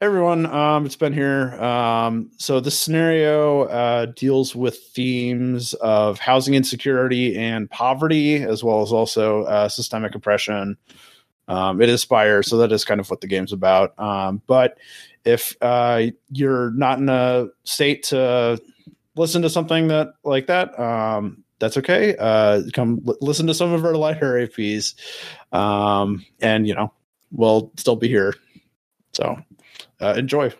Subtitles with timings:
[0.00, 1.54] everyone, um, it's been here.
[1.62, 8.82] Um, so this scenario uh, deals with themes of housing insecurity and poverty, as well
[8.82, 10.76] as also uh, systemic oppression.
[11.48, 13.98] Um, it is Spire, so that is kind of what the game's about.
[13.98, 14.78] Um, but
[15.24, 18.60] if uh, you're not in a state to
[19.16, 22.16] listen to something that like that, um, that's okay.
[22.18, 24.94] Uh, come l- listen to some of our lighter APs,
[25.52, 26.92] um, and you know
[27.30, 28.34] we'll still be here.
[29.12, 29.38] So
[30.04, 30.52] uh, enjoy.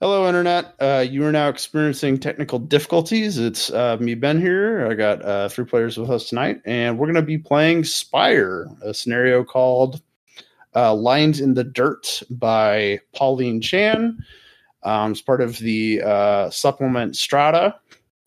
[0.00, 0.74] Hello, Internet.
[0.80, 3.38] Uh, you are now experiencing technical difficulties.
[3.38, 4.88] It's uh, me, Ben, here.
[4.90, 8.66] I got uh, three players with us tonight, and we're going to be playing Spire,
[8.82, 10.02] a scenario called
[10.74, 14.18] uh, Lines in the Dirt by Pauline Chan.
[14.82, 17.76] Um, it's part of the uh, supplement Strata,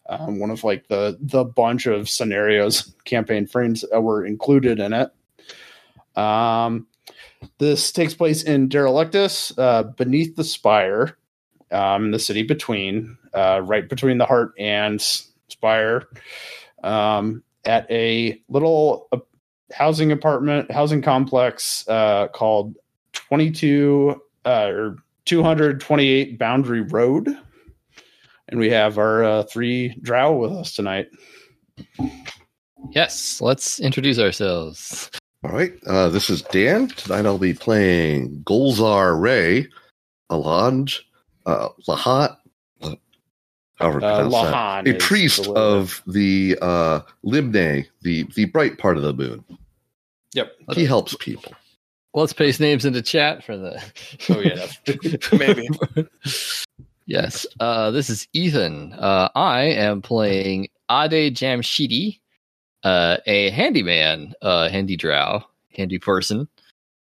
[0.07, 4.93] um, one of like the the bunch of scenarios campaign frames that were included in
[4.93, 5.09] it.
[6.17, 6.87] Um,
[7.57, 11.17] this takes place in Derelictus, uh, beneath the spire,
[11.71, 16.07] um, the city between, uh, right between the heart and spire,
[16.83, 19.17] um, at a little uh,
[19.73, 22.75] housing apartment, housing complex uh, called
[23.13, 27.29] 22 uh, or 228 Boundary Road.
[28.47, 31.07] And we have our uh, three drow with us tonight.
[32.91, 35.09] Yes, let's introduce ourselves.
[35.45, 36.87] All right, uh, this is Dan.
[36.87, 39.67] Tonight I'll be playing Golzar Ray,
[40.31, 41.01] Alanj,
[41.45, 42.37] uh, Lahat,
[42.81, 42.95] La-
[43.75, 44.53] however Uh, pronounce that.
[44.55, 49.45] Lahan a priest the- of the uh, Limne, the the bright part of the moon.
[50.33, 50.51] Yep.
[50.73, 51.53] He helps people.
[52.15, 53.79] Let's paste names into chat for the.
[54.31, 54.65] Oh, yeah.
[54.83, 55.69] that's- Maybe.
[57.05, 57.45] yes.
[57.59, 58.93] Uh, this is Ethan.
[58.93, 62.19] Uh, I am playing Ade Jamshidi,
[62.85, 65.43] uh, a handyman, uh, handy drow,
[65.75, 66.47] handy person,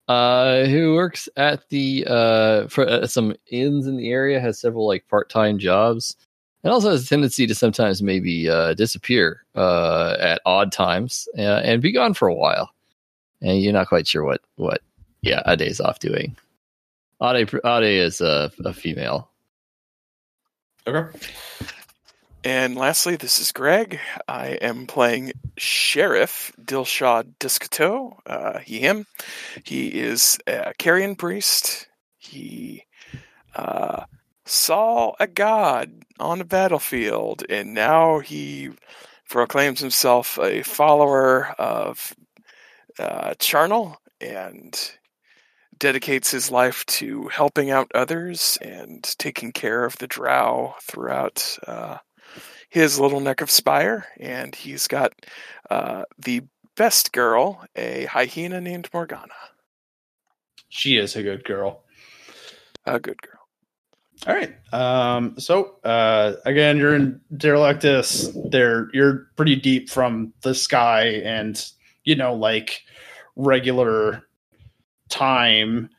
[0.08, 4.86] uh, who works at the uh, for uh, some inns in the area, has several
[4.86, 6.17] like part time jobs,
[6.63, 11.62] and also has a tendency to sometimes maybe uh, disappear uh, at odd times uh,
[11.63, 12.69] and be gone for a while,
[13.41, 14.81] and you're not quite sure what what
[15.22, 16.35] yeah Ade's off doing.
[17.23, 19.29] Ade Ade is a, a female.
[20.85, 21.17] Okay.
[22.44, 24.00] And lastly, this is Greg.
[24.28, 28.18] I am playing Sheriff Dilshad Discato.
[28.25, 29.06] Uh, he, him.
[29.63, 31.88] He is a carrion priest.
[32.18, 32.85] He
[33.56, 34.06] uh,
[34.44, 38.72] saw a god on a battlefield, and now he
[39.29, 42.16] proclaims himself a follower of
[42.97, 44.91] uh, Charnel and
[45.78, 51.97] dedicates his life to helping out others and taking care of the drow throughout uh,
[52.72, 54.08] his little neck of Spire.
[54.20, 55.14] And he's got
[55.70, 56.42] uh, the
[56.76, 59.34] best girl, a hyena named Morgana.
[60.70, 61.84] She is a good girl.
[62.86, 63.42] A good girl.
[64.26, 64.56] All right.
[64.74, 68.32] Um, so uh, again, you're in Derelictus.
[68.50, 71.64] There, you're pretty deep from the sky, and
[72.06, 72.84] you know, like
[73.36, 74.24] regular
[75.09, 75.90] time.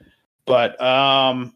[0.47, 1.53] But um,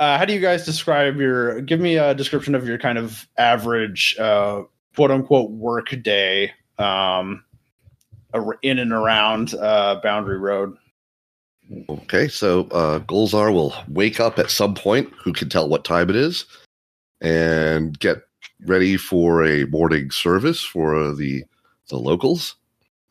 [0.00, 1.60] uh, how do you guys describe your?
[1.60, 4.62] Give me a description of your kind of average, uh,
[4.94, 7.44] quote unquote, work day um,
[8.62, 10.76] in and around uh, Boundary Road.
[11.88, 15.12] Okay, so uh, Golzar will wake up at some point.
[15.22, 16.44] Who can tell what time it is,
[17.20, 18.22] and get
[18.64, 21.44] ready for a morning service for the
[21.88, 22.56] the locals.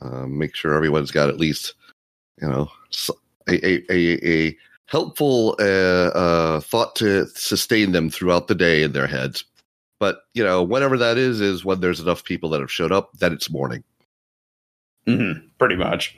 [0.01, 1.73] Um, make sure everyone's got at least
[2.41, 2.69] you know
[3.47, 8.93] a a, a, a helpful uh, uh, thought to sustain them throughout the day in
[8.93, 9.45] their heads.
[9.99, 13.11] But you know, whatever that is, is when there's enough people that have showed up
[13.19, 13.83] that it's morning.
[15.07, 16.17] Mm-hmm, pretty much.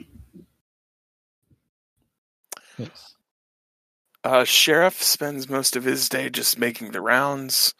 [4.24, 7.74] Uh, Sheriff spends most of his day just making the rounds,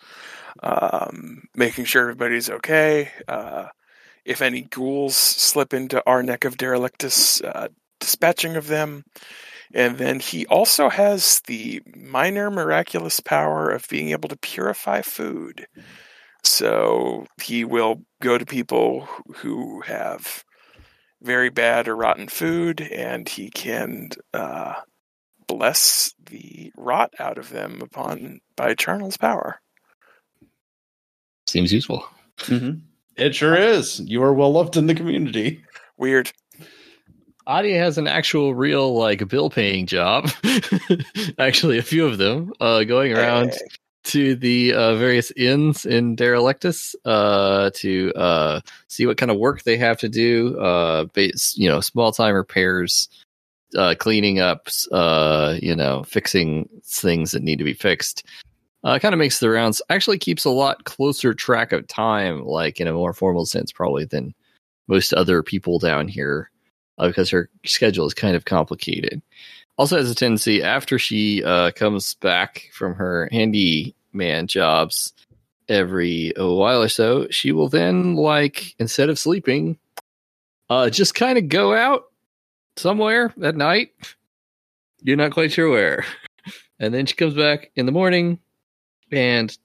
[0.63, 3.11] um, making sure everybody's okay.
[3.27, 3.67] Uh,
[4.25, 7.69] if any ghouls slip into our neck of derelictus, uh,
[8.01, 9.05] dispatching of them.
[9.75, 15.67] And then he also has the minor miraculous power of being able to purify food.
[16.43, 20.45] So he will go to people who have
[21.21, 24.75] very bad or rotten food, and he can uh,
[25.47, 29.61] bless the rot out of them upon by Charnel's power.
[31.47, 32.07] Seems useful.
[32.39, 32.81] Mm-hmm.
[33.17, 34.01] It sure is.
[34.01, 35.65] You are well loved in the community.
[35.97, 36.31] Weird.
[37.49, 40.31] Ade has an actual, real, like bill paying job.
[41.39, 43.69] Actually, a few of them uh, going around Hey,
[44.05, 49.63] to the uh, various inns in Derelictus uh, to uh, see what kind of work
[49.63, 50.59] they have to do.
[50.59, 53.09] Uh, base, you know, small time repairs
[53.77, 58.25] uh, cleaning up, uh, you know, fixing things that need to be fixed.
[58.85, 59.83] Uh, kind of makes the rounds.
[59.91, 64.05] Actually, keeps a lot closer track of time, like in a more formal sense, probably
[64.05, 64.35] than
[64.87, 66.51] most other people down here,
[66.99, 69.23] uh, because her schedule is kind of complicated.
[69.77, 75.13] Also, has a tendency after she uh, comes back from her handyman jobs
[75.69, 79.79] every a while or so, she will then like instead of sleeping,
[80.71, 82.05] uh, just kind of go out
[82.77, 83.91] somewhere at night.
[85.03, 86.05] You're not quite sure where.
[86.81, 88.39] And then she comes back in the morning
[89.11, 89.59] and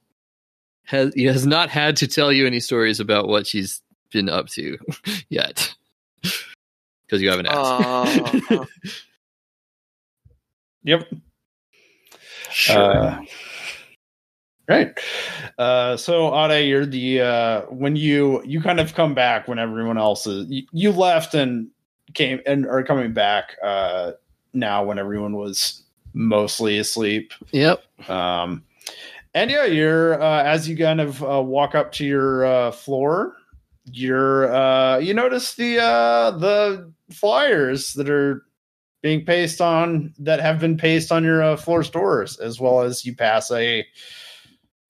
[0.85, 4.79] has has not had to tell you any stories about what she's been up to
[5.29, 5.75] yet.
[7.05, 8.51] Because you haven't asked.
[8.51, 8.65] Uh,
[10.83, 11.13] Yep.
[12.51, 12.77] sure.
[12.77, 13.21] Uh,
[14.67, 14.99] right.
[15.57, 19.97] Uh, so Ade, you're the uh, when you you kind of come back when everyone
[19.97, 21.69] else is you, you left and
[22.13, 24.11] came and are coming back uh,
[24.53, 25.83] now when everyone was
[26.13, 27.33] mostly asleep.
[27.51, 27.83] yep.
[28.09, 28.63] Um,
[29.33, 33.35] and yeah, you're uh, as you kind of uh, walk up to your uh, floor,
[33.85, 38.43] you're uh, you notice the uh, the flyers that are
[39.01, 43.05] being pasted on that have been pasted on your uh, floor doors, as well as
[43.05, 43.85] you pass a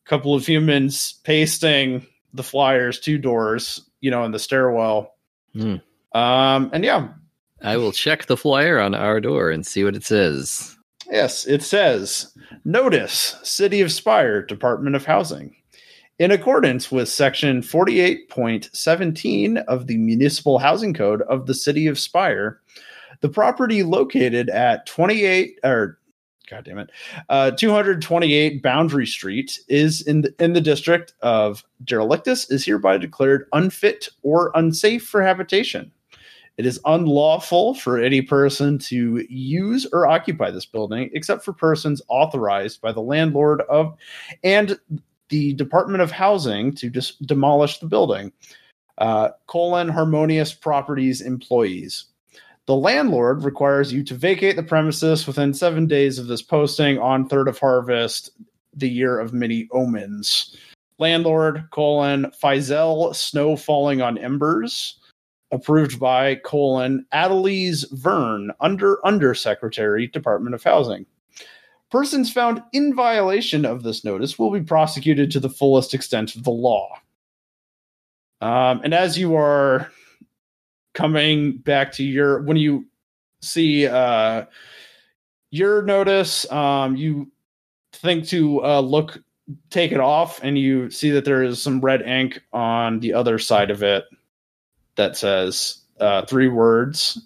[0.06, 5.16] couple of humans pasting the flyers to doors, you know, in the stairwell.
[5.54, 5.78] Hmm.
[6.14, 7.10] Um, and yeah,
[7.62, 10.78] I will check the flyer on our door and see what it says.
[11.10, 15.56] Yes, it says Notice City of Spire, Department of Housing.
[16.20, 22.62] In accordance with Section 48.17 of the Municipal Housing Code of the City of Spire,
[23.22, 25.98] the property located at 28 or
[26.50, 26.92] God damn it,
[27.30, 33.48] uh, 228 Boundary Street is in the, in the district of Derelictus is hereby declared
[33.54, 35.92] unfit or unsafe for habitation.
[36.58, 42.04] It is unlawful for any person to use or occupy this building except for persons
[42.08, 43.96] authorized by the landlord of
[44.44, 44.78] and
[45.34, 48.32] the Department of Housing to dis- demolish the building.
[49.00, 52.06] Uh, colon harmonious properties employees.
[52.68, 57.28] The landlord requires you to vacate the premises within seven days of this posting on
[57.28, 58.30] third of harvest,
[58.76, 60.56] the year of many omens.
[61.00, 65.00] Landlord colon Faisal snow falling on embers
[65.52, 71.08] approved by colon Adelise Vern, under Undersecretary, Department of Housing.
[71.94, 76.44] Persons found in violation of this notice will be prosecuted to the fullest extent of
[76.44, 76.90] the law.
[78.42, 79.92] Um, and as you are
[80.96, 82.88] coming back to your, when you
[83.44, 84.46] see uh,
[85.52, 87.32] your notice, um, you
[87.92, 89.22] think to uh, look,
[89.70, 93.38] take it off, and you see that there is some red ink on the other
[93.38, 94.06] side of it
[94.96, 97.22] that says uh, three words,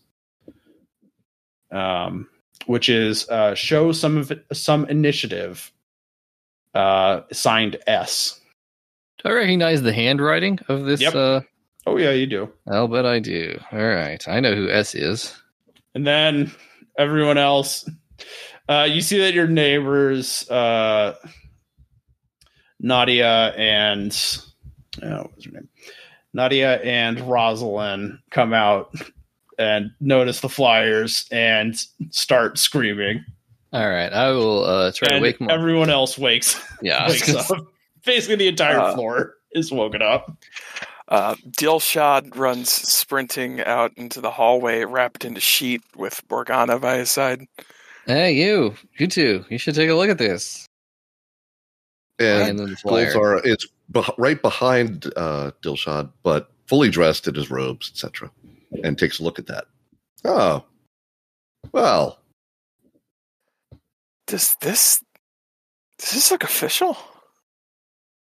[1.72, 2.28] um,
[2.68, 5.72] which is uh, show some of it, some initiative.
[6.74, 8.40] Uh, signed S.
[9.24, 11.02] Do I recognize the handwriting of this?
[11.02, 11.16] Yep.
[11.16, 11.42] Uh,
[11.88, 12.52] Oh yeah, you do.
[12.70, 13.58] I'll bet I do.
[13.72, 14.22] All right.
[14.28, 15.34] I know who S is.
[15.96, 16.52] And then
[16.98, 17.90] everyone else,
[18.68, 21.16] uh, you see that your neighbors, uh,
[22.82, 24.12] Nadia and
[25.02, 25.70] oh, what was her name?
[26.34, 28.94] Nadia and Rosalind come out
[29.58, 31.76] and notice the flyers and
[32.12, 33.24] start screaming.
[33.74, 34.12] All right.
[34.14, 35.54] I will uh, try to wake them up.
[35.54, 37.08] everyone else wakes Yeah.
[37.08, 37.46] wakes up.
[38.06, 40.32] Basically, the entire Uh, floor is woken up.
[41.10, 46.98] Uh, Dilshad runs sprinting out into the hallway, wrapped in a sheet with Morgana by
[46.98, 47.46] his side.
[48.06, 48.76] Hey, you.
[48.98, 49.44] You too.
[49.50, 50.66] You should take a look at this.
[52.20, 53.14] And And the flyer.
[53.14, 58.32] Golzar is beh right behind uh, Dilshad, but fully dressed in his robes, etc.,
[58.84, 59.66] and takes a look at that.
[60.26, 60.64] Oh,
[61.72, 62.20] well,
[64.28, 65.04] Does this
[66.00, 66.98] does this look official?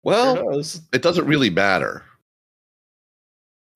[0.03, 0.83] well, Sure does.
[0.93, 2.03] it doesn't really matter.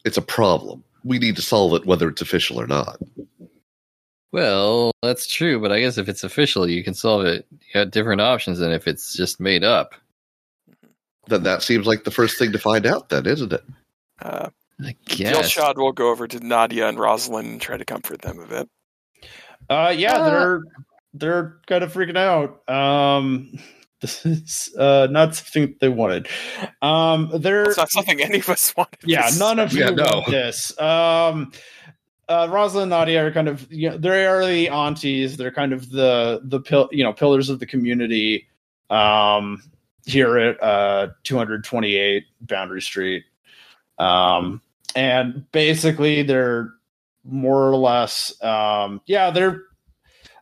[0.05, 0.85] It's a problem.
[1.05, 2.99] We need to solve it, whether it's official or not.
[4.33, 7.47] Well, that's true, but I guess if it's official, you can solve it.
[7.51, 9.95] You got different options than if it's just made up.
[11.29, 13.65] Then that seems like the first thing to find out, then, isn't it?
[14.21, 14.51] Uh,
[14.85, 15.55] I guess.
[15.57, 18.69] Dilshad will go over to Nadia and Rosalind and try to comfort them a bit.
[19.69, 20.63] Uh, yeah, Uh, they're
[21.15, 22.69] they're kind of freaking out.
[22.69, 23.59] Um,
[24.01, 26.29] this is uh, not something they wanted.
[26.83, 28.99] Um, they're It's not something any of us wanted.
[29.05, 30.05] yeah, This- none of you Yeah, no.
[30.05, 30.79] want this.
[30.81, 31.53] Um,
[32.29, 35.37] uh, Rosalind and Nadia are kind of you know they are the aunties.
[35.39, 38.47] They're kind of the the pil- you know pillars of the community.
[38.91, 39.63] Um,
[40.07, 43.25] here at uh 228 Boundary Street.
[43.99, 44.63] Um,
[44.95, 46.71] and basically they're
[47.25, 49.63] more or less um yeah they're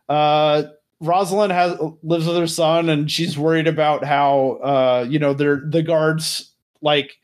[0.09, 0.63] uh,
[0.99, 5.61] Rosalind has lives with her son, and she's worried about how uh, you know they're
[5.63, 7.17] the guards like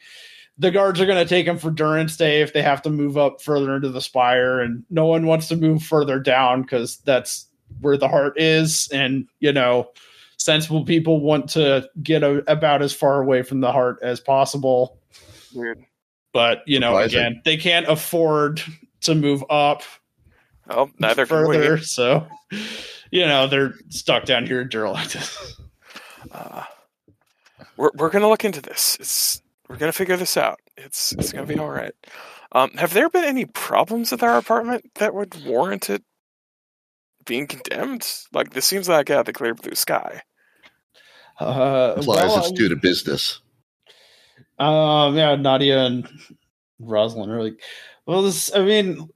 [0.58, 3.18] the guards are going to take him for durance day if they have to move
[3.18, 7.48] up further into the spire, and no one wants to move further down because that's
[7.82, 9.90] where the heart is, and you know
[10.38, 15.00] sensible people want to get a, about as far away from the heart as possible.
[15.56, 15.84] Weird.
[16.34, 17.20] But you know, Surprising.
[17.20, 18.62] again, they can't afford
[19.02, 19.84] to move up
[20.70, 21.82] Oh, neither can further, we.
[21.82, 22.26] so
[23.12, 25.18] you know they're stuck down here in Derelict.
[26.32, 26.64] Uh,
[27.78, 28.98] we're we're gonna look into this.
[29.00, 30.60] It's we're gonna figure this out.
[30.78, 31.94] It's it's gonna be all right.
[32.54, 36.02] Um, have there been any problems with our apartment that would warrant it
[37.26, 38.08] being condemned?
[38.32, 40.22] Like this seems like out of the clear blue sky.
[41.40, 43.42] Uh, Implies well, it's due to business.
[44.60, 46.08] Um, yeah, Nadia and
[46.80, 47.62] Rosalind are like,
[48.06, 49.10] well, this, I mean,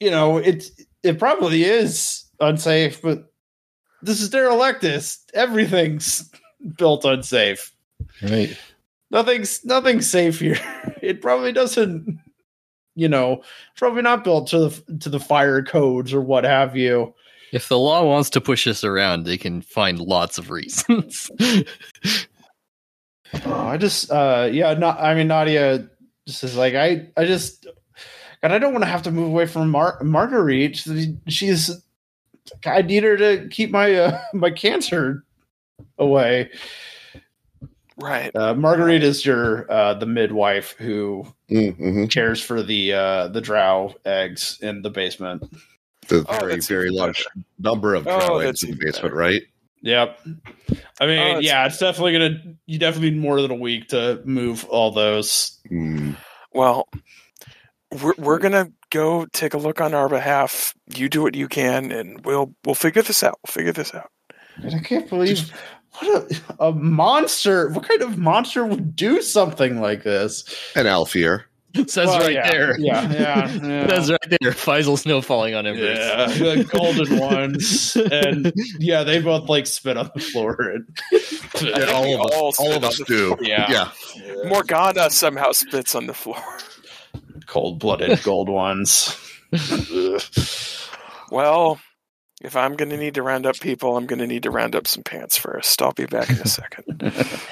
[0.00, 0.70] you know, it's,
[1.02, 3.30] it probably is unsafe, but
[4.02, 5.18] this is Derelictus.
[5.34, 6.30] Everything's
[6.78, 7.74] built unsafe.
[8.22, 8.56] Right.
[9.10, 10.58] Nothing's, nothing's safe here.
[11.02, 12.20] It probably doesn't,
[12.94, 13.42] you know,
[13.74, 17.14] probably not built to the, to the fire codes or what have you.
[17.52, 21.30] If the law wants to push us around, they can find lots of reasons.
[23.46, 25.88] Oh, I just, uh, yeah, not, I mean, Nadia
[26.26, 27.66] just is like, I, I just,
[28.42, 30.84] God, I don't want to have to move away from Mar- Marguerite.
[31.28, 31.70] She's,
[32.66, 35.24] I need her to keep my, uh, my cancer
[35.98, 36.50] away.
[37.96, 38.34] Right.
[38.34, 42.06] Uh, Marguerite is your, uh, the midwife who Mm-hmm.
[42.06, 45.42] cares for the, uh, the drow eggs in the basement.
[46.06, 47.26] The Oh, very, very large
[47.58, 49.16] number of Oh, drow that's eggs in the basement, better.
[49.16, 49.42] right?
[49.82, 50.18] Yep.
[51.00, 52.54] I mean, Oh, it's- yeah, it's definitely gonna.
[52.66, 55.58] You definitely need more than a week to move all those.
[55.70, 56.16] Mm.
[56.52, 56.88] Well,
[58.02, 60.74] we're we're gonna go take a look on our behalf.
[60.94, 63.38] You do what you can, and we'll we'll figure this out.
[63.44, 64.10] We'll figure this out.
[64.62, 65.50] And I can't believe
[65.98, 67.70] what a, a monster.
[67.70, 70.44] What kind of monster would do something like this?
[70.76, 71.44] And Aelfir.
[71.86, 72.78] Says Well, right yeah, there.
[72.80, 73.86] Yeah, yeah, yeah.
[73.88, 74.50] Says right there.
[74.52, 75.98] Faisal snow falling on embers.
[75.98, 80.56] Yeah, the golden ones, and yeah, they both like spit on the floor.
[80.60, 81.18] And, Yeah,
[81.70, 83.36] think all we of us, all all of us the do.
[83.40, 83.70] yeah,
[84.16, 84.48] Yeah.
[84.48, 86.42] Morgana somehow spits on the floor.
[87.46, 89.16] cold-blooded gold ones.
[91.30, 91.78] Well,
[92.42, 95.02] if I'm gonna need to round up people, I'm gonna need to round up some
[95.04, 95.80] pants first.
[95.82, 97.00] I'll be back in a second.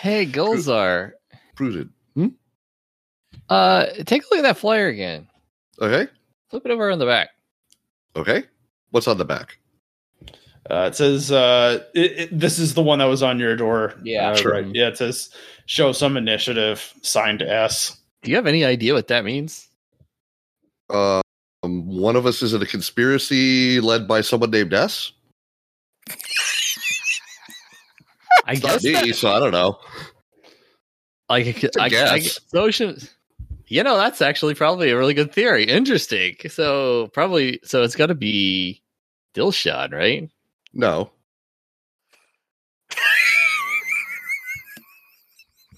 [0.01, 1.13] Hey, Golzar.
[1.55, 1.91] Prudent.
[3.49, 5.27] Uh, take a look at that flyer again.
[5.81, 6.11] Okay.
[6.51, 7.31] Flip it over on the back.
[8.17, 8.45] Okay.
[8.91, 9.59] What's on the back?
[10.71, 13.95] Uh, it says uh, it, it, this is the one that was on your door.
[14.03, 14.33] Yeah.
[14.33, 14.67] Uh, right.
[14.75, 15.31] Yeah, it says
[15.67, 16.93] show some initiative.
[17.03, 17.97] Signed S.
[18.23, 19.69] Do you have any idea what that means?
[20.91, 21.23] Um,
[21.63, 25.13] one of us is in a conspiracy led by someone named S.
[28.47, 29.79] I It's not guess me, that, so I don't know.
[31.29, 31.47] like
[31.79, 32.41] I, guess.
[32.49, 32.95] social.
[33.69, 35.65] You know, that's actually probably a really good theory.
[35.65, 36.37] Interesting.
[36.49, 38.83] So probably, so it's got to be
[39.35, 40.31] Dilshad, right?
[40.73, 41.11] No.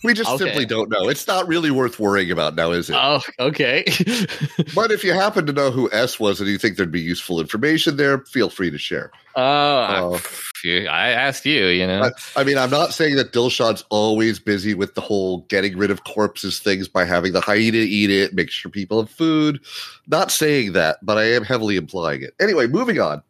[0.02, 0.45] We just Okay.
[0.45, 1.09] simply don't know.
[1.09, 2.97] It's not really worth worrying about now, is it?
[2.99, 3.85] Oh, okay.
[4.75, 7.38] but if you happen to know who S was and you think there'd be useful
[7.38, 9.11] information there, feel free to share.
[9.37, 11.66] Oh, Uh, I, phew, I asked you.
[11.66, 12.11] You know.
[12.37, 15.90] I, I mean, I'm not saying that Dilshad's always busy with the whole getting rid
[15.90, 19.61] of corpses things by having the hyena eat it, make sure people have food.
[20.07, 22.35] Not saying that, but I am heavily implying it.
[22.40, 23.23] Anyway, moving on.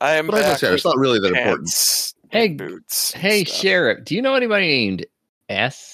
[0.00, 1.70] I am But as I said, it's not really that important.
[2.30, 3.12] Hey, boots.
[3.12, 3.56] hey, stuff.
[3.56, 5.06] sheriff, do you know anybody named
[5.48, 5.93] S?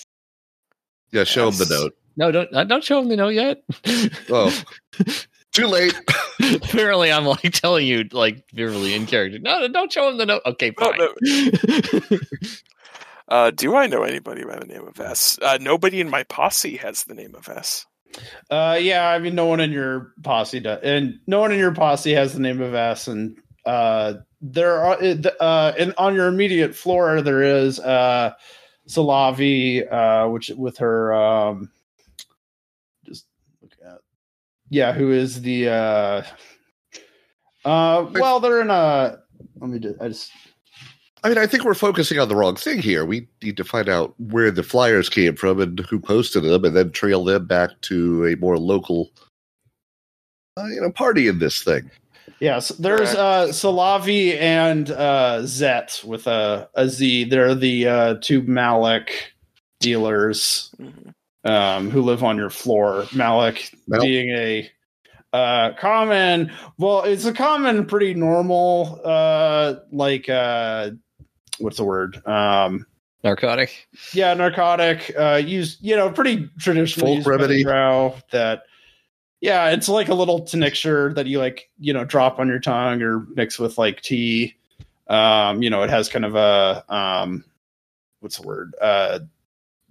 [1.12, 1.96] Yeah, show him the note.
[2.16, 3.62] No, don't uh, don't show him the note yet.
[4.30, 4.56] Oh,
[5.52, 5.94] too late.
[6.54, 9.38] Apparently, I'm like telling you, like really in character.
[9.38, 10.42] No, no, don't show him the note.
[10.46, 12.20] Okay, No, fine.
[13.30, 15.38] Uh, do I know anybody by the name of S?
[15.40, 17.86] Uh, nobody in my posse has the name of S.
[18.50, 21.72] Uh, yeah, I mean, no one in your posse does, and no one in your
[21.72, 23.06] posse has the name of S.
[23.06, 24.98] And uh, there are
[25.38, 28.32] uh, and on your immediate floor there is uh,
[28.90, 31.70] Salavi, uh, which with her um,
[33.04, 33.26] just
[33.62, 33.98] look at
[34.68, 36.22] yeah, who is the uh,
[37.64, 39.18] uh, well, they're in a.
[39.60, 40.00] Let me just.
[40.00, 40.32] I just
[41.22, 43.04] I mean, I think we're focusing on the wrong thing here.
[43.04, 46.74] We need to find out where the flyers came from and who posted them, and
[46.74, 49.10] then trail them back to a more local,
[50.56, 51.90] uh, you know, party in this thing.
[52.40, 57.24] Yes, there's uh Salavi and uh Zet with a, a Z.
[57.24, 59.32] They're the uh two Malik
[59.80, 61.14] dealers Mhm.
[61.44, 63.06] um who live on your floor.
[63.14, 64.70] Malik Mal- being a
[65.32, 66.50] Uh, common.
[66.76, 69.00] Well, it's a common, pretty normal.
[69.04, 70.90] Uh, like uh,
[71.60, 72.20] what's the word?
[72.26, 72.84] Um,
[73.22, 73.86] Narcotic.
[74.12, 75.14] yeah, narcotic.
[75.16, 75.78] Uh, used.
[75.82, 77.62] You know, pretty traditional Folk used by remedy.
[78.32, 78.62] that.
[79.40, 83.00] Yeah, it's like a little tincture that you like, you know, drop on your tongue
[83.02, 84.54] or mix with like tea.
[85.08, 87.44] Um, you know, it has kind of a um,
[88.20, 88.74] what's the word?
[88.80, 89.20] Uh,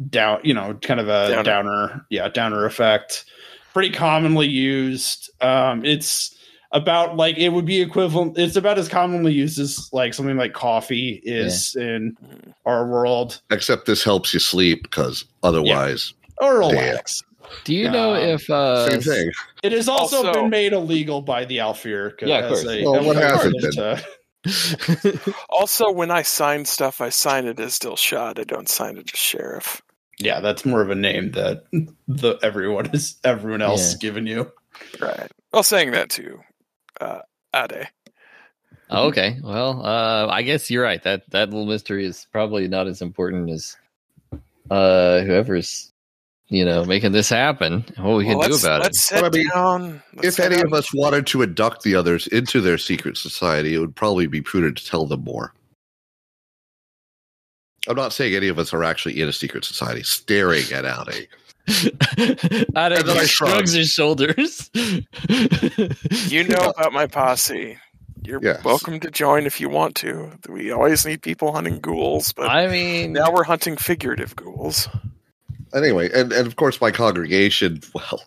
[0.10, 0.40] down.
[0.44, 1.44] You know, kind of a Downer.
[1.44, 2.06] downer.
[2.10, 3.26] Yeah, downer effect.
[3.74, 5.30] Pretty commonly used.
[5.42, 6.36] Um, it's
[6.72, 8.38] about like it would be equivalent.
[8.38, 12.16] It's about as commonly used as like something like coffee is in
[12.66, 16.70] our world Except this helps you sleep because otherwise, or Damn.
[16.70, 17.24] relax.
[17.64, 19.32] Do you know Um, if uh same thing.
[19.64, 22.14] It has also, Also- been made illegal by the Aelfir.
[22.22, 22.66] Yeah, of course.
[22.66, 23.72] Well, what hasn't been?
[23.72, 28.40] To, Also, when I sign stuff, I sign it as Dilshad.
[28.40, 29.82] I don't sign it as Sheriff.
[30.20, 31.64] yeah, that's more of a name that
[32.08, 34.52] the everyone is everyone else has given you.
[35.00, 35.30] Right.
[35.52, 36.40] Well, saying that too.
[37.02, 37.20] Uh,
[37.54, 37.90] Ade.
[38.92, 39.38] Oh, okay.
[39.44, 41.02] Well, uh, I guess you're right.
[41.04, 43.76] That that little mystery is probably not as important as
[44.72, 45.92] uh, whoever's
[46.50, 47.86] you know making this happen.
[47.98, 49.02] What we Well, can do let's, about let's it?
[49.02, 50.04] sit Well, I mean, down.
[50.16, 50.66] Let's If sit any down.
[50.66, 54.42] of us wanted to induct the others into their secret society, it would probably be
[54.42, 55.54] prudent to tell them more.
[57.88, 61.28] I'm not saying any of us are actually in a secret society staring at Audi.
[62.76, 63.74] Adam And then shrugs shrug.
[63.74, 64.70] his shoulders.
[64.74, 67.78] You know about my posse.
[68.24, 68.64] You're Yes.
[68.64, 70.32] welcome to join if you want to.
[70.50, 74.90] We always need people hunting ghouls, but I mean, now we're hunting figurative ghouls.
[75.74, 78.24] Anyway, and, and of course my congregation, well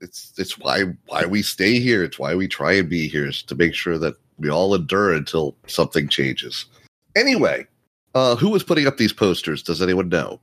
[0.00, 2.02] it's it's why why we stay here.
[2.02, 5.12] It's why we try and be here is to make sure that we all endure
[5.12, 6.64] until something changes.
[7.16, 7.66] Anyway,
[8.14, 9.62] uh who was putting up these posters?
[9.62, 10.40] Does anyone know?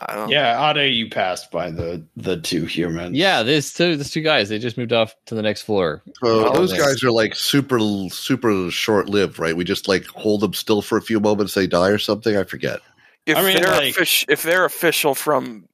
[0.00, 3.16] I don't Yeah, Ade, you passed by the the two humans.
[3.16, 6.02] yeah, this two, this two guys, they just moved off to the next floor.
[6.22, 6.80] So Oh, those yes.
[6.80, 7.78] guys are like super
[8.10, 9.56] super short lived, right?
[9.56, 12.36] We just like hold them still for a few moments, they die or something.
[12.36, 12.80] I forget.
[13.28, 15.66] If I mean, they're like- offic- if they're official from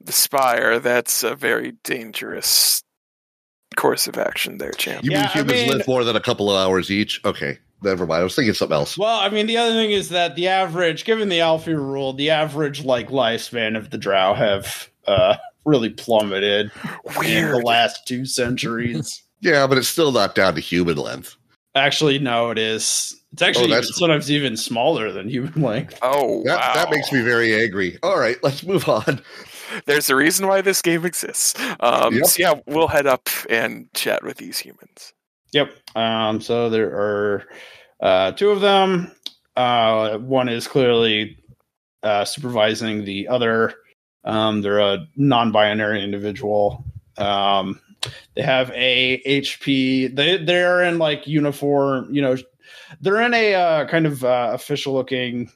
[0.00, 2.82] the Spire, that's a very dangerous
[3.76, 5.04] course of action there, champ.
[5.04, 7.20] You Yeah, mean I humans mean- live more than a couple of hours each?
[7.24, 8.20] Okay, never mind.
[8.20, 8.96] I was thinking something else.
[8.98, 12.30] Well, I mean, the other thing is that the average, given the Aelfir rule, the
[12.30, 16.70] average like lifespan of the Drow have uh really plummeted
[17.24, 19.22] in the last two centuries.
[19.44, 21.34] Yeah, but it's still not down to human length.
[21.74, 23.14] Actually, no, it is.
[23.32, 25.98] It's actually that's- even- sometimes even smaller than human length.
[26.02, 26.72] Oh That wow!
[26.74, 27.98] that makes me very angry.
[28.02, 29.20] All right, let's move on.
[29.86, 31.54] There's a reason why this game exists.
[31.80, 32.26] Um, Yep.
[32.26, 35.14] So yeah, we'll head up and chat with these humans.
[35.52, 35.72] Yep.
[35.96, 37.44] Um, so there are
[38.00, 39.10] uh, two of them.
[39.56, 41.38] Uh, one is clearly
[42.02, 43.74] uh, supervising the other.
[44.24, 46.84] Um, they're a non-binary individual.
[47.16, 47.80] Um,
[48.34, 50.14] they have a HP.
[50.14, 52.12] They they're in like uniform.
[52.12, 52.36] You know,
[53.00, 55.50] they're in a uh, kind of uh, official-looking,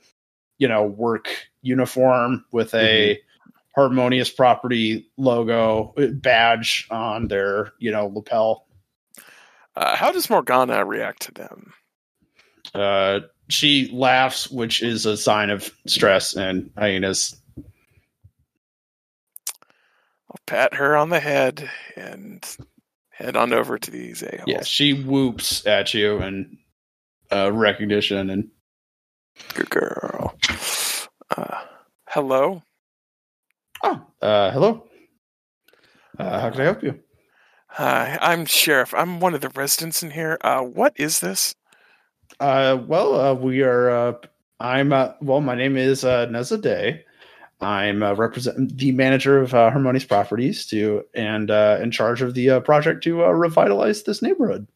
[0.59, 1.29] you know, work
[1.63, 3.21] uniform with a
[3.75, 8.67] harmonious property logo badge on their you know lapel.
[9.75, 11.75] Uh, how does Morgana react to them?
[12.75, 17.37] Uh, she laughs, which is a sign of stress and hyenas.
[20.31, 22.57] I'll pat her on the head and
[23.11, 26.59] head on over to these a Yeah, she whoops at you and
[27.33, 28.51] uh, recognition and
[29.55, 30.35] Good girl.
[31.37, 31.61] Uh,
[32.09, 32.63] hello.
[33.83, 34.85] oh, uh, hello.
[36.19, 36.99] Uh, how can I help you?
[37.69, 38.95] Hi, I'm Sheriff.
[38.95, 40.39] I'm one of the residents in here.
[40.41, 41.55] Uh, what is this?
[42.41, 43.91] Uh, well, uh, we are.
[43.91, 44.13] Uh,
[44.61, 44.93] I'm.
[44.93, 47.05] Uh, well, my name is uh, Neza Day.
[47.61, 52.35] I'm uh, represent the manager of uh, Harmonious Properties to and uh, in charge of
[52.35, 54.67] the uh, project to uh, revitalize this neighborhood.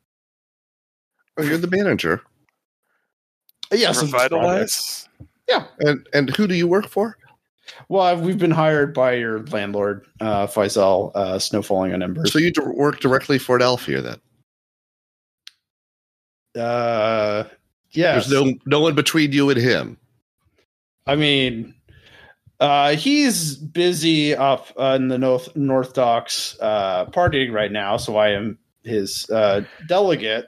[1.37, 2.23] Oh, you're the manager.
[3.73, 4.61] Yes, revitalize.
[4.61, 5.09] this
[5.49, 5.81] project.
[5.81, 7.17] And and who do you work for?
[7.89, 12.33] Well, we've been hired by your landlord, uh, Faisal, uh, Snow Falling on Embers.
[12.33, 14.21] So you d- work directly for an Aelfir then?
[16.63, 17.45] uh,
[17.93, 18.29] yes.
[18.29, 19.97] There's no no one between you and him.
[21.07, 21.75] I mean,
[22.61, 28.17] uh, he's busy up uh, in the North North Docks uh, partying right now, so
[28.17, 30.47] I am his uh, delegate.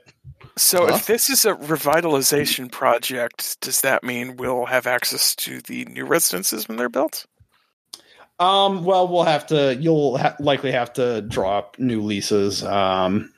[0.57, 0.95] So, Huh?
[0.97, 6.05] if this is a revitalization project, does that mean we'll have access to the new
[6.05, 7.25] residences when they're built?
[8.39, 9.75] Um, well, we'll have to.
[9.81, 12.63] You'll ha- likely have to draw up new leases.
[12.65, 13.33] Um,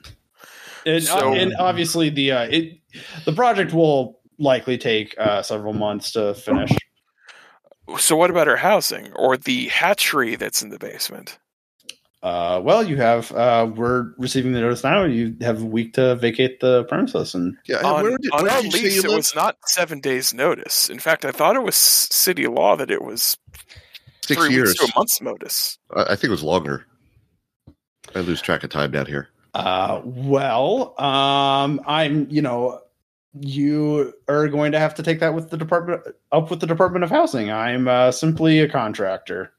[0.87, 2.79] and, So- and obviously the uh, it
[3.25, 6.71] the project will likely take uh, several months to finish.
[7.99, 11.39] So, what about our housing or the hatchery that's in the basement?
[12.23, 13.31] Uh, well, you have.
[13.33, 15.05] Uh, we're receiving the notice now.
[15.05, 18.43] You have a week to vacate the premises, and Yeah, and on, where did, on
[18.45, 19.17] where our did you lease, it lived?
[19.19, 20.89] was not seven days' notice.
[20.89, 23.37] In fact, I thought it was city law that it was
[24.23, 24.71] Six three years.
[24.71, 25.79] weeks to a month's notice.
[25.95, 26.87] I I think it was longer.
[28.15, 29.29] I lose track of time down here.
[29.53, 32.29] uh, well, um, I'm.
[32.31, 32.81] You know,
[33.41, 37.05] you are going to have to take that with the department up with the Department
[37.05, 37.51] of Housing.
[37.51, 39.53] I'm uh, simply a contractor.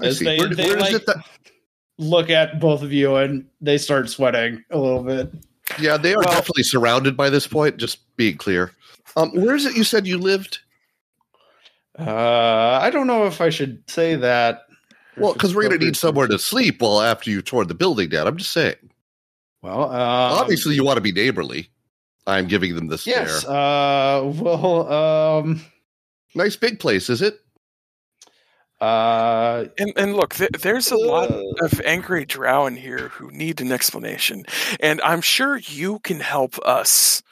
[0.00, 0.24] I As see.
[0.24, 1.24] they- where they where is like- it that?
[1.98, 5.30] Look at both of you, and they start sweating a little bit.
[5.78, 7.76] Yeah, they are Well- definitely surrounded by this point.
[7.76, 8.72] Just being clear.
[9.16, 10.58] Um, where is it you said you lived?
[11.98, 14.62] Uh, I don't know if I should say that.
[15.18, 16.80] Well, because we're going to need somewhere to sleep.
[16.80, 18.76] Well, after you tore the building down, I'm just saying.
[19.60, 21.68] Well, um, Obviously, you want to be neighborly.
[22.26, 23.24] I'm giving them the stare.
[23.24, 23.44] yes.
[23.44, 25.60] Uh, well, um,
[26.34, 27.38] Nice big place, is it?
[28.80, 33.60] uh, And and look, th- there's a lot of angry drow in here who need
[33.60, 34.44] an explanation,
[34.80, 37.22] and I'm sure you can help us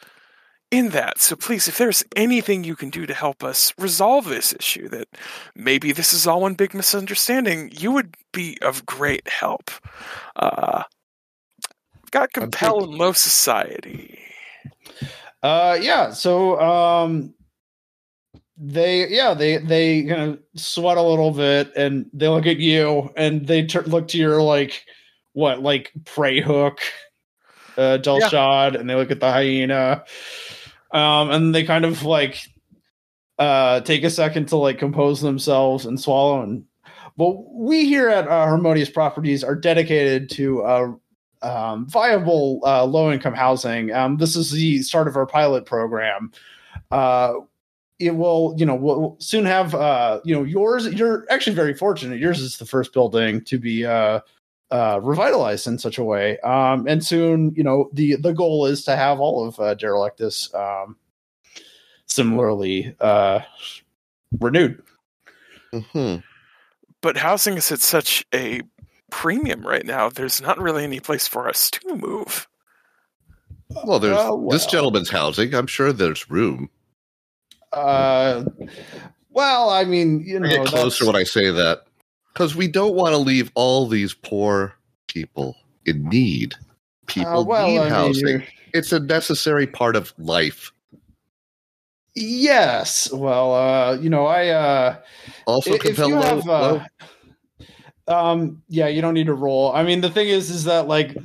[0.70, 1.20] in that.
[1.20, 5.08] So please, if there's anything you can do to help us resolve this issue, that
[5.56, 9.70] maybe this is all one big misunderstanding, you would be of great help.
[10.36, 10.84] Uh,
[12.12, 14.18] got compel in low society.
[15.42, 16.10] Uh, yeah.
[16.10, 17.34] So, um,
[18.56, 23.10] they, yeah, they, they kind of sweat a little bit, and they look at you,
[23.16, 24.84] and they tur look to your like,
[25.32, 26.80] what, like prey hook,
[27.78, 30.04] uh, Dilshad, and they look at the hyena,
[30.92, 32.38] um, and they kind of like,
[33.40, 36.62] uh, take a second to like compose themselves and swallow and
[37.16, 40.92] well we here at uh, harmonious properties are dedicated to uh,
[41.42, 43.92] um, viable uh, low income housing.
[43.92, 46.32] Um, this is the start of our pilot program.
[46.90, 47.34] Uh,
[47.98, 52.18] it will you know we'll soon have uh, you know yours you're actually very fortunate.
[52.18, 54.20] Yours is the first building to be uh,
[54.70, 56.38] uh, revitalized in such a way.
[56.40, 60.52] Um, and soon you know the the goal is to have all of uh, derelictus
[60.54, 60.96] um,
[62.06, 63.40] similarly uh,
[64.38, 64.82] renewed.
[65.72, 66.16] Hmm
[67.02, 68.62] But housing is at such a
[69.10, 70.08] premium right now.
[70.08, 72.46] There's not really any place for us to move.
[73.84, 74.50] Well, there's Uh, well.
[74.50, 75.54] this gentleman's housing.
[75.54, 76.70] I'm sure there's room.
[77.72, 78.44] Uh,
[79.30, 81.84] well, I mean, you know, I get closer that's- when I say that
[82.32, 84.74] because we don't want to leave all these poor
[85.06, 86.54] people in need.
[87.06, 88.26] People uh, well, need I housing.
[88.26, 90.72] you're- it's a necessary part of life.
[92.14, 93.12] yes.
[93.12, 94.96] Well, uh, you know, I uh,
[95.46, 96.84] Also, if compel you low, have, low- uh,
[98.10, 99.72] um, yeah, you don't need to roll.
[99.72, 101.16] I mean, the thing is, is that like,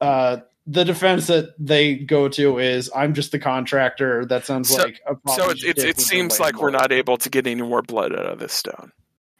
[0.00, 4.24] uh, the defense that they go to is I'm just the contractor.
[4.24, 7.28] That sounds So- like a So it, it, it seems like we're not able to
[7.28, 8.92] get any more blood out of this stone.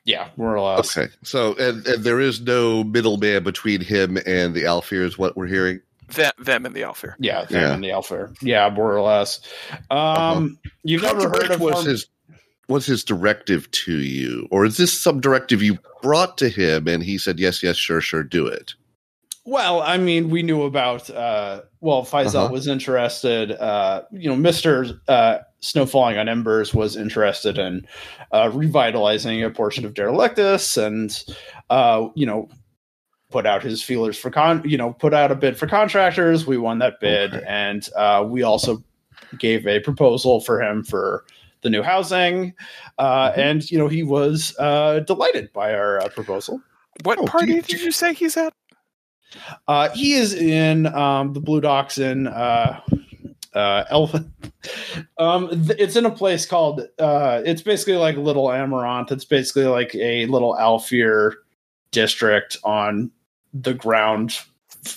[0.07, 0.99] Yeah, more or less.
[0.99, 5.35] Okay, so and, and there is no middleman between him and the Aelfir, is what
[5.35, 5.81] we're hearing.
[6.09, 7.15] Them, them and the Aelfir.
[7.19, 7.71] Yeah, Yeah.
[7.71, 7.77] yeah.
[7.79, 8.31] the Alpha.
[8.43, 9.41] Yeah, more or less.
[9.91, 12.07] Um, you've How never heard of was Harm- his
[12.69, 17.03] was his directive to you, or is this some directive you brought to him and
[17.03, 18.75] he said yes, yes, sure, sure, do it?
[19.47, 21.11] Well, I mean, we knew about.
[21.11, 22.53] Uh, well, Faisal Uh-huh.
[22.53, 23.53] was interested.
[23.53, 27.87] Uh, you know, Mister uh, Snow Falling on Embers was interested in
[28.33, 31.23] uh, revitalizing a portion of Derelictus, and
[31.69, 32.49] uh, you know,
[33.31, 34.63] put out his feelers for con.
[34.65, 36.47] You know, put out a bid for contractors.
[36.47, 37.45] We won that bid, Okay.
[37.47, 38.83] and uh, we also
[39.39, 41.27] gave a proposal for him for
[41.65, 42.55] the new housing,
[42.99, 43.39] uh, Mhm.
[43.39, 46.61] and you know, he was uh, delighted by our uh, proposal.
[47.03, 48.53] What Oh, party do you- did you say he's at?
[49.67, 52.79] Uh, he is in um, the Blue Docks in uh,
[53.55, 54.15] uh, Elf.
[55.19, 56.83] um, th- it's in a place called.
[57.01, 59.11] Uh, it's basically like Little Amaranth.
[59.11, 61.33] It's basically like a little Aelfir
[61.91, 63.11] district on
[63.53, 64.39] the ground.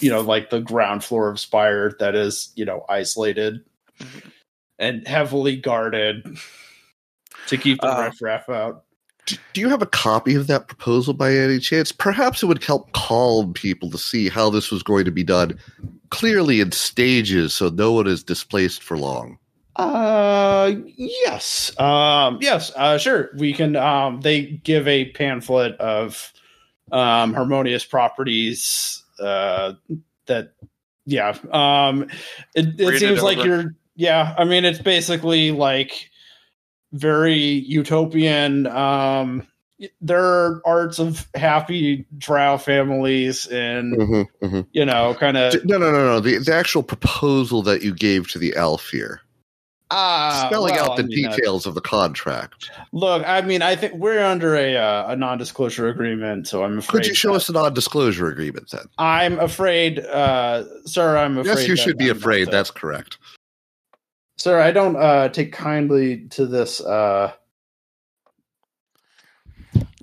[0.02, 3.64] You know, like the ground floor of Spire that is you know isolated
[4.80, 6.38] and heavily guarded
[7.48, 8.84] to keep the Uh, riffraff out.
[9.26, 11.92] Do, do you have a copy of that proposal by any chance?
[11.92, 15.60] Perhaps it would help calm people to see how this was going to be done
[16.12, 19.38] clearly in stages, so no one is displaced for long.
[19.76, 21.78] Uh, yes.
[21.80, 22.72] Um, yes.
[22.76, 23.30] Uh, sure.
[23.36, 23.76] We can.
[23.76, 26.34] Um, they give a pamphlet of
[26.92, 29.04] um harmonious properties.
[29.20, 29.74] Uh,
[30.28, 30.54] that.
[31.06, 31.38] Yeah.
[31.52, 32.04] Um,
[32.56, 33.76] it, it Read it seems like you're.
[33.98, 34.34] Yeah.
[34.38, 36.10] I mean, it's basically like
[36.94, 38.68] very utopian.
[38.68, 39.46] Um,
[40.02, 44.62] there are arts of happy drow families and Mm-hmm, mm-hmm.
[44.72, 46.20] you know kind of No, no, no, no.
[46.20, 49.20] The, the actual proposal that you gave to the Aelfir.
[49.90, 52.70] Ah, spelling well, out the I mean, uh, details of the contract.
[52.92, 57.04] look, I mean, I think we're under a uh, a non-disclosure agreement, so I'm afraid.
[57.04, 58.86] Could you show us a non-disclosure agreement then?
[58.98, 61.16] I'm afraid, uh, sir.
[61.18, 61.60] I'm afraid.
[61.60, 62.48] Yes, you should be I'm not, afraid.
[62.50, 63.18] uh, That's correct.
[64.38, 64.60] Sir.
[64.60, 66.82] I don't uh, take kindly to this.
[66.82, 67.34] Uh,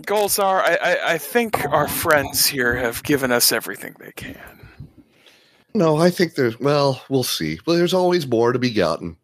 [0.02, 4.38] Golzar, I, I, I think our friends here have given us everything they can.
[5.74, 6.60] No, I think there's.
[6.60, 7.58] Well, we'll see.
[7.66, 9.16] Well, there's always more to be gotten.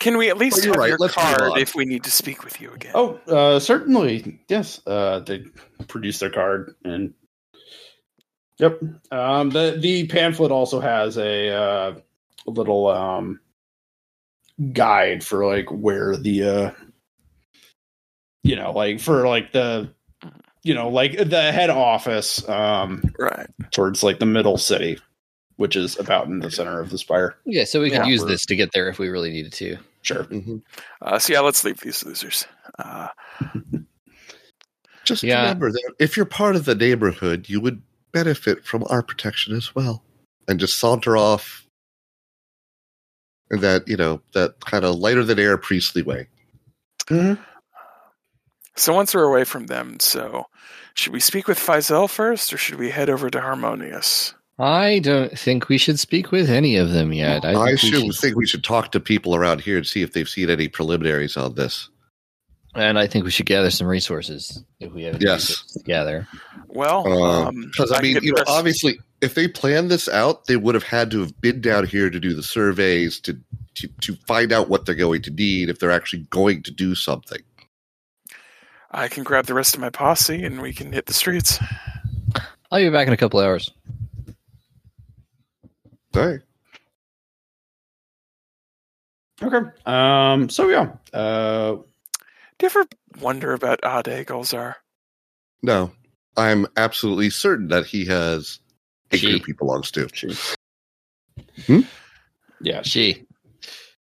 [0.00, 0.88] Can we at least Well, have right.
[0.88, 2.92] your Let's card if we need to speak with you again?
[2.94, 4.80] oh, uh, certainly, yes.
[4.86, 5.44] Uh, they
[5.88, 7.14] produce their card and.
[8.58, 8.80] Yep.
[9.10, 11.94] Um, the the pamphlet also has a uh,
[12.46, 13.40] little um,
[14.72, 16.70] guide for like where the uh,
[18.42, 19.90] you know, like for like the
[20.62, 23.48] you know, like the head office um Right.
[23.70, 24.98] towards like the middle city,
[25.56, 27.36] which is about in the center of the spire.
[27.44, 28.06] Yeah, so we could Yeah.
[28.06, 29.76] use this to get there if we really needed to.
[30.02, 30.24] Sure.
[30.24, 30.62] Mhm.
[31.02, 32.46] Uh, so yeah, let's leave these losers.
[32.78, 33.08] Uh,
[35.04, 35.42] Just Yeah.
[35.42, 39.74] remember that if you're part of the neighborhood, you would benefit from our protection as
[39.74, 40.02] well.
[40.48, 41.63] And just saunter off
[43.54, 46.26] in that, you know, that kind of lighter than air priestly way.
[48.76, 50.46] so once we're away from them, so
[50.94, 54.34] should we speak with Faisal first, or should we head over to Harmonious?
[54.58, 57.44] I don't think we should speak with any of them yet.
[57.44, 60.02] I, I, think we should think we should talk to people around here and see
[60.02, 61.88] if they've seen any preliminaries on this.
[62.76, 65.48] and I think we should gather some resources if we have Yes.
[65.50, 66.28] resources to gather.
[66.68, 70.74] Well, um, Because I mean, you know, obviously, if they planned this out, they would
[70.74, 73.40] have had to have been down here to do the surveys to
[73.76, 76.94] to, to find out what they're going to need if they're actually going to do
[76.94, 77.40] something.
[78.92, 81.58] I can grab the rest of my posse and we can hit the streets.
[82.70, 83.72] I'll be back in a couple hours.
[86.14, 86.40] All right.
[89.42, 89.68] Okay.
[89.86, 90.48] Um.
[90.48, 90.92] So yeah.
[91.12, 91.78] Uh.
[92.58, 92.86] Do you ever
[93.20, 94.74] wonder about Ade Golzar?
[95.62, 95.90] No,
[96.36, 98.60] I'm absolutely certain that he has
[99.12, 99.30] a She.
[99.30, 100.08] group he belongs to.
[100.12, 100.34] She.
[101.66, 101.80] Hmm?
[102.60, 102.82] Yeah.
[102.82, 103.24] She,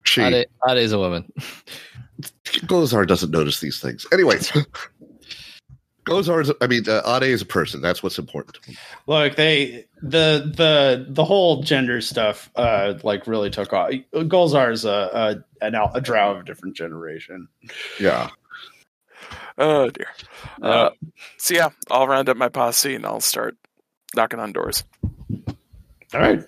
[0.04, 1.30] She Ade, Ade's a woman.
[2.44, 4.07] Golzar doesn't notice these things.
[4.12, 4.37] Anyway,
[6.07, 7.80] Golzar is, I mean, uh, Ade is a person.
[7.80, 8.59] That's what's important.
[9.07, 13.90] Look, they the the the whole gender stuff uh like really took off.
[14.12, 17.48] Golzar is a a an, a drow of a different generation.
[17.98, 18.28] Yeah.
[19.57, 20.09] Oh dear.
[20.62, 20.90] Uh, Uh,
[21.38, 23.57] so yeah, I'll round up my posse and I'll start
[24.16, 24.85] knocking on doors.
[26.14, 26.42] all right.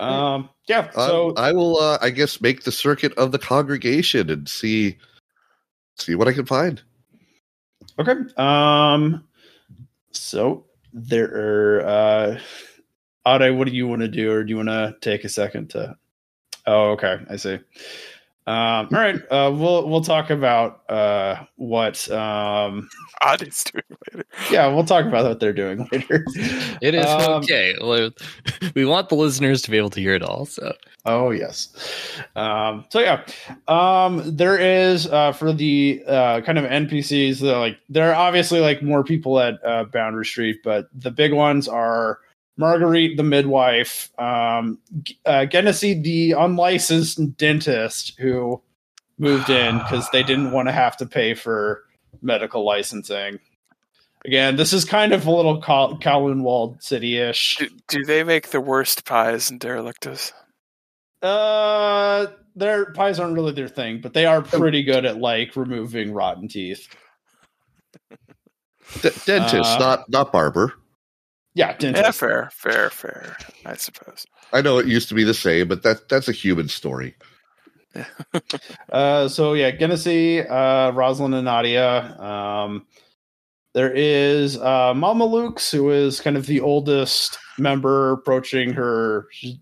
[0.00, 0.48] Um.
[0.66, 0.90] Yeah.
[0.90, 4.98] So Um, I will, uh, I guess, make the circuit of the congregation and see
[5.96, 6.82] see what I can find.
[7.98, 8.14] Okay.
[8.36, 9.24] Um.
[10.12, 11.86] So there are.
[11.86, 12.38] Uh,
[13.26, 15.70] Ade, what do you want to do, or do you want to take a second
[15.70, 15.96] to?
[16.66, 17.18] Oh, okay.
[17.30, 17.58] I see.
[18.46, 18.88] Um.
[18.92, 19.16] All right.
[19.30, 19.50] Uh.
[19.54, 22.88] We'll we'll talk about uh what um.
[23.26, 24.26] Ade's doing later.
[24.50, 26.24] Yeah, we'll talk about what they're doing later.
[26.82, 27.74] It is Um, okay.
[28.74, 30.44] We want the listeners to be able to hear it all.
[30.44, 30.74] So
[31.06, 31.68] Oh yes.
[32.34, 33.24] Um, so yeah,
[33.68, 37.40] um, there is uh, for the uh, kind of NPCs.
[37.40, 41.34] That like there are obviously like more people at uh, Boundary Street, but the big
[41.34, 42.20] ones are
[42.56, 44.78] Marguerite, the midwife, um,
[45.26, 48.62] uh, Genesee, the unlicensed dentist who
[49.18, 51.82] moved in because they didn't want to have to pay for
[52.22, 53.38] medical licensing.
[54.24, 57.56] Again, this is kind of a little Col- Collinwald City-ish.
[57.58, 60.32] Do, do they make the worst pies in Derelictus?
[61.20, 66.12] Uh, their pies aren't really their thing, but they are pretty good at like removing
[66.12, 66.88] rotten teeth.
[69.02, 70.74] D- dentist, Uh, not not barber.
[71.54, 73.36] Yeah, Yeah, fair, fair, fair.
[73.64, 74.26] I suppose.
[74.52, 77.14] I know it used to be the same, but that that's a human story.
[78.90, 82.20] Uh, so yeah, Genesee, uh, Rosalind, and Nadia.
[82.20, 82.86] Um,
[83.72, 89.26] there is uh, Mama Luke's, who is kind of the oldest member, approaching her.
[89.32, 89.60] She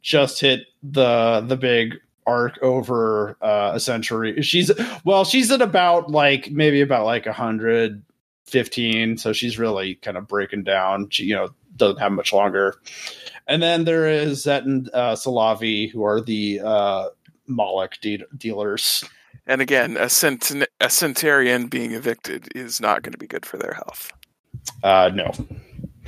[0.00, 4.40] just hit the the big arc over uh, a century.
[4.42, 4.70] She's
[5.04, 8.02] well, she's at about like maybe about like a hundred
[8.52, 11.08] fifteen, so she's really kind of breaking down.
[11.10, 12.76] She you know doesn't have much longer.
[13.48, 17.08] And then there is Zet and uh, Salavi, who are the uh,
[17.48, 19.02] Moloch de- dealers.
[19.48, 23.56] And again, a, cent- a centurion being evicted is not going to be good for
[23.56, 24.12] their health.
[24.84, 25.32] Uh, no,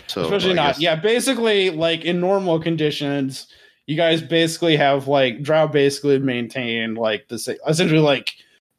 [0.07, 0.66] So especially I not.
[0.74, 3.48] guess- Yeah, basically, like in normal conditions,
[3.87, 8.33] you guys basically have like Drow basically maintain like the same, essentially like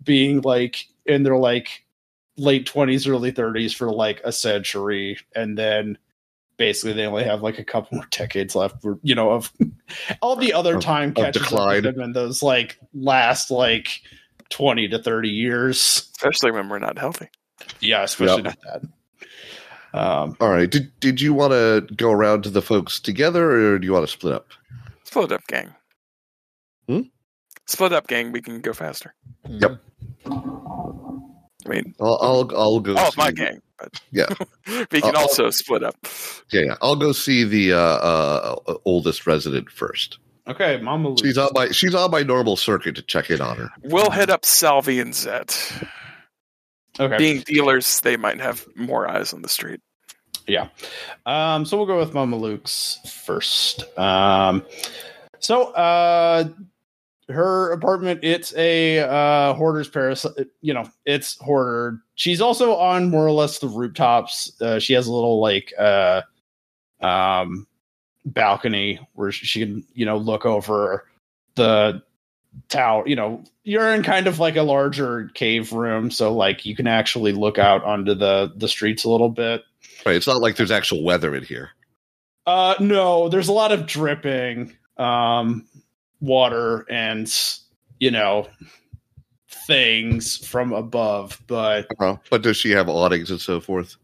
[0.04, 1.84] being like in their like
[2.38, 5.98] late twenties, early thirties for like a century, and then
[6.58, 8.82] basically they only have like a couple more decades left.
[8.82, 9.52] For, you know, of
[10.22, 11.84] all the other Of- time of catches decline.
[11.84, 14.02] them in those like last like
[14.50, 16.10] twenty to thirty years.
[16.16, 17.30] Especially when we're not healthy.
[17.80, 18.46] Yeah, especially Yep.
[18.46, 18.82] not that.
[19.98, 20.70] Um, All right.
[20.70, 24.06] Did did you want to go around to the folks together, or do you want
[24.06, 24.48] to split up?
[25.06, 25.74] Split up, gang.
[26.90, 27.02] Hmm?
[27.66, 28.34] Split up, gang.
[28.34, 29.14] We can go faster.
[29.48, 29.80] Yep.
[31.66, 32.96] I mean, I'll I'll, I'll go.
[32.98, 33.62] oh, see, my gang.
[33.80, 34.28] But Yeah.
[34.92, 35.96] we can I'll- also split up.
[36.52, 36.76] Yeah, yeah.
[36.82, 40.20] I'll go see the uh, uh, oldest resident first.
[40.48, 41.18] okay, Mama Lou.
[41.18, 43.70] She's on my she's on my normal circuit to check in on her.
[43.84, 45.84] We'll head up Salvi and Zet.
[47.00, 47.18] okay.
[47.18, 49.82] Being dealers, they might have more eyes on the street.
[50.48, 50.68] Yeah.
[51.26, 53.84] Um, so we'll go with Mama Luke's first.
[53.98, 54.64] Um,
[55.40, 56.48] so uh,
[57.30, 60.26] her apartment, it's a uh, hoarder's paradise.
[60.62, 62.00] You know, it's hoarder.
[62.16, 64.60] She's also on more or less the rooftops.
[64.62, 66.22] Uh, she has a little like uh,
[67.02, 67.68] um,
[68.26, 71.06] balcony where she can, you know, look over
[71.56, 72.04] the
[72.70, 73.08] tower.
[73.08, 76.88] You know, you're in kind of like a larger cave room, so like you can
[76.88, 79.64] actually look out onto the the streets a little bit.
[80.06, 80.16] Right.
[80.16, 81.72] It's not like there's actual weather in here.
[82.46, 85.66] Uh, no, there's a lot of dripping, um,
[86.22, 87.34] water and
[88.00, 88.48] you know
[89.68, 92.18] things from above, but Uh-huh.
[92.30, 93.98] But does she have awnings and so forth?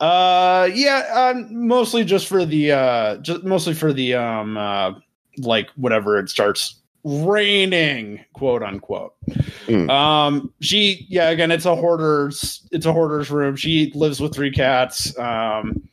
[0.00, 4.92] uh, yeah, um, mostly just for the uh, just mostly for the um, uh,
[5.38, 9.14] like whatever it starts raining, quote unquote.
[9.66, 9.88] Mm.
[9.88, 13.54] Um, she, yeah, again, it's a hoarder's, it's a hoarder's room.
[13.54, 15.16] She lives with three cats.
[15.16, 15.88] Um,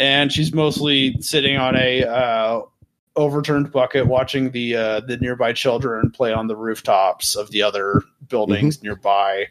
[0.00, 2.62] and she's mostly sitting on a uh,
[3.16, 8.02] overturned bucket, watching the uh, the nearby children play on the rooftops of the other
[8.28, 9.46] buildings nearby,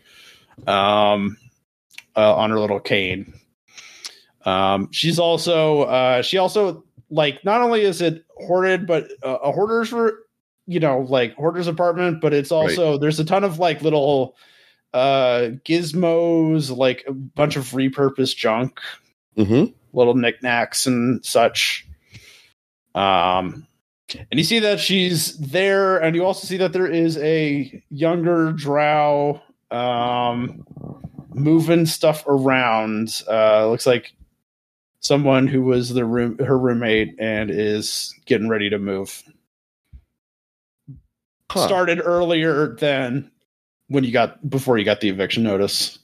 [0.67, 1.37] um,
[2.15, 3.33] uh, on her little cane.
[4.45, 9.51] Um, she's also uh, she also like not only is it hoarded, but uh, a
[9.51, 9.91] hoarder's
[10.67, 14.35] you know like hoarder's apartment, but it's also there's a ton of like little
[14.93, 18.79] uh gizmos, like a bunch of repurposed junk
[19.37, 19.71] Mm-hmm.
[19.97, 21.87] little knickknacks and such.
[22.95, 23.67] Um,
[24.13, 28.51] and you see that she's there, and you also see that there is a younger
[28.51, 30.65] drow um,
[31.33, 33.23] moving stuff around.
[33.29, 34.13] Uh, looks like
[34.99, 39.23] someone who was the room her roommate and is getting ready to move.
[41.51, 41.67] Huh.
[41.67, 43.29] Started earlier than
[43.87, 45.99] when you got before you got the eviction notice.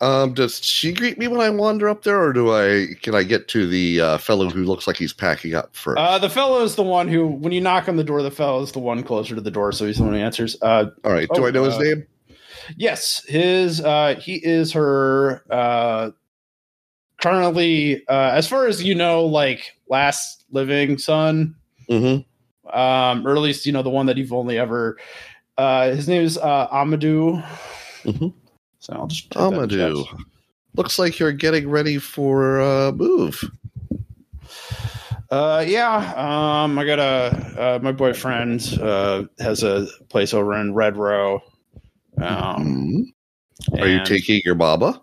[0.00, 3.24] Um, does she greet me when I wander up there, or do I can I
[3.24, 5.98] get to the uh, fellow who looks like he's packing up first?
[5.98, 8.62] Uh, the fellow is the one who, when you knock on the door, the fellow
[8.62, 10.56] is the one closer to the door, so he's the one who answers.
[10.62, 11.28] Uh, All right.
[11.34, 12.06] Do oh, I know his uh, name?
[12.76, 16.10] yes, his uh, he is her uh,
[17.20, 21.56] currently, uh, as far as you know, like last living son,
[21.90, 22.78] Mm-hmm.
[22.78, 24.98] um, or at least you know the one that you've only ever.
[25.58, 27.44] Uh, his name is uh, Amadou.
[28.04, 28.32] Mhm.
[28.84, 30.04] So I'll just type that in Amadou.
[30.74, 33.42] Looks like you're getting ready for a move.
[35.30, 36.12] Uh, yeah.
[36.16, 41.40] Um, I got a uh, my boyfriend uh has a place over in Red Row.
[42.18, 43.06] Um,
[43.70, 43.80] Mhm.
[43.80, 45.00] Are you taking your baba?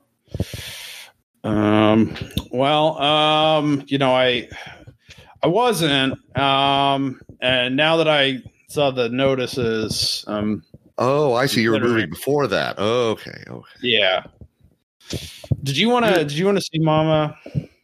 [1.44, 2.16] Um,
[2.52, 4.48] well, um, you know, I,
[5.42, 10.64] I wasn't, um, and now that I saw the notices, um,
[10.98, 11.62] Oh, I see.
[11.62, 12.76] You were moving before that.
[12.78, 13.44] Oh, okay.
[13.48, 13.70] Okay.
[13.82, 14.24] yeah.
[15.64, 16.14] Did you want to?
[16.14, 17.38] Did you want to see Mama?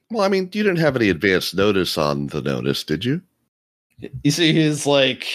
[0.10, 3.22] Well, I mean, you didn't have any advance notice on the notice, did you?
[4.24, 5.28] You see his like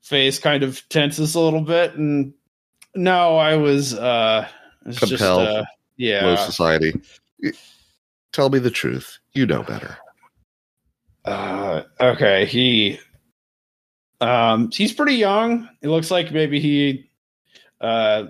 [0.00, 2.32] face kind of tenses a little bit, and
[2.94, 4.48] no, I was, uh,
[4.86, 5.46] it's just, Compelled.
[5.46, 5.64] uh,
[5.96, 6.24] yeah.
[6.24, 6.94] Low society.
[8.32, 9.18] Tell me the truth.
[9.34, 9.98] You know better.
[11.24, 12.98] Uh, okay, he
[14.20, 15.68] um he's pretty young.
[15.82, 17.08] It looks like maybe he
[17.80, 18.24] uh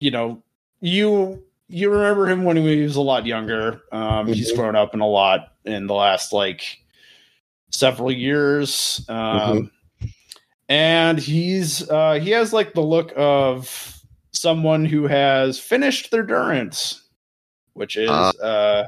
[0.00, 0.42] you know,
[0.80, 3.82] you you remember him when he was a lot younger.
[3.92, 4.56] Um he's Mhm.
[4.56, 6.62] grown up in a lot in the last like
[7.70, 9.04] several years.
[9.08, 9.70] Um
[10.68, 13.92] and he's uh he has like the look of
[14.32, 17.02] someone who has finished their durance,
[17.74, 18.32] which is Ah.
[18.42, 18.84] uh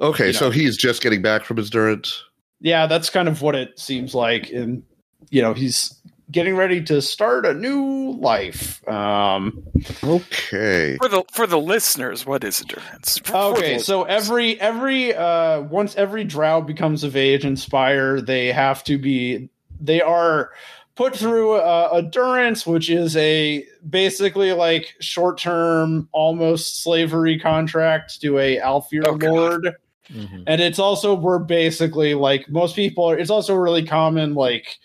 [0.00, 2.24] Okay, You so he's just getting back from his durance.
[2.60, 4.50] yeah, that's kind of what it seems like.
[4.50, 4.82] And
[5.30, 5.94] you know, he's
[6.32, 8.86] getting ready to start a new life.
[8.88, 9.62] Um,
[10.02, 10.96] Okay.
[10.96, 13.18] For the for the listeners, what is endurance?
[13.18, 17.58] For- for okay, the- so every every uh, once every drow becomes of age and
[17.58, 19.48] spire, they have to be
[19.80, 20.50] they are
[20.94, 28.20] put through uh, a durance, which is a basically like short term, almost slavery contract
[28.20, 29.30] to a Aelfir Oh, God.
[29.30, 29.68] lord.
[30.12, 30.44] Mhm.
[30.46, 33.04] And it's also we're basically like most people.
[33.10, 34.76] Are, It's also really common like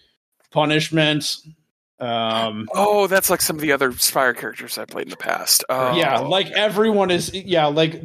[0.58, 1.38] punishment.
[2.00, 5.64] Um, Oh, that's like some of the other Spire characters I played in the past.
[5.70, 7.32] Oh, yeah, like everyone is.
[7.32, 8.02] Yeah, like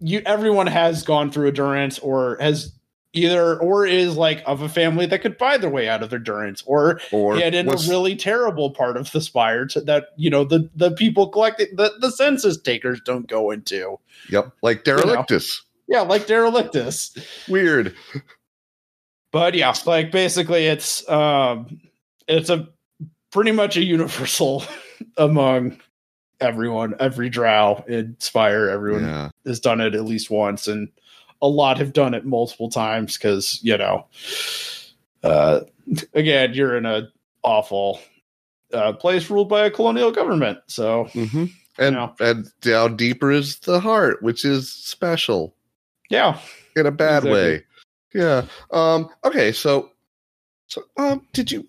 [0.00, 0.20] you.
[0.26, 2.72] Everyone has gone through a durance or has
[3.14, 6.18] either or is like of a family that could buy their way out of their
[6.18, 10.28] durance or Or yet in a really terrible part of the spire to, that you
[10.28, 13.98] know the the people collecting the the census takers don't go into.
[14.28, 15.62] Yep, like Derelictus.
[15.88, 17.16] Yeah, like Derelictus.
[17.48, 17.94] Weird.
[19.32, 21.80] But yeah, like basically it's um
[22.28, 22.68] it's a
[23.30, 24.64] pretty much a universal
[25.16, 25.78] among
[26.40, 29.30] everyone, every drow in Spire, everyone Yeah.
[29.46, 30.88] has done it at least once and
[31.42, 34.06] a lot have done it multiple times because, you know,
[35.22, 35.60] uh
[36.14, 37.08] again, you're in a
[37.42, 38.00] awful
[38.72, 40.58] uh place ruled by a colonial government.
[40.66, 41.44] So hmm
[41.78, 42.12] And Yeah.
[42.20, 45.54] and down deeper is the heart, which is special
[46.08, 46.38] yeah.
[46.74, 47.32] in a bad Exactly.
[47.32, 47.64] way.
[48.14, 48.46] Yeah.
[48.70, 49.10] Um.
[49.24, 49.52] Okay.
[49.52, 49.90] So,
[50.68, 51.66] so um, did you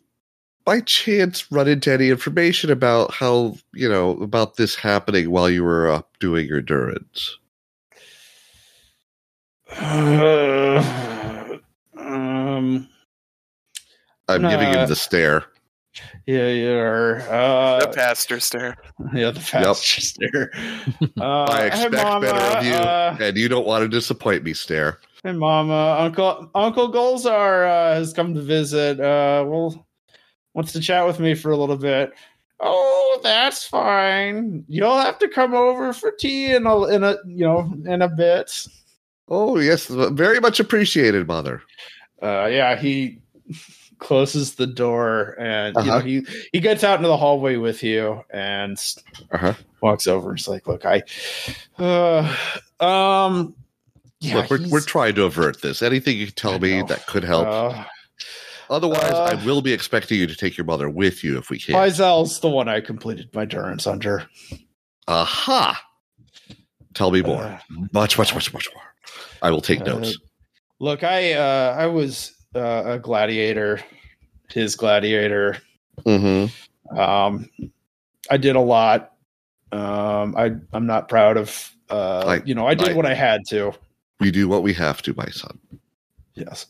[0.68, 5.64] by chance run into any information about how you know about this happening while you
[5.64, 7.38] were up doing your durance?
[11.98, 12.88] um
[14.28, 15.46] I'm giving Uh, him the stare.
[16.26, 18.76] yeah, you're uh the pastor stare.
[19.14, 20.52] Yeah, the fast stare.
[21.18, 24.44] Uh, I hey, expect Mama, better of you, Uh, and you don't want to disappoint
[24.44, 24.54] me.
[24.54, 25.00] Stare.
[25.24, 29.00] hey, Mama, Uncle Uncle Golzar uh, has come to visit.
[29.00, 29.87] Uh, well,
[30.58, 32.12] wants to chat with me for a little bit.
[32.60, 34.66] Oh, that's fine.
[34.68, 38.10] You'll have to come over for tea in a in a you know in a
[38.10, 38.68] bit.
[39.30, 41.62] Oh yes, very much appreciated, mother.
[42.22, 43.20] Uh, yeah, he
[44.00, 46.06] closes the door and you know Uh-huh.
[46.08, 48.78] he he gets out into the hallway with you and
[49.32, 49.54] Uh huh.
[49.82, 50.34] walks over.
[50.34, 51.04] He's like, "Look, I,
[51.78, 52.36] uh,
[52.84, 53.54] um,
[54.20, 55.84] yeah, Look, we're, we're trying to avert this.
[55.84, 57.48] Anything you can tell me that could help.
[57.48, 57.84] Uh,
[58.70, 61.58] Otherwise, uh, I will be expecting you to take your mother with you if we
[61.60, 61.76] can.
[61.76, 64.28] Pyzel's the one I completed my durance under.
[65.08, 65.82] Aha!
[66.94, 67.44] Tell me more.
[67.44, 67.60] Uh,
[67.94, 68.84] much, much, much, much more.
[69.42, 70.18] I will take Uh, notes.
[70.80, 73.80] look, I uh, I was uh, a gladiator,
[74.52, 75.58] his gladiator.
[76.06, 76.98] Mm-hmm.
[76.98, 77.50] Um,
[78.30, 79.14] I did a lot.
[79.72, 81.72] Um, I I'm not proud of.
[81.90, 83.74] Uh, I- you know, I did I- what I had to.
[84.20, 85.60] We do what we have to, my son.
[86.34, 86.66] Yes.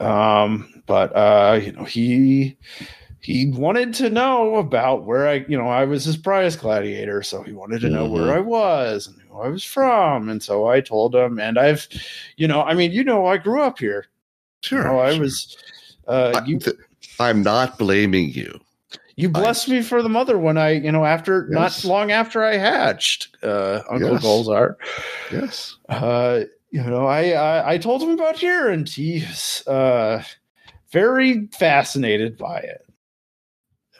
[0.00, 2.56] Um, but uh, you know, he
[3.20, 7.42] he wanted to know about where I, you know, I was his prize gladiator, so
[7.42, 8.10] he wanted to know Mhm.
[8.12, 11.38] where I was and who I was from, and so I told him.
[11.40, 11.88] And I've,
[12.36, 14.06] you know, I mean, you know, I grew up here.
[14.62, 14.78] Sure.
[14.78, 15.20] You know, I sure.
[15.20, 15.56] was.
[16.06, 16.76] Uh, I, you th-
[17.20, 18.60] I'm not blaming you.
[19.16, 21.82] you blessed me for the mother when I, you know, after Yes.
[21.84, 24.24] not long after I hatched, uh, Uncle Yes.
[24.24, 24.76] Golzar.
[25.32, 25.76] Yes.
[25.88, 30.22] uh you know I, I i told him about here and he's uh
[30.92, 32.84] very fascinated by it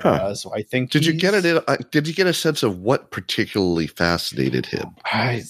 [0.00, 0.08] Huh.
[0.10, 1.44] uh, so i think Did you get it?
[1.44, 4.86] In, uh, did you get a sense of what particularly fascinated him?
[5.04, 5.42] I,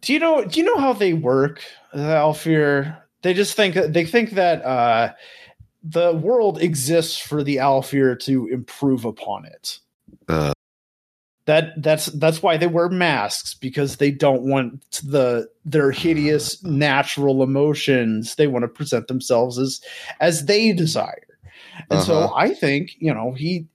[0.00, 1.62] do you know do you know how they work
[1.92, 5.12] the Aelfir they just think they think that uh
[5.82, 9.80] the world exists for the Aelfir to improve upon it
[10.28, 10.52] Uh.
[11.48, 17.42] That that's that's why they wear masks because they don't want the their hideous natural
[17.42, 19.80] emotions they want to present themselves as
[20.20, 21.24] as they desire
[21.90, 22.34] and so Uh-huh.
[22.36, 23.66] i think you know he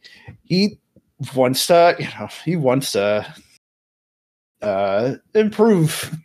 [0.43, 0.77] he
[1.35, 3.25] wants to you know he wants to
[4.61, 6.15] uh improve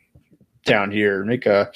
[0.64, 1.72] down here make a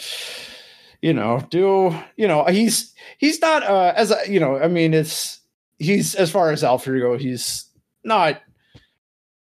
[1.01, 4.93] you know do you know he's he's not uh as a, you know i mean
[4.95, 5.41] it's
[5.79, 7.65] he's as far as alfred go he's
[8.05, 8.41] not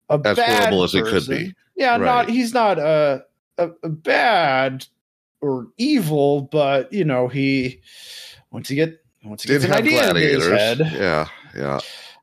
[0.10, 1.54] a As bad horrible as it could be.
[1.76, 2.02] yeah Right.
[2.02, 3.24] not he's not a,
[3.58, 4.86] a a bad
[5.42, 7.82] or evil but you know he
[8.52, 11.28] once he get once he Did gets an idea in his head Yeah.
[11.56, 11.80] Yeah.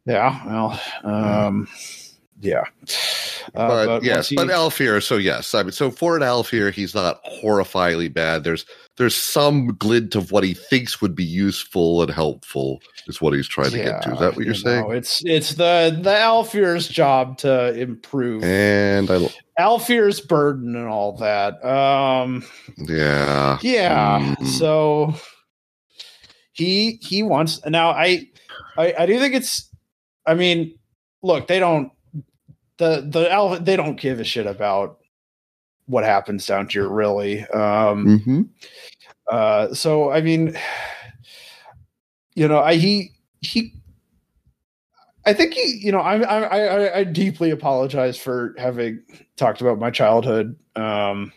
[0.07, 1.69] yeah well um
[2.41, 2.65] yeah
[3.55, 5.03] Uh, but, once yes, he- but Aelfir.
[5.03, 8.45] So yes, I mean, so for an Aelfir, he's not horrifyingly bad.
[8.45, 8.65] There's
[8.99, 12.81] there's some glint of what he thinks would be useful and helpful.
[13.07, 14.13] Is what he's trying to get to.
[14.13, 14.83] Is that what you're you saying?
[14.83, 19.29] know, it's it's the the Aelfir's job to improve And I,
[19.59, 21.65] Aelfir's burden and all that.
[21.65, 22.45] Um,
[22.77, 24.35] yeah, yeah.
[24.39, 24.47] Mhm.
[24.47, 25.15] So
[26.53, 27.91] he he wants now.
[27.91, 28.29] I,
[28.77, 29.69] I I do think it's.
[30.27, 30.79] I mean,
[31.23, 31.91] look, they don't
[32.77, 34.99] the the Alf they don't give a shit about
[35.87, 37.45] what happens down here really.
[37.49, 38.43] Um, hmm
[39.31, 40.57] uh, so I mean,
[42.35, 43.73] you know, I he he
[45.25, 49.01] I think he, you know, I, I, I, I deeply apologize for having
[49.37, 51.33] talked about my childhood um,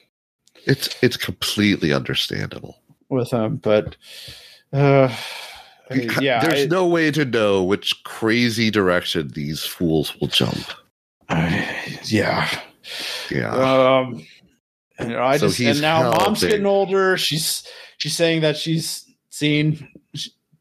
[0.66, 2.80] It's it's completely understandable.
[3.10, 3.96] with him, but
[4.74, 5.16] uh,
[5.92, 10.28] I mean, yeah, There's I- no way to know which crazy direction these fools will
[10.30, 10.66] jump.
[11.30, 12.50] I- yeah.
[13.32, 13.52] Yeah.
[13.54, 14.26] Um,
[14.98, 17.18] and, I So just and now mom's getting older.
[17.18, 17.64] She's
[17.98, 19.88] she's saying that she's seen,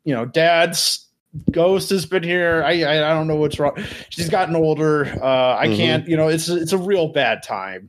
[0.04, 1.06] you know, dad's
[1.50, 2.62] ghost has been here.
[2.64, 3.76] I I, I don't know what's wrong.
[4.10, 5.06] She's gotten older.
[5.22, 5.76] Uh, I Mhm.
[5.76, 6.08] can't.
[6.08, 7.88] You know, it's it's a real bad time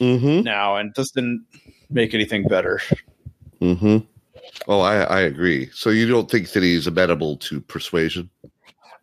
[0.00, 0.42] mm-hmm.
[0.42, 1.44] now, and this didn't
[1.90, 2.80] make anything better.
[3.60, 3.98] Mm-hmm.
[4.66, 5.70] Oh, I, I agree.
[5.72, 8.30] So you don't think that he's amenable to persuasion?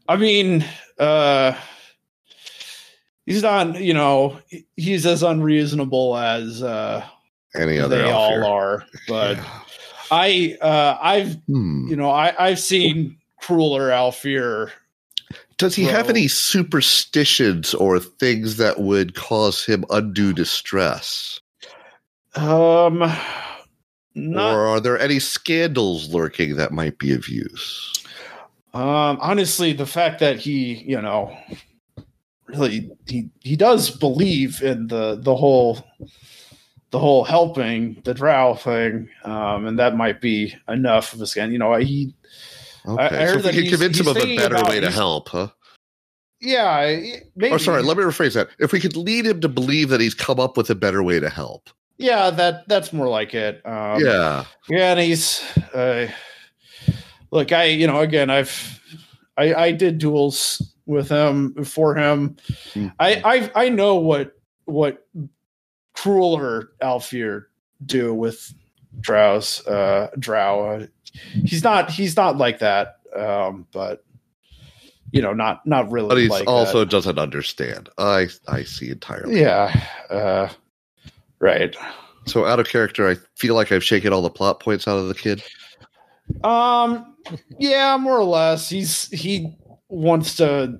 [0.07, 0.63] I mean,
[0.99, 1.57] uh,
[3.25, 3.79] he's not.
[3.81, 4.39] You know,
[4.75, 7.05] he's as unreasonable as uh,
[7.55, 8.43] Any other they all here?
[8.43, 8.85] are.
[9.07, 9.59] But Yeah.
[10.11, 11.87] I uh, I've Hmm.
[11.89, 14.71] you know, I, I've seen crueler Aelfir.
[15.57, 21.39] Does he have any superstitions or things that would cause him undue distress?
[22.35, 22.99] Um,
[24.13, 27.93] not or are there any scandals lurking that might be of use?
[28.73, 29.17] um.
[29.21, 31.35] Honestly, the fact that he, you know,
[32.47, 35.85] really he he does believe in the the whole
[36.91, 41.51] the whole helping the drow thing, um, and that might be enough of a scan.
[41.51, 42.13] You know, he
[42.87, 44.91] Okay, I so heard if we that can convince him of a better way to
[44.91, 45.47] help, huh?
[46.39, 47.01] yeah,
[47.35, 47.53] maybe.
[47.53, 48.49] Or sorry, let me rephrase that.
[48.59, 51.19] If we could lead him to believe that he's come up with a better way
[51.19, 51.69] to help.
[51.97, 53.65] yeah, that that's more like it.
[53.65, 54.45] Um, yeah.
[54.69, 55.41] Yeah, and he's
[55.73, 56.07] uh,
[57.31, 57.51] look.
[57.51, 58.79] I you know again I've
[59.37, 62.37] I I did duels with him for him.
[62.73, 62.87] Hmm.
[62.99, 63.21] I
[63.55, 65.07] I I know what what
[65.93, 67.45] crueler Aelfir
[67.85, 68.53] do with
[68.99, 70.87] Drow's uh Drow.
[71.31, 72.97] He's not he's not like that.
[73.15, 74.03] Um, but
[75.11, 76.09] you know not not really.
[76.09, 76.89] But he like also that.
[76.89, 77.89] doesn't understand.
[77.97, 79.39] I I see entirely.
[79.39, 79.85] yeah.
[80.09, 80.49] Uh,
[81.39, 81.75] right.
[82.27, 85.07] So out of character, I feel like I've shaken all the plot points out of
[85.07, 85.43] the kid.
[86.43, 87.15] Um,
[87.59, 88.67] yeah, more or less.
[88.67, 89.55] He's he
[89.89, 90.79] wants to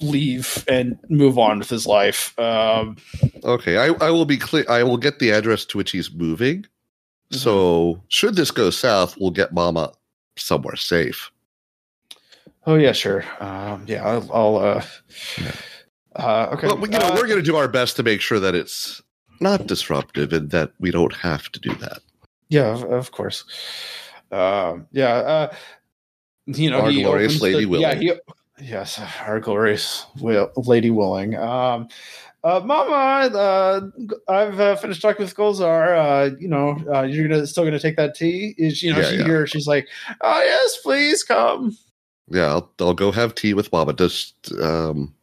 [0.00, 2.38] leave and move on with his life.
[2.38, 2.96] Um,
[3.44, 4.64] Okay, I, I will be clear.
[4.68, 6.62] I will get the address to which he's moving.
[6.62, 7.36] Mm-hmm.
[7.38, 9.92] So should this go south, we'll get Mama
[10.36, 11.30] somewhere safe.
[12.66, 13.24] oh yeah, sure.
[13.40, 14.30] Um, yeah, I'll.
[14.32, 14.82] I'll uh,
[15.38, 15.52] Yeah.
[16.16, 16.68] uh, okay.
[16.68, 19.00] But you know, uh, we're going to do our best to make sure that it's
[19.40, 22.00] not disruptive and that we don't have to do that.
[22.50, 23.44] yeah, of, course.
[24.30, 25.50] Um, yeah.
[26.54, 28.00] You know, Our glorious Lady the, Yeah, Willing.
[28.00, 28.12] he,
[28.66, 31.36] yes, our glorious Will, Lady Willing.
[31.36, 31.88] Um,
[32.42, 33.80] uh, Mama, uh,
[34.28, 35.96] I've uh, finished talking with Golzar.
[36.32, 38.54] Uh, you know, uh, you're gonna still gonna take that tea.
[38.56, 39.24] Is you know, Yeah, she yeah.
[39.24, 39.46] here.
[39.46, 39.88] She's like,
[40.22, 41.76] oh yes, please come.
[42.28, 43.92] Yeah, I'll, I'll go have tea with Mama.
[43.92, 44.32] Does
[44.62, 45.14] um,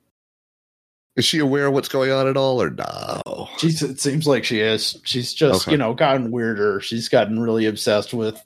[1.16, 3.50] is she aware of what's going on at all, or no?
[3.58, 3.82] She's.
[3.82, 5.00] It seems like she is.
[5.04, 5.72] She's just Okay.
[5.72, 6.82] you know gotten weirder.
[6.82, 8.40] She's gotten really obsessed with,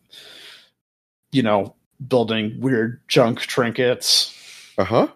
[1.34, 1.76] you know,
[2.08, 4.36] building weird junk trinkets.
[4.78, 5.08] Uh huh.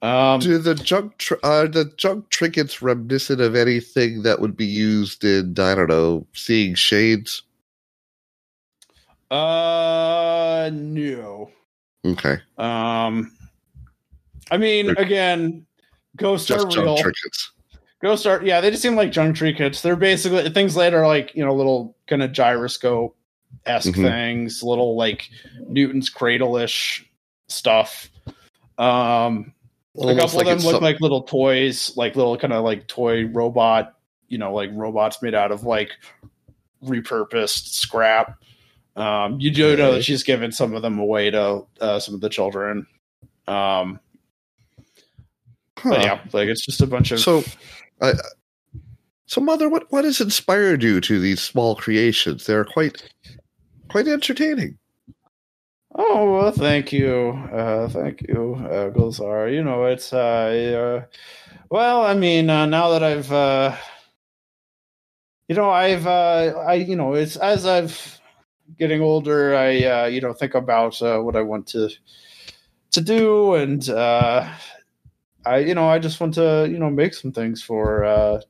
[0.00, 4.64] Um, Do the junk tr- are the junk trinkets reminiscent of anything that would be
[4.66, 7.42] used in I don't know, seeing shades?
[9.30, 11.50] uh, no.
[12.06, 13.32] Okay, Um,
[14.50, 15.66] I mean, They're- again,
[16.16, 16.96] ghosts just are junk real.
[16.96, 17.52] trinkets.
[18.00, 19.82] Ghosts are, yeah, they just seem like junk trinkets.
[19.82, 23.16] They're basically things that are like you know little kind of gyroscope
[23.66, 24.02] esque Mhm.
[24.02, 25.28] things, little like
[25.68, 27.04] Newton's cradle ish
[27.48, 28.10] stuff.
[28.78, 29.52] Um,
[30.00, 33.26] a couple of them look some- like little toys, like little kind of like toy
[33.26, 33.94] robot,
[34.28, 35.90] you know, like robots made out of like
[36.84, 38.38] repurposed scrap.
[38.96, 42.20] Um, you do know that she's given some of them away to uh, some of
[42.20, 42.86] the children.
[43.46, 44.00] Um,
[45.78, 45.90] Huh.
[45.90, 47.44] but yeah, like it's just a bunch of So,
[48.02, 48.12] I,
[49.26, 52.46] so mother, what what has inspired you to these small creations?
[52.46, 53.00] They're quite
[53.88, 54.78] quite entertaining.
[55.94, 59.52] Oh well, thank you, uh, thank you, uh, Golzar.
[59.52, 61.18] You know, it's uh, uh
[61.70, 63.76] well, I mean, uh, now that I've, uh,
[65.48, 68.20] you know, I've, uh, I, you know, it's as I've
[68.78, 71.90] getting older, I, uh, you know, think about uh, what I want to
[72.90, 74.48] to do, and uh,
[75.44, 78.40] I, you know, I just want to, you know, make some things for uh,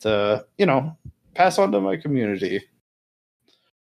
[0.00, 0.96] to, you know,
[1.34, 2.62] pass on to my community.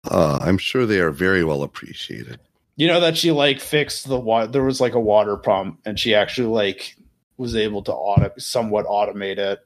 [0.09, 2.39] Uh, I'm sure they are very well appreciated.
[2.75, 4.47] You know that she like fixed the water.
[4.47, 6.95] There was like a water pump, and she actually like
[7.37, 9.59] was able to auto somewhat automate it.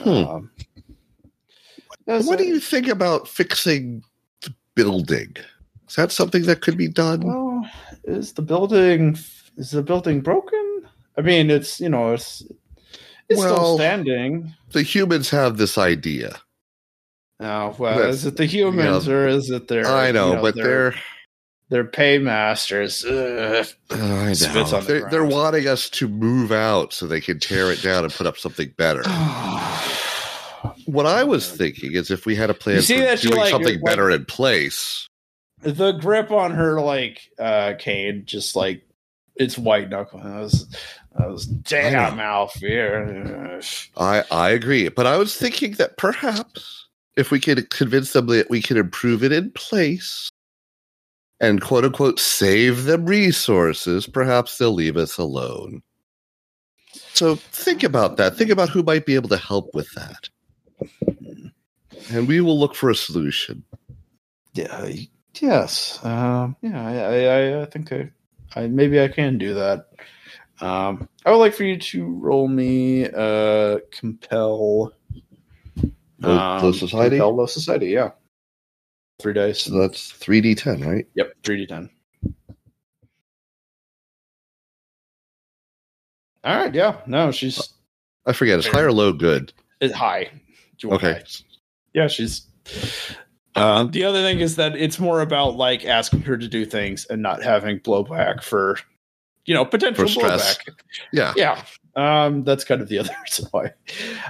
[0.00, 0.10] Hmm.
[0.10, 0.50] Um,
[2.06, 4.02] What do you think about fixing
[4.42, 5.36] the building?
[5.88, 7.20] Is that something that could be done?
[7.26, 7.68] Well,
[8.04, 9.18] is the building
[9.56, 10.88] is the building broken?
[11.16, 12.42] I mean, it's you know, it's
[13.28, 14.54] it's still standing.
[14.70, 16.40] The humans have this idea.
[17.40, 19.86] Oh well, is it the humans or is it their?
[19.86, 20.94] I know, you but their, they're
[21.70, 23.04] their paymasters.
[23.04, 23.66] Ugh.
[23.90, 24.34] I know.
[24.34, 28.12] the They're, they're wanting us to move out so they can tear it down and
[28.12, 29.02] put up something better.
[30.86, 33.30] What I was thinking is if we had a plan You see for that you
[33.30, 35.06] doing like- something better in place.
[35.60, 38.82] the grip on her like uh cane just like
[39.36, 40.20] it's white knuckle.
[40.20, 40.74] I was
[41.16, 41.60] I was I know.
[41.64, 42.80] damn Alfie.
[43.96, 46.77] I I agree, but I was thinking that perhaps
[47.18, 50.30] if we could convince them that we can improve it in place
[51.40, 55.82] and quote unquote save them resources, perhaps they'll leave us alone.
[57.14, 58.36] So think about that.
[58.36, 60.28] Think about who might be able to help with that.
[62.10, 63.64] And we will look for a solution.
[64.54, 64.90] Yeah.
[65.40, 65.98] Yes.
[66.04, 66.56] Um.
[66.62, 66.80] Yeah.
[66.86, 66.94] I.
[66.94, 68.10] I, I- I think I,
[68.56, 68.66] I.
[68.68, 69.86] Maybe I can do that.
[70.60, 71.08] Um.
[71.26, 73.06] I would like for you to roll me.
[73.06, 73.78] Uh.
[73.92, 74.92] Compel.
[76.20, 77.16] Low, low society.
[77.16, 77.88] Compel low society.
[77.88, 78.10] Yeah.
[79.20, 79.62] Three dice.
[79.62, 81.06] So that's three D ten, right?
[81.14, 81.32] Yep.
[81.44, 81.90] Three d ten.
[86.44, 86.74] All right.
[86.74, 86.96] Yeah.
[87.06, 87.30] No.
[87.30, 87.72] She's
[88.26, 88.58] I forget.
[88.58, 89.52] It's high or low good.
[89.80, 90.24] it's high.
[90.24, 90.30] Do
[90.82, 91.12] you want Okay.
[91.14, 91.24] high?
[91.94, 92.08] Yeah.
[92.08, 92.46] She's.
[93.54, 97.06] Um, the other thing is that it's more about like asking her to do things
[97.06, 98.78] and not having blowback for,
[99.46, 100.58] you know, potential blowback.
[101.12, 101.32] Yeah.
[101.36, 101.62] Yeah.
[101.98, 103.72] Um, that's kind of the other reason why.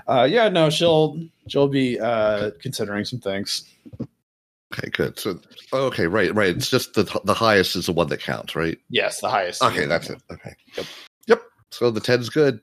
[0.07, 3.65] Uh, yeah, no, she'll she'll be uh considering some things.
[4.73, 5.19] Okay, good.
[5.19, 5.41] So
[5.73, 6.57] okay, right, right.
[6.57, 8.79] It's just the the highest is the one that counts, right?
[8.91, 9.63] Yes, the highest.
[9.63, 10.21] Okay, that's it.
[10.31, 10.55] Okay.
[10.77, 10.87] Yep.
[11.27, 11.43] Yep.
[11.71, 12.61] So the ten's good.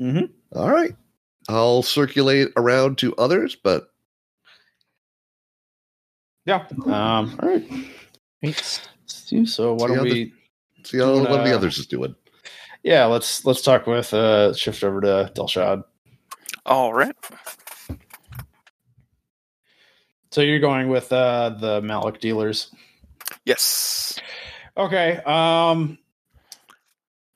[0.00, 0.30] Mhm.
[0.54, 0.94] All right.
[1.48, 3.92] I'll circulate around to others, but
[6.44, 6.64] Yeah.
[6.84, 7.36] Um.
[7.42, 7.64] All right.
[8.42, 8.80] Let's
[9.28, 9.74] do so.
[9.74, 10.32] Why See don't how the- we?
[10.84, 12.14] see how one of the others is doing.
[12.86, 13.06] Yeah.
[13.06, 15.82] Let's let's talk with uh shift over to Dilshad.
[16.64, 17.16] All right.
[20.30, 22.70] So you're going with uh the Malik dealers.
[23.44, 24.16] Yes.
[24.76, 25.16] Okay.
[25.16, 25.98] Um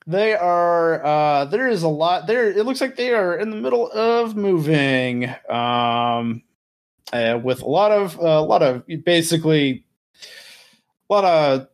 [0.07, 3.57] they are uh there is a lot there it looks like they are in the
[3.57, 6.43] middle of moving um
[7.11, 9.83] uh, with a lot of uh, a lot of basically
[11.09, 11.67] a lot of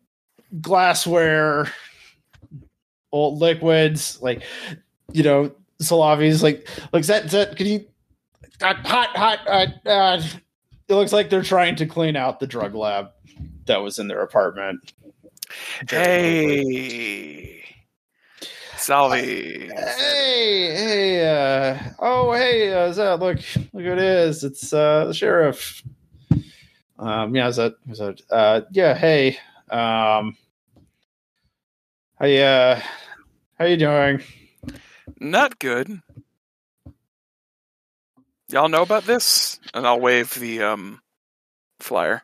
[0.61, 1.71] glassware
[3.11, 4.43] old liquids like
[5.11, 5.51] you know
[5.81, 7.85] Salavi's like like that can you
[8.61, 10.21] uh, hot hot uh, uh,
[10.87, 13.09] it looks like they're trying to clean out the drug lab
[13.65, 14.93] that was in their apartment
[15.89, 17.63] Hey.
[18.77, 19.69] Salvi.
[19.69, 23.37] Hey, hey, uh, oh, hey, uh, is that, look,
[23.73, 24.43] look who it is.
[24.43, 25.81] It's, uh, the sheriff.
[26.99, 29.37] Um, yeah, is that, is that, uh, yeah, hey,
[29.69, 30.37] um,
[32.19, 32.79] hey, uh,
[33.59, 34.21] how you doing?
[35.19, 36.01] Not good.
[38.49, 39.59] Y'all know about this?
[39.73, 41.01] And I'll wave the um
[41.79, 42.23] flyer.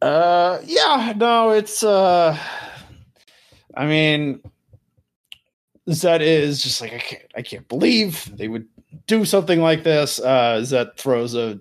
[0.00, 2.38] Uh, yeah, no, it's, uh,
[3.74, 4.40] I mean,
[5.90, 8.68] Zed is just like, I can't, I can't believe they would
[9.08, 10.20] do something like this.
[10.20, 11.60] Uh, Zed throws a,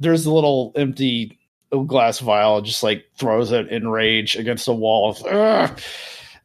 [0.00, 1.38] there's a little empty
[1.86, 5.16] glass vial, just like throws it in rage against the wall.
[5.30, 5.80] Ugh.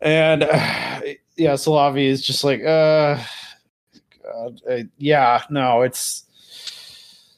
[0.03, 1.01] And, uh,
[1.35, 3.17] yeah, Salavi is just like, uh,
[4.23, 6.25] God, uh, yeah, no, it's,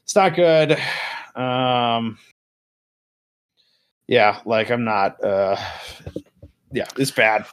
[0.03, 0.77] it's not good.
[1.35, 2.17] Um,
[4.07, 5.57] yeah, like I'm not uh
[6.71, 7.45] yeah, it's bad.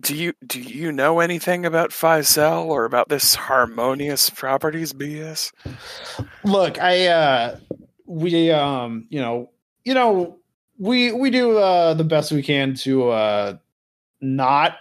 [0.00, 5.52] Do you do you know anything about Faisal or about this harmonious properties BS?
[6.44, 7.58] Look, I uh
[8.06, 9.50] we um, you know,
[9.84, 10.38] you know,
[10.78, 13.56] we we do uh the best we can to uh
[14.20, 14.76] not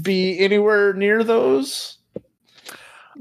[0.00, 1.98] be anywhere near those.
[2.14, 2.24] those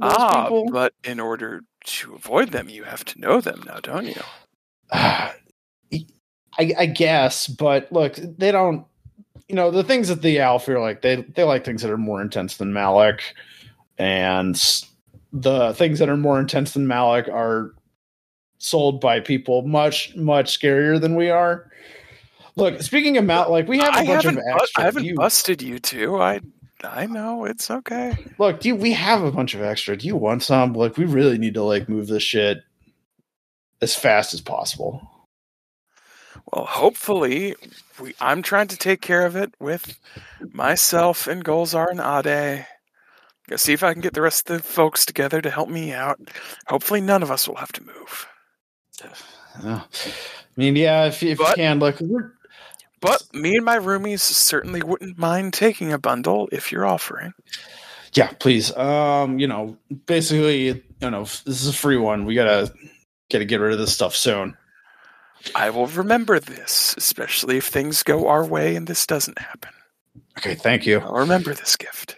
[0.01, 0.70] ah, people.
[0.72, 4.22] but in order to avoid them, you have to know them now, don't you?
[6.60, 8.86] I, I guess, but look, they don't.
[9.47, 11.97] You know, the things that the Alf are like, they they like things that are
[11.97, 13.34] more intense than Malik,
[13.97, 14.62] and
[15.32, 17.74] the things that are more intense than Malik are
[18.60, 21.72] sold by people much much scarier than we are.
[22.60, 24.82] Look, speaking of Malik, like we have a I bunch of extra.
[24.82, 26.22] I haven't you- busted you two.
[26.22, 26.41] I
[26.84, 28.16] I know it's okay.
[28.38, 29.97] look, do you, we have a bunch of extra?
[29.97, 30.74] Do you want some?
[30.74, 32.60] Like, we really need to like move this shit
[33.82, 35.10] as fast as possible.
[36.51, 37.55] Well, hopefully,
[37.99, 38.16] we.
[38.22, 39.99] I'm trying to take care of it with
[40.53, 42.66] myself and Golzar and Ade.
[43.49, 45.91] Go see if I can get the rest of the folks together to help me
[45.91, 46.20] out.
[46.68, 48.28] Hopefully, none of us will have to move.
[49.64, 49.82] I
[50.55, 52.34] mean, yeah, if, if you can, look, we're
[53.02, 57.34] But me and my roomies certainly wouldn't mind taking a bundle if you're offering.
[58.14, 58.76] Yeah, please.
[58.76, 62.26] Um, you know, basically, you know, this is a free one.
[62.26, 62.74] We gotta
[63.32, 64.58] gotta get rid of this stuff soon.
[65.56, 69.72] I will remember this, especially if things go our way and this doesn't happen.
[70.38, 71.00] Okay, thank you.
[71.00, 72.18] I'll remember this gift.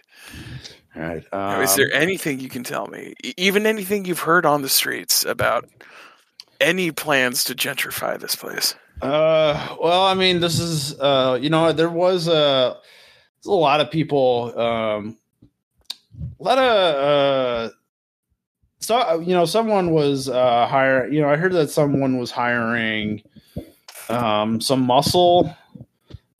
[0.96, 1.24] All right.
[1.32, 4.68] Now, Um, is there anything you can tell me, even anything you've heard on the
[4.68, 5.68] streets about
[6.60, 8.74] any plans to gentrify this place?
[9.02, 12.78] Uh, well, I mean, this is uh, you know, there was a
[13.44, 15.18] a lot of people, um,
[16.38, 17.70] a lot of uh,
[18.78, 21.08] so you know, someone was uh hire.
[21.08, 23.22] You know, I heard that someone was hiring
[24.08, 25.52] um some muscle,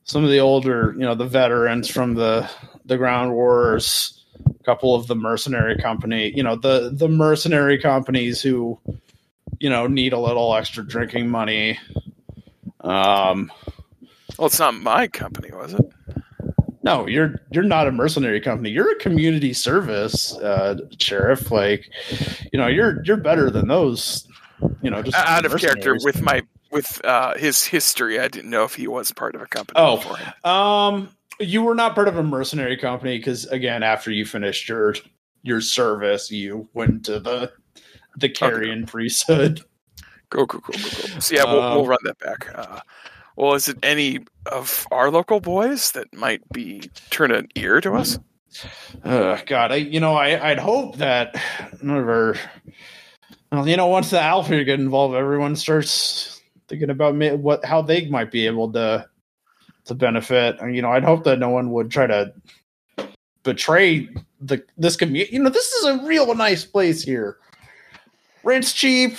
[0.04, 2.48] some of the older, you know, the veterans from the
[2.84, 8.40] the ground wars, a couple of the mercenary company, you know, the the mercenary companies
[8.40, 8.78] who
[9.58, 11.76] you know need a little extra drinking money
[12.82, 13.50] um,
[14.38, 15.92] Well, it's not my company, was it?
[16.82, 18.70] no, you're you're not a mercenary company.
[18.70, 21.50] You're a community service uh, sheriff.
[21.50, 21.88] Like,
[22.52, 24.26] you know, you're you're better than those.
[24.82, 28.64] You know, just Out of character with my with uh, his history, I didn't know
[28.64, 29.74] if he was part of a company.
[29.78, 29.96] Oh.
[29.96, 30.34] beforehand.
[30.44, 31.08] Um,
[31.40, 34.94] you were not part of a mercenary company because again, after you finished your
[35.42, 37.52] your service, you went to the
[38.16, 39.62] the carrion priesthood.
[40.32, 41.20] Cool, cool, cool, cool, cool.
[41.20, 42.48] So yeah, we'll, Um, we'll run that back.
[42.54, 42.80] Uh,
[43.36, 47.92] well, is it any of our local boys that might be turn an ear to
[47.92, 48.18] us?
[49.04, 51.36] Uh, God, I you know I I'd hope that
[51.86, 52.34] our
[53.50, 57.82] well, you know once the alpha get involved, everyone starts thinking about ma- what how
[57.82, 59.06] they might be able to
[59.84, 60.58] to benefit.
[60.60, 62.32] And, you know, I'd hope that no one would try to
[63.42, 64.08] betray
[64.40, 65.34] the this community.
[65.34, 67.36] You know, this is a real nice place here.
[68.44, 69.18] Rent's cheap.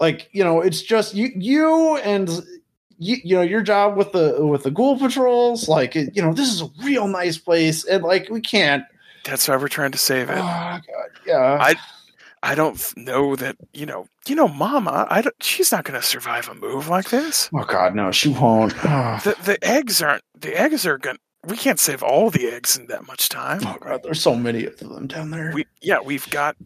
[0.00, 2.28] Like you know, it's just you you and
[2.98, 6.32] you, you know your job with the with the ghoul patrols like it, you know
[6.32, 8.84] this is a real nice place and like we can't
[9.24, 10.80] That's why we're trying to save it oh god
[11.26, 11.76] yeah I-
[12.42, 14.06] I don't know that you know.
[14.26, 15.06] You know, Mama.
[15.10, 15.34] I don't.
[15.42, 17.50] She's not going to survive a move like this.
[17.54, 20.22] oh god no she won't oh, The the eggs aren't.
[20.38, 21.16] The eggs are going.
[21.16, 23.60] to We can't save all the eggs in that much time.
[23.66, 26.56] oh god there's so many of them down there We yeah, we've got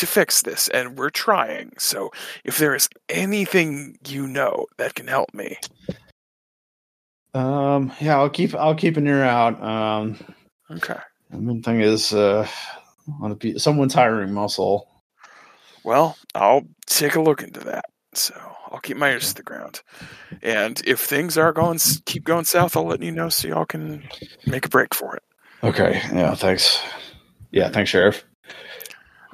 [0.00, 1.72] to fix this, and we're trying.
[1.78, 2.10] So
[2.44, 5.56] if there is anything you know that can help me,
[7.34, 10.18] um yeah i'll keep i'll keep an ear out um
[10.68, 10.98] okay.
[11.30, 12.44] the main thing is uh
[13.38, 14.88] be someone's hiring muscle
[15.84, 17.84] Well, I'll take a look into that.
[18.14, 18.34] So
[18.68, 19.82] I'll keep my ears to the ground,
[20.42, 24.08] and if things are going keep going south, I'll let you know so y'all can
[24.46, 25.22] make a break for it.
[25.62, 26.82] okay yeah thanks
[27.52, 28.24] yeah thanks sheriff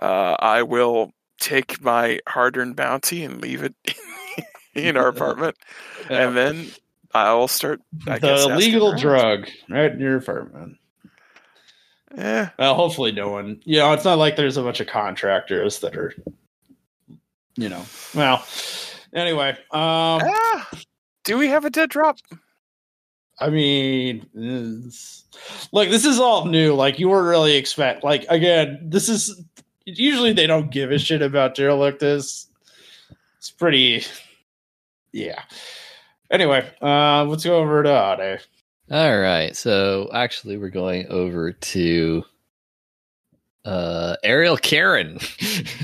[0.01, 3.75] Uh, I will take my hard-earned bounty and leave it
[4.75, 5.57] in our apartment,
[6.11, 6.71] and then
[7.15, 7.81] I'll start.
[8.07, 10.77] I the asking legal drug right in your apartment
[12.17, 13.61] Eh, Well, hopefully no one.
[13.65, 16.15] You know, it's not like there's a bunch of contractors that are,
[17.57, 17.85] you know.
[18.15, 18.47] Well,
[19.13, 20.69] anyway, um, ah,
[21.25, 22.19] do we have a dead drop?
[23.39, 24.27] I mean,
[25.73, 26.75] look, this is all new.
[26.75, 28.03] Like you weren't really expect.
[28.03, 29.43] Like again, this is
[29.87, 32.47] usually they don't give a shit about derelictus.
[33.39, 34.05] It's pretty,
[35.13, 35.43] yeah.
[36.31, 38.41] Anyway, uh, let's go over to Ade.
[38.91, 39.57] All right.
[39.57, 42.25] So actually, we're going over to
[43.65, 45.19] uh, Ariel Karen.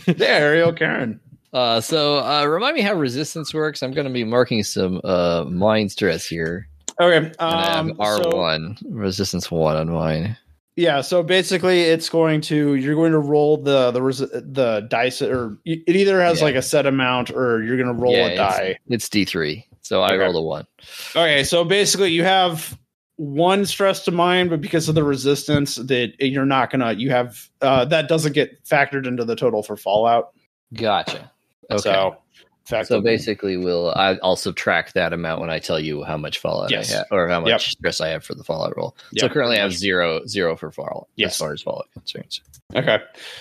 [0.07, 1.21] Yeah, Ariel Karen.
[1.53, 3.83] uh, so uh, remind me how resistance works.
[3.85, 6.69] I'm going to be marking some uh, mind stress here.
[7.01, 10.37] Okay, And I have um, R1, resistance one on mine.
[10.77, 15.59] Yeah, so basically, it's going to you're going to roll the the the dice, or
[15.67, 16.45] it either has Yeah.
[16.47, 18.79] like a set amount, or you're going to roll Yeah, a it's- die.
[18.89, 19.65] It's D3.
[19.83, 20.17] So I Okay.
[20.19, 20.67] rolled a one.
[21.15, 22.79] Okay, so basically, you have
[23.17, 27.49] one stress to mind, but because of the resistance, that you're not gonna you have
[27.61, 30.31] uh, that doesn't get factored into the total for Fallout.
[30.73, 31.31] Gotcha.
[31.71, 31.83] Okay.
[31.83, 32.17] So,
[32.65, 36.39] fact So basically, we'll I, I'll subtract that amount when I tell you how much
[36.39, 36.93] fallout Yes.
[36.93, 37.61] I have, or how much Yep.
[37.61, 38.97] stress I have for the fallout roll.
[39.17, 41.33] so currently, I have zero zero for fallout Yes.
[41.33, 42.41] as far as fallout concerns.
[42.75, 42.99] okay.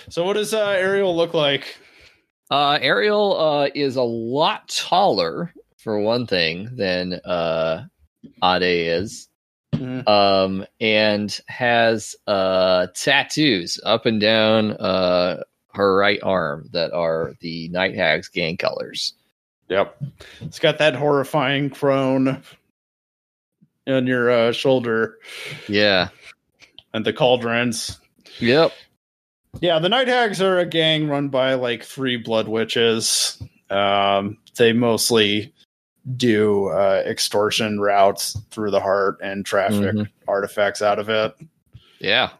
[0.08, 1.76] So, what does uh, Ariel look like?
[2.50, 7.84] Uh, Ariel uh, is a lot taller for one thing than uh,
[8.44, 9.28] Ade is,
[9.74, 10.06] Mhm.
[10.06, 15.42] um, and has uh, tattoos up and down uh,
[15.74, 19.14] her right arm that are the Night Hag's gang colors.
[19.68, 20.02] Yep,
[20.40, 22.42] it's got that horrifying crone
[23.86, 25.18] on your uh, shoulder
[25.68, 26.08] Yeah.
[26.92, 27.98] and the cauldrons.
[28.38, 28.72] Yep.
[29.60, 33.42] Yeah, the Night Hags are a gang run by like three blood witches.
[33.70, 35.52] Um, they mostly
[36.16, 40.08] do uh, extortion routes through the heart and traffic Mhm.
[40.26, 41.34] artifacts out of it.
[41.98, 42.30] Yeah.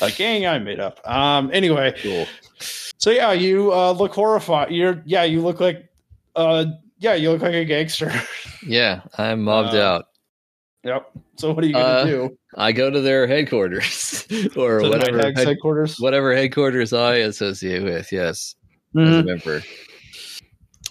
[0.00, 1.00] A gang I made up.
[1.08, 1.50] Um.
[1.52, 2.26] Anyway, Cool.
[2.98, 4.70] so yeah, you uh, look horrified.
[4.70, 5.88] You're yeah, you look like
[6.36, 6.64] uh
[6.98, 8.12] yeah, you look like a gangster.
[8.64, 9.00] Yeah.
[9.18, 10.04] I'm mobbed Uh, out.
[10.84, 11.10] yep.
[11.36, 12.38] So what are you gonna Uh, do?
[12.56, 14.24] I go to their headquarters
[14.56, 15.96] or To whatever head- headquarters.
[15.98, 18.12] whatever headquarters I associate with.
[18.12, 18.54] Yes,
[18.96, 19.20] as Mhm.
[19.20, 19.62] a member.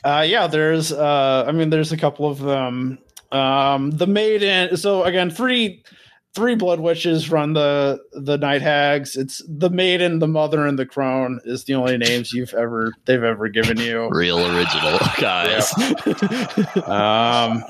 [0.04, 0.92] Uh, yeah, there's.
[0.92, 2.98] Uh, I mean, there's a couple of them.
[3.32, 4.76] Um, the maiden.
[4.76, 5.82] So again, three,
[6.34, 9.16] three blood witches run the the night hags.
[9.16, 13.24] It's the maiden, the mother, and the crone is the only names you've ever they've
[13.24, 14.10] ever given you.
[14.10, 15.72] Real original guys.
[16.88, 17.64] Um,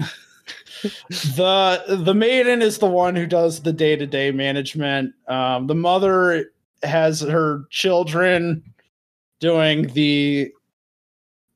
[1.35, 5.13] the the maiden is the one who does the day to day management.
[5.27, 6.51] Um, the mother
[6.83, 8.63] has her children
[9.39, 10.51] doing the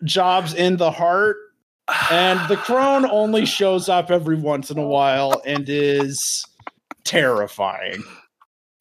[0.03, 1.37] jobs in the heart,
[2.11, 6.45] and the crone only shows up every once in a while and is
[7.05, 8.03] terrifying.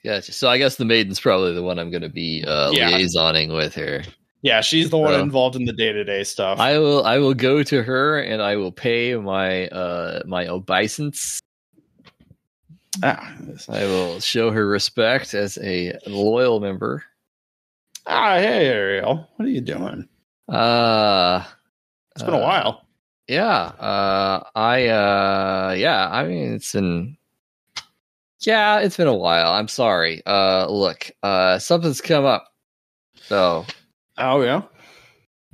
[0.05, 0.33] Gotcha.
[0.33, 2.91] So I guess the maiden's probably the one I'm going to be uh, Yeah.
[2.91, 4.03] liaisoning with her.
[4.43, 6.59] Yeah, she's the one Uh, involved in the day to day stuff.
[6.59, 7.03] I will.
[7.07, 11.41] I will go to her and I will pay my uh my obeisance.
[13.03, 13.35] ah,
[13.71, 17.05] I will show her respect as a loyal member.
[18.07, 20.07] ah, hey Ariel, what are you doing?
[20.47, 21.43] Uh
[22.15, 22.85] It's been a while.
[23.27, 23.73] Yeah.
[23.81, 27.17] Uh I uh yeah, I mean it's been
[28.47, 29.53] Yeah, it's been a while.
[29.53, 30.23] I'm sorry.
[30.27, 32.53] Uh look, uh something's come up.
[33.23, 33.65] So
[34.19, 34.63] Oh yeah.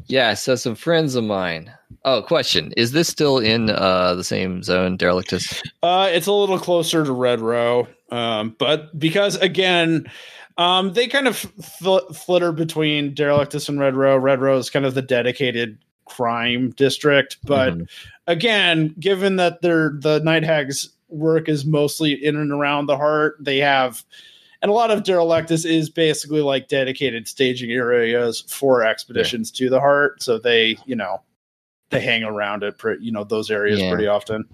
[0.07, 1.73] yeah, so some friends of mine.
[2.05, 2.73] Oh, question.
[2.77, 5.61] Is this still in uh the same zone, Derelictus?
[5.83, 10.11] Uh, it's a little closer to Red Row, um, but because again,
[10.59, 14.17] um, they kind of fl- flitter between Derelictus and Red Row.
[14.17, 17.89] Red Row is kind of the dedicated crime district, but Mhm.
[18.27, 23.37] again, given that they're the Night Hags work is mostly in and around the heart,
[23.41, 24.05] they have.
[24.63, 29.81] And a lot of Derelictus is basically like dedicated staging areas for expeditions to the
[29.81, 30.23] heart.
[30.23, 31.23] So they, you know,
[31.89, 33.89] they hang around it, pre- you know, those areas Yeah.
[33.89, 34.45] pretty often.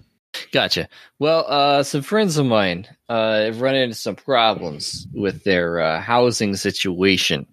[0.51, 0.87] Gotcha.
[1.19, 5.99] Well, uh, some friends of mine uh, have run into some problems with their uh,
[5.99, 7.45] housing situation,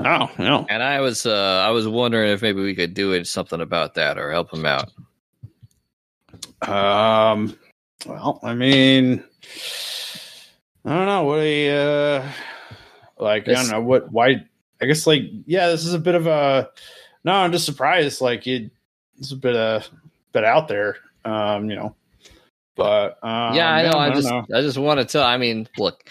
[0.00, 0.66] Oh, no.
[0.68, 4.16] and I was uh, I was wondering if maybe we could do something about that
[4.18, 4.90] or help them out.
[6.62, 7.56] Um,
[8.04, 9.24] well, I mean,
[10.84, 12.28] I don't know what a uh,
[13.18, 13.48] like.
[13.48, 14.44] I don't know what why.
[14.80, 16.68] I guess like yeah, this is a bit of a.
[17.24, 18.20] No, I'm just surprised.
[18.20, 18.70] Like it,
[19.18, 19.80] it's a bit uh
[20.32, 20.96] bit out there.
[21.24, 21.94] Um, you know,
[22.76, 23.98] but um, yeah, I know.
[23.98, 24.46] I, don't just know.
[24.54, 25.24] I just want to tell.
[25.24, 26.08] I mean, look.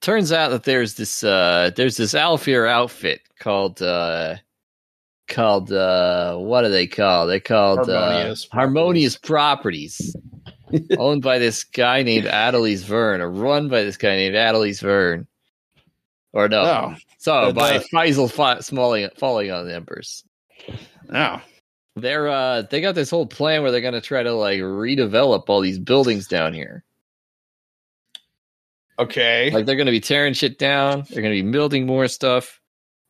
[0.00, 4.36] Turns out that there's this uh, there's this Aelfir outfit called uh,
[5.28, 7.30] called uh, what are they called?
[7.30, 10.14] They're called Harmonious uh, Harmonious Properties.
[10.98, 15.26] owned by this guy named Adelise Verne, or run by this guy named Adelise Verne.
[16.32, 20.24] Or no, Oh, so uh, by the- Faisal fa- falling, falling on the embers.
[21.08, 21.40] no.
[21.96, 25.60] They're uh, they got this whole plan where they're gonna try to like redevelop all
[25.60, 26.82] these buildings down here.
[28.98, 29.50] Okay.
[29.52, 31.04] Like they're gonna be tearing shit down.
[31.10, 32.60] They're gonna be building more stuff.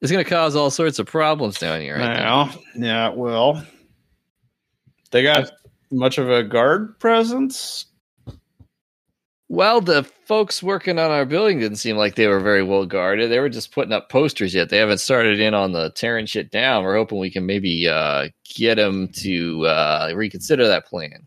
[0.02, 1.96] It's gonna cause all sorts of problems down here.
[1.96, 2.10] Think.
[2.14, 3.08] Now, yeah.
[3.08, 3.64] Well,
[5.10, 5.50] they got
[5.94, 7.86] much of a guard presence.
[9.48, 13.30] Well, the folks working on our building didn't seem like they were very well guarded.
[13.30, 14.70] They were just putting up posters yet.
[14.70, 16.82] They haven't started in on the tearing shit down.
[16.82, 21.26] We're hoping we can maybe uh, get them to uh, reconsider that plan.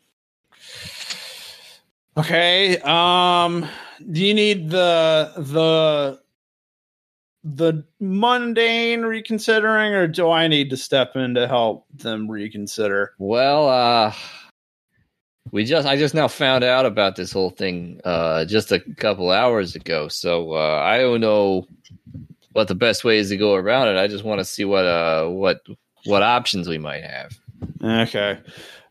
[2.18, 2.80] Okay.
[2.80, 3.68] Um
[4.12, 6.20] do you need the the
[7.44, 13.14] the mundane reconsidering or do I need to step in to help them reconsider?
[13.20, 14.14] Well, uh,
[15.52, 19.30] we just I just now found out about this whole thing uh, just a couple
[19.32, 20.08] hours ago.
[20.08, 21.68] So uh, I don't know
[22.54, 23.98] what the best way is to go around it.
[23.98, 25.62] I just want to see what uh what
[26.06, 27.38] what options we might have.
[27.84, 28.40] Okay.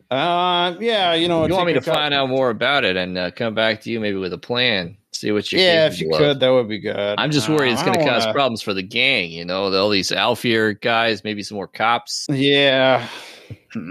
[0.09, 2.85] Uh yeah, you know you want me to take a cou- find out more about
[2.85, 4.95] it and uh, come back to you maybe with a plan.
[5.11, 6.17] See what you're Yeah, if you of.
[6.19, 6.95] could, that would be good.
[7.17, 9.31] I'm just worried Uh, it's going to don't cause wanna- problems for the gang.
[9.31, 12.27] You know, all these Aelfir guys, maybe some more cops.
[12.29, 13.07] Yeah.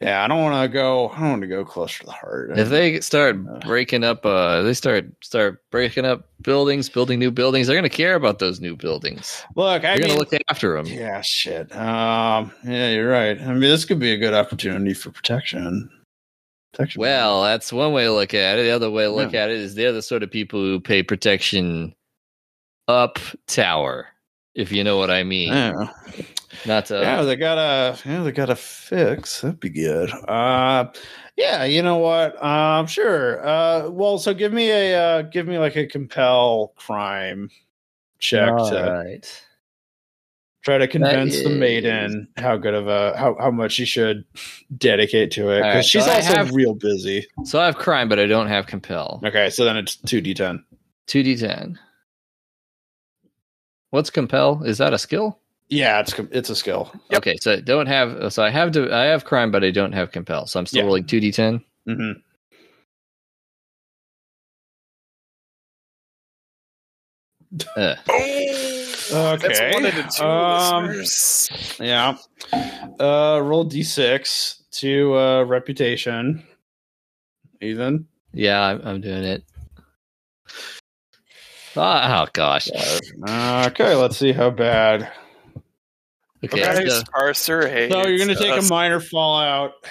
[0.00, 1.08] Yeah, I don't want to go.
[1.08, 2.56] I don't want to go close to the heart.
[2.56, 7.66] If they start breaking up, uh, they start start breaking up buildings, building new buildings.
[7.66, 9.42] They're going to care about those new buildings.
[9.56, 10.86] look, I They're going mean, to look after them.
[10.86, 11.74] yeah, shit.
[11.74, 13.40] Um, yeah, you're right.
[13.40, 15.90] I mean, this could be a good opportunity for protection.
[16.72, 17.00] Protection.
[17.00, 18.62] Well, that's one way to look at it.
[18.62, 19.44] The other way to look Yeah.
[19.44, 21.92] at it is they're the sort of people who pay protection
[22.86, 23.18] up
[23.48, 24.06] tower,
[24.54, 25.48] if you know what I mean.
[25.52, 25.88] yeah.
[26.66, 27.00] Not to.
[27.00, 29.40] yeah, they gotta yeah, they gotta fix.
[29.42, 30.10] That'd be good.
[30.26, 30.86] Uh
[31.36, 32.42] yeah, you know what?
[32.42, 33.46] Um sure.
[33.46, 37.50] Uh well so give me a uh give me like a compel crime
[38.18, 39.44] check All to right.
[40.64, 44.24] try to convince the maiden how good of a how, how much she should
[44.76, 47.26] dedicate to it because right, she's so also have- real busy.
[47.44, 49.20] So I have crime, but I don't have compel.
[49.24, 50.64] Okay, so then it's two D ten.
[51.06, 51.78] Two D ten.
[53.90, 54.62] What's compel?
[54.64, 55.38] Is that a skill?
[55.68, 56.90] Yeah, it's it's a skill.
[57.10, 57.18] Yep.
[57.18, 58.32] Okay, so I don't have.
[58.32, 58.92] So I have to.
[58.94, 60.46] I have crime, but I don't have compel.
[60.46, 60.86] So I'm still Yeah.
[60.86, 61.62] rolling two D ten.
[61.86, 62.12] hmm
[67.76, 67.94] Uh,
[69.10, 71.04] Oh, that's Okay, one and a two, um.
[71.80, 72.16] Yeah.
[73.00, 76.44] Uh roll D six to uh reputation.
[77.60, 78.06] Ethan.
[78.32, 79.44] yeah, I'm, I'm doing it.
[81.76, 82.68] Ah, oh gosh.
[83.22, 85.10] Okay, let's see how bad.
[86.44, 86.62] Okay.
[86.62, 86.88] Okay.
[86.88, 88.66] so- Parser, hey, So you're gonna take us.
[88.68, 89.72] a minor fallout.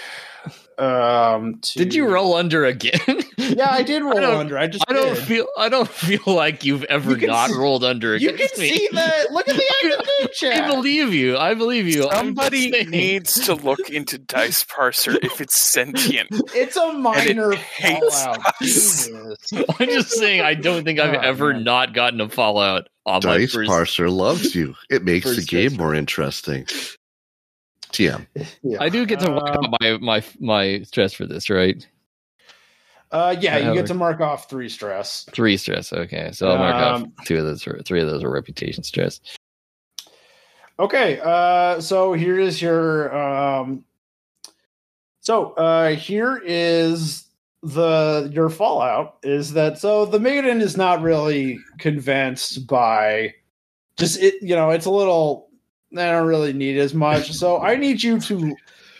[0.79, 2.99] Um to- did you roll under again?
[3.55, 4.57] Yeah, I did roll I under.
[4.57, 5.23] I just I don't did.
[5.23, 5.47] feel.
[5.57, 8.69] I don't feel like you've ever You not s- rolled under You can me.
[8.71, 9.31] see that.
[9.31, 9.63] Look at the
[9.99, 10.69] active I chat.
[10.69, 11.37] believe you.
[11.37, 12.09] I believe you.
[12.11, 16.29] Somebody needs to look into Dice Parser if it's sentient.
[16.53, 18.45] It's a minor hates fallout.
[18.61, 19.09] us.
[19.79, 20.41] I'm just saying.
[20.41, 21.63] I don't think I've Oh, ever man.
[21.63, 23.69] not gotten a fallout on my Dice first.
[23.69, 24.75] Parser loves you.
[24.89, 26.65] It makes the game more interesting.
[27.91, 28.27] TM.
[28.63, 28.77] Yeah.
[28.81, 31.85] I do get to work Um, out my my my stress for this, right?
[33.11, 35.25] Uh, yeah, you get to mark off three stress.
[35.31, 35.93] Three stress.
[35.93, 37.63] Okay, so I'll mark Um, off two of those.
[37.63, 39.21] Three of those are reputation stress.
[40.79, 43.83] Okay, uh, so here is your um,
[45.21, 47.25] so uh, here is
[47.63, 53.33] the your fallout is that so the maiden is not really convinced by
[53.97, 55.49] just it you know it's a little
[55.97, 58.55] I don't really need as much so I need you to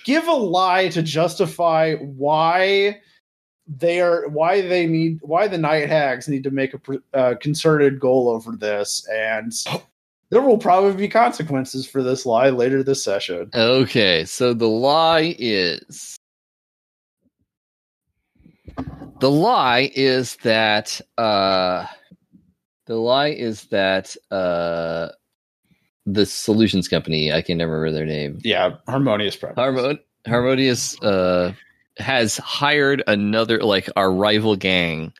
[0.06, 3.00] give a lie to justify why
[3.68, 6.80] they are why they need why the night hags need to make a
[7.18, 9.52] uh, concerted goal over this and
[10.30, 13.50] there will probably be consequences for this lie later this session.
[13.54, 16.18] Okay, so the lie is
[19.20, 21.86] the lie is that uh
[22.86, 25.10] the lie is that uh
[26.06, 29.38] the solutions company I can never remember their name Yeah, harmonious.
[29.56, 31.54] Harmon- Harmonious uh
[32.00, 35.14] has hired another like our rival gang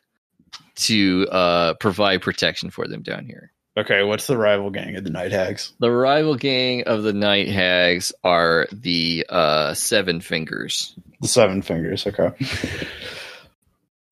[0.76, 3.52] to uh provide protection for them down here.
[3.76, 5.72] Okay, what's the rival gang of the Night Hags?
[5.78, 10.94] The rival gang of the Night Hags are the uh Seven Fingers.
[11.20, 12.06] The Seven Fingers.
[12.06, 12.30] Okay.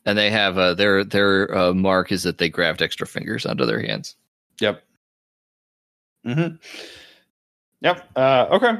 [0.06, 3.66] and they have uh, their their uh, mark is that they grabbed extra fingers onto
[3.66, 4.14] their hands.
[4.60, 4.82] Yep.
[6.24, 6.56] Mm-hmm.
[7.80, 8.10] Yep.
[8.16, 8.72] Uh, okay.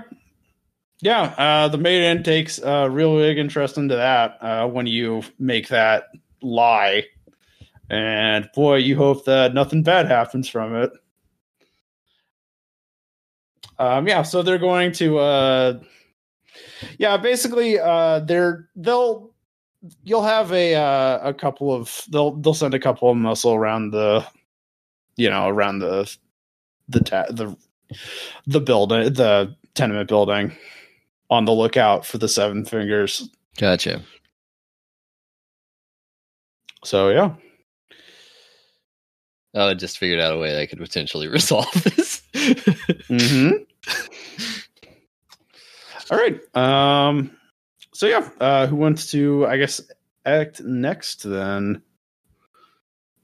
[1.01, 1.35] Yeah.
[1.37, 6.05] Uh, the maiden takes uh, real big interest into that uh, when you make that
[6.43, 7.05] lie,
[7.91, 10.91] and boy, you hope that nothing bad happens from it.
[13.79, 14.23] Um, yeah.
[14.23, 15.19] So they're going to.
[15.19, 15.81] Uh,
[16.99, 17.17] yeah.
[17.17, 19.31] Basically, uh, they're they'll
[20.05, 23.91] you'll have a uh, a couple of they'll they'll send a couple of muscle around
[23.91, 24.27] the
[25.17, 26.15] you know around the
[26.89, 27.57] the ta- the
[28.47, 30.57] the building the tenement building
[31.31, 34.03] on the lookout for the seven fingers Gotcha.
[36.85, 37.35] so yeah
[39.59, 42.21] Oh, I just figured out a way I could potentially resolve this.
[42.35, 43.53] mm-hmm.
[46.11, 47.31] all right um
[47.95, 49.81] so yeah uh who wants to i guess
[50.25, 51.83] act next then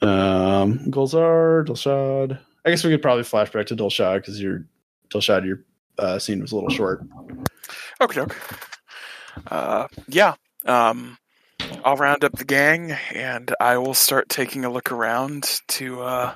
[0.01, 2.39] um Golzar, Dilshad.
[2.65, 4.65] I guess we could probably flashback to Dilshad because your
[5.11, 5.61] Dilshad, your
[5.99, 7.05] uh, scene was a little short.
[8.03, 8.27] Okay.
[9.51, 10.35] Uh, yeah.
[10.67, 11.19] Um,
[11.85, 16.35] I'll round up the gang and I will start taking a look around to uh,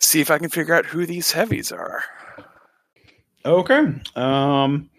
[0.00, 2.04] see if I can figure out who these heavies are.
[3.44, 3.92] Okay.
[4.14, 4.90] Um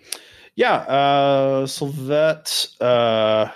[0.55, 3.49] yeah, uh Sylvette uh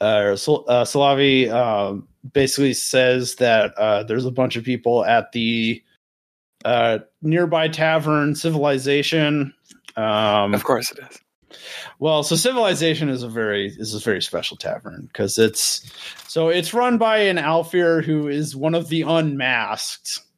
[0.00, 5.32] uh, Sol- uh Slavi um basically says that uh there's a bunch of people at
[5.32, 5.82] the
[6.64, 9.52] uh nearby tavern civilization
[9.96, 11.20] um Of course it is.
[11.98, 15.90] well, so Civilization is a very is a very special tavern because it's
[16.28, 20.20] so it's run by an Aelfir who is one of the unmasked.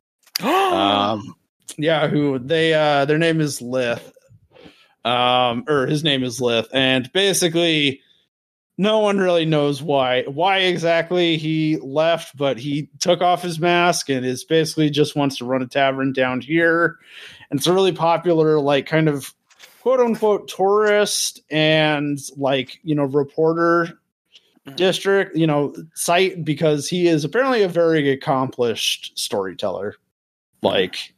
[0.42, 1.36] Um,
[1.76, 4.12] yeah, who they uh their name is Lith.
[5.04, 8.00] Um, or his name is Lith, and basically
[8.78, 14.08] no one really knows why why exactly he left, but he took off his mask
[14.08, 16.98] and is basically just wants to run a tavern down here.
[17.50, 19.34] And it's a really popular, like kind of
[19.82, 23.98] quote unquote tourist and like, you know, reporter
[24.66, 24.76] Mhm.
[24.76, 29.96] district, you know, site because he is apparently a very accomplished storyteller.
[30.62, 31.12] Like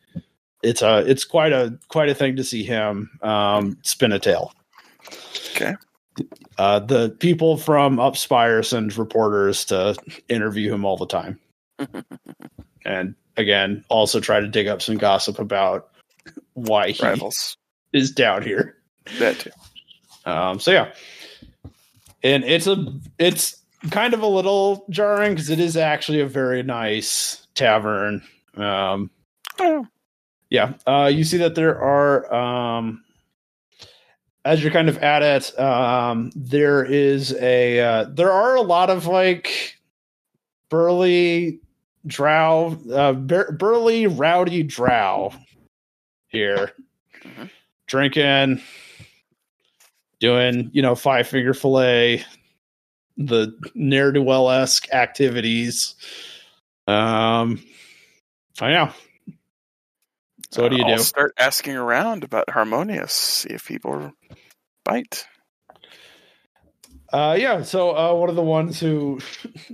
[0.62, 4.55] it's a it's quite a quite a thing to see him um spin a tale.
[5.55, 5.75] Okay.
[6.57, 9.95] Uh the people from Upspire send reporters to
[10.31, 11.39] interview him all the time.
[12.87, 15.91] and again, also try to dig up some gossip about
[16.55, 17.59] why he Rivals.
[17.95, 18.77] Is down here.
[19.19, 19.51] That too.
[20.27, 20.93] Um, so yeah,
[22.23, 22.87] and it's a
[23.19, 28.23] it's kind of a little jarring because it is actually a very nice tavern.
[28.57, 29.11] Um,
[29.61, 29.87] Oh,
[30.51, 33.05] yeah, uh, you see that there are um,
[34.45, 38.91] as you're kind of at it, um, there is a uh, there are a lot
[38.91, 39.77] of like
[40.69, 41.61] burly
[42.07, 45.33] drow, uh, bur- burly rowdy drow
[46.29, 46.73] here.
[47.87, 48.61] Drinking,
[50.20, 52.24] doing you know five finger fillet,
[53.16, 55.95] the ne'er do well esque activities.
[56.87, 57.62] Um,
[58.61, 58.91] I know.
[60.51, 61.03] So what do you I'll do?
[61.03, 63.12] Start asking around about Harmonious.
[63.12, 64.12] See if people
[64.85, 65.26] bite.
[67.12, 67.62] Uh, yeah.
[67.62, 69.20] So uh, one of the ones who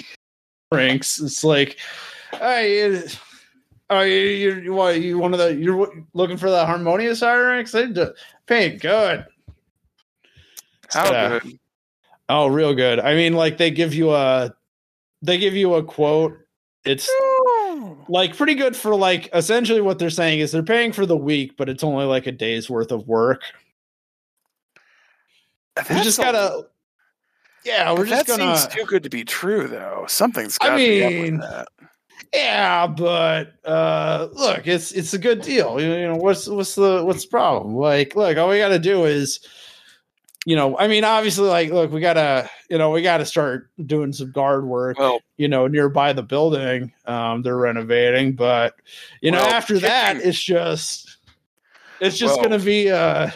[0.72, 1.78] drinks, it's like,
[2.32, 3.02] hey,
[3.90, 7.72] oh, you, you, you, what, you one of the you're looking for the harmonious ironics?
[7.72, 8.14] They do-
[8.46, 9.26] paying good.
[10.90, 11.38] How Yeah.
[11.40, 11.58] good?
[12.28, 13.00] Oh, real good.
[13.00, 14.54] I mean, like they give you a,
[15.22, 16.38] they give you a quote.
[16.84, 17.10] It's
[18.08, 21.56] like pretty good for like essentially what they're saying is they're paying for the week,
[21.58, 23.42] but it's only like a day's worth of work.
[25.76, 26.66] We That's just a- gotta,
[27.64, 28.56] yeah, we're just that gonna.
[28.56, 30.04] seems too good to be true, though.
[30.08, 31.68] Something's I got to be up mean, with that.
[32.32, 35.80] Yeah, but uh look, it's it's a good deal.
[35.80, 37.74] You know, you know, what's what's the what's the problem?
[37.74, 39.40] Like, look, all we got to do is
[40.46, 43.26] you know, I mean, obviously like look, we got to, you know, we got to
[43.26, 48.76] start doing some guard work, Well, you know, nearby the building um they're renovating, but
[49.20, 51.16] you know, Well, after that it's just
[52.00, 53.30] it's just Well- going to be uh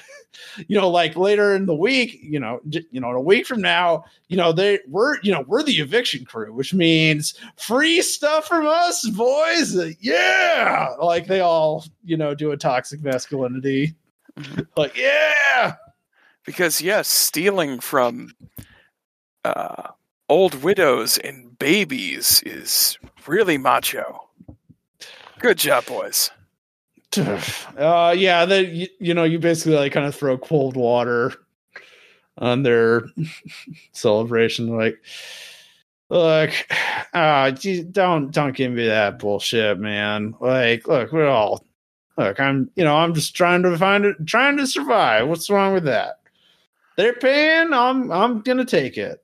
[0.68, 3.46] you know, like later in the week, you know, j- you know, in a week
[3.46, 8.00] from now, you know, they we're, you know, we're the eviction crew, which means free
[8.02, 9.76] stuff from us, boys.
[9.76, 13.94] Uh, Yeah, like they all, you know, do a toxic masculinity.
[14.38, 14.66] Mhm.
[14.76, 15.74] like, yeah,
[16.44, 18.34] because yes, stealing from
[19.44, 19.88] uh,
[20.28, 24.28] old widows and babies is really macho.
[25.38, 26.30] Good job, boys.
[27.78, 28.44] uh, yeah.
[28.44, 31.32] That you, you know, you basically like kind of throw cold water
[32.38, 33.04] on their
[33.92, 34.76] celebration.
[34.76, 34.98] Like,
[36.10, 36.50] look,
[37.14, 37.50] uh,
[37.90, 40.34] don't don't give me that bullshit, man.
[40.40, 41.64] Like, look, we're all
[42.16, 42.38] look.
[42.40, 45.28] I'm, you know, I'm just trying to find it, trying to survive.
[45.28, 46.20] What's wrong with that?
[46.96, 47.72] They're paying.
[47.72, 49.23] I'm I'm gonna take it.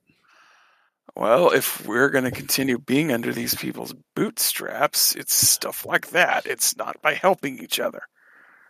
[1.15, 6.45] Well, if we're going to continue being under these people's bootstraps, it's stuff like that.
[6.45, 8.03] It's not by helping each other.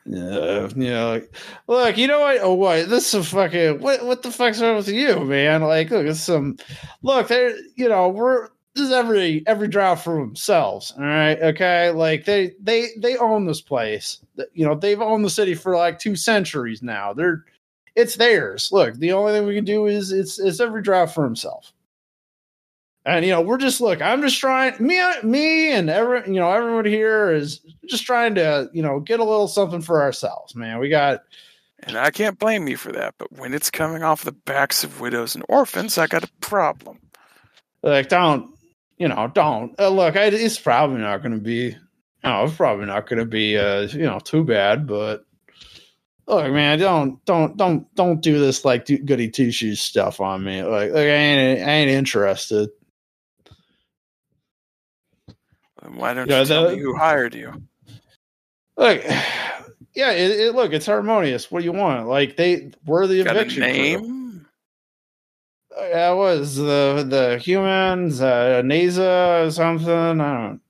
[0.04, 1.36] Yeah, like,
[1.68, 2.40] look, you know what?
[2.42, 2.90] Oh, what?
[2.90, 4.04] This is fucking what?
[4.04, 5.62] What the fuck's wrong with you, man?
[5.62, 6.58] Like, look, it's some.
[7.04, 7.56] Look, there.
[7.76, 10.94] You know, we're this is every every draft for themselves.
[10.98, 11.92] All right, okay.
[11.92, 14.20] Like they they they own this place.
[14.54, 17.14] You know, they've owned the city for like two centuries now.
[17.14, 17.46] They're
[17.96, 18.70] it's theirs.
[18.72, 21.74] Look, the only thing we can do is it's it's every draft for himself.
[23.04, 24.02] And you know, we're just look.
[24.02, 24.76] I'm just trying.
[24.80, 29.20] Me, me, and every you know, everyone here is just trying to you know get
[29.20, 30.80] a little something for ourselves, man.
[30.80, 31.24] We got
[31.84, 35.02] And I can't blame you for that, but when it's coming off the backs of
[35.02, 37.00] widows and orphans, I got a problem.
[37.82, 38.54] like don't
[38.98, 40.16] you know don't uh, look.
[40.16, 41.76] I, it's probably not going to be.
[42.24, 45.26] No, it's probably not going to be uh you know too bad, but
[46.28, 50.62] look, man, don't don't don't don't do this like goody two shoes stuff on me.
[50.62, 52.70] Like, like I ain't I ain't interested.
[55.82, 57.62] Then Why don't Yeah, you tell the- me who hired you?
[58.78, 59.04] Look,
[59.94, 61.52] yeah, it, it, look, it's harmonious.
[61.52, 62.08] What do you want?
[62.08, 63.72] Like they were the Got eviction crew.
[63.72, 64.46] name?
[65.78, 69.90] Yeah, it was the the humans, uh, NASA or something.
[69.90, 70.14] I
[70.48, 70.62] don't.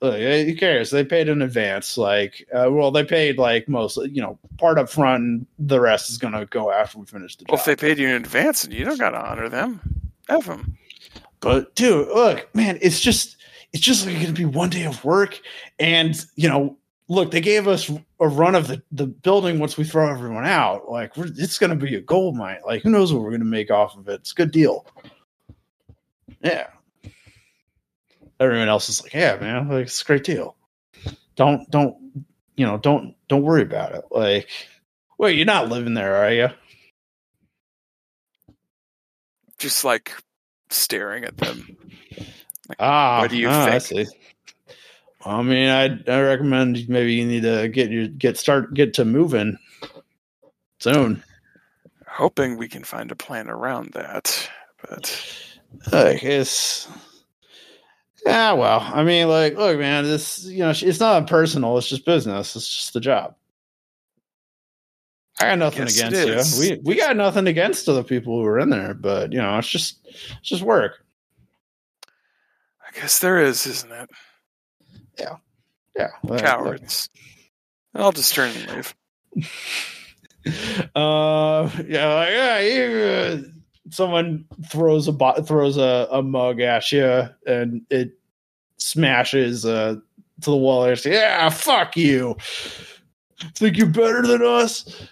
[0.00, 0.90] Look, who cares?
[0.90, 1.98] They paid in advance.
[1.98, 6.08] Like, uh, well, they paid like mostly, you know, part up front, and the rest
[6.10, 7.50] is gonna go after we finish the job.
[7.52, 9.80] Well, if they paid you in advance, and you don't got to honor them.
[10.28, 10.76] F them.
[11.40, 13.37] But dude, look, man, it's just
[13.72, 15.40] it's just like gonna be one day of work,
[15.78, 16.76] and you know,
[17.08, 17.90] look, they gave us
[18.20, 20.90] a run of the, the building once we throw everyone out.
[20.90, 22.58] Like, it's going to be a gold mine.
[22.66, 24.20] Like, who knows what we're going to make off of it?
[24.20, 24.86] It's a good deal.
[26.42, 26.68] Yeah.
[28.40, 30.56] Everyone else is like, yeah, man, like it's a great deal.
[31.34, 31.96] Don't, don't,
[32.56, 34.04] you know, don't, don't worry about it.
[34.10, 34.48] Like,
[35.18, 36.48] wait, you're not living there, are you?
[39.58, 40.12] Just like
[40.70, 41.76] staring at them.
[42.78, 44.08] Ah, What do you ah, I think?
[44.08, 44.14] see.
[45.24, 49.04] I mean, I I recommend maybe you need to get your get start get to
[49.04, 49.58] moving
[50.80, 51.22] soon.
[52.06, 54.50] Hoping we can find a plan around that.
[54.88, 55.24] But
[55.92, 56.88] I guess.
[58.26, 61.78] Yeah, well, I mean, like, look, man, this you know, it's not personal.
[61.78, 62.56] It's just business.
[62.56, 63.34] It's just the job.
[65.40, 66.60] I got nothing Yes, against you.
[66.60, 69.68] We we got nothing against the people who were in there, but you know, it's
[69.68, 71.04] just it's just work.
[72.88, 74.10] I guess there is, isn't it?
[75.96, 77.08] Yeah, like- Cowards.
[77.94, 78.94] I'll just turn and leave.
[80.94, 83.38] uh yeah like, yeah you, uh,
[83.90, 88.12] someone throws a bo- throws a, a mug at you and it
[88.78, 89.96] smashes uh
[90.40, 92.36] to the wall and say yeah fuck you
[93.56, 95.08] think you're better than us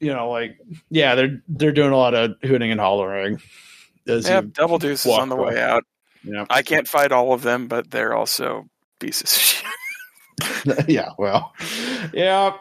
[0.00, 0.58] you know like
[0.90, 3.40] yeah they're they're doing a lot of hooting and hollering
[4.06, 5.54] as Yeah, double deuces on the away.
[5.54, 5.82] way out.
[6.26, 8.66] You know I can't fight all of them, but they're also
[9.00, 10.88] pieces of shit.
[10.88, 11.54] yeah well
[12.14, 12.52] yeah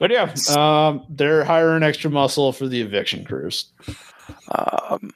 [0.00, 3.66] but yeah um they're hiring extra muscle for the eviction crews
[4.50, 5.10] Um,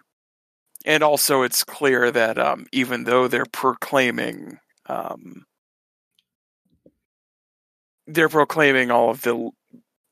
[0.86, 5.46] and also, it's clear that um, even though they're proclaiming, um,
[8.06, 9.50] they're proclaiming all of the,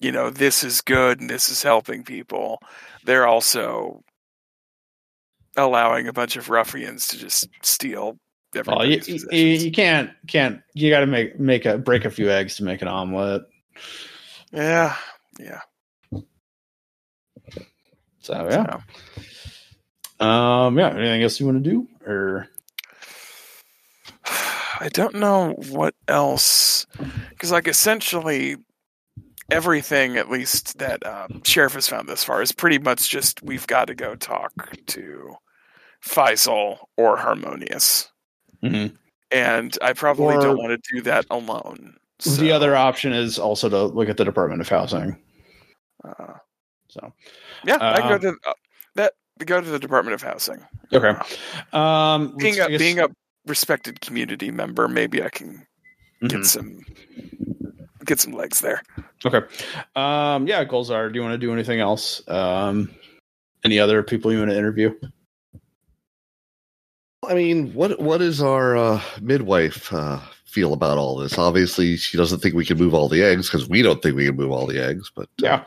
[0.00, 2.60] you know, this is good and this is helping people.
[3.04, 4.02] They're also
[5.56, 8.18] allowing a bunch of ruffians to just steal
[8.66, 12.30] Well, you, you, you can't can't you got to make make a break a few
[12.30, 13.42] eggs to make an omelet.
[14.52, 14.96] yeah,
[15.38, 15.60] yeah.
[18.20, 18.80] So yeah,
[20.18, 20.90] So, um, yeah.
[20.90, 22.48] Anything else you want to do or
[24.80, 26.86] I don't know what else,
[27.30, 28.56] because like essentially
[29.50, 33.66] everything, at least that um, sheriff has found this far, is pretty much just we've
[33.66, 34.52] got to go talk
[34.86, 35.34] to
[36.04, 38.08] Faisal or Harmonious,
[38.62, 38.94] Mhm.
[39.30, 41.96] and I probably Or- don't want to do that alone.
[42.38, 45.16] the other option is also to look at the Department of Housing.
[46.04, 46.34] uh,
[46.88, 47.12] So
[47.64, 48.52] yeah, I can go to uh,
[48.94, 49.14] that.
[49.44, 50.64] Go to the Department of Housing.
[50.92, 51.14] okay,
[51.72, 53.08] um, Being let's- a I guess- being a
[53.46, 55.66] respected community member, maybe I can
[56.22, 56.44] get Mhm.
[56.46, 56.84] some
[58.04, 58.82] get some legs there.
[59.26, 59.38] okay,
[59.96, 60.64] um, yeah.
[60.64, 62.22] Golzar, do you want to do anything else?
[62.28, 62.94] Um,
[63.64, 64.94] any other people you want to interview?
[67.28, 71.38] I mean, what what is our uh, midwife uh, feel about all this?
[71.38, 74.26] Obviously, she doesn't think we can move all the eggs because we don't think we
[74.26, 75.10] can move all the eggs.
[75.14, 75.64] But uh, Yeah,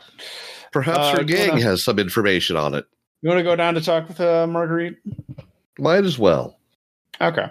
[0.72, 2.84] perhaps Uh, her gang wanna- has some information on it.
[3.22, 4.96] you want to go down to talk with uh, Marguerite?
[5.78, 6.58] Might as well.
[7.20, 7.46] Okay.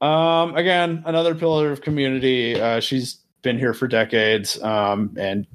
[0.00, 2.60] Um, again, another pillar of community.
[2.60, 5.46] Uh, she's been here for decades, um, and,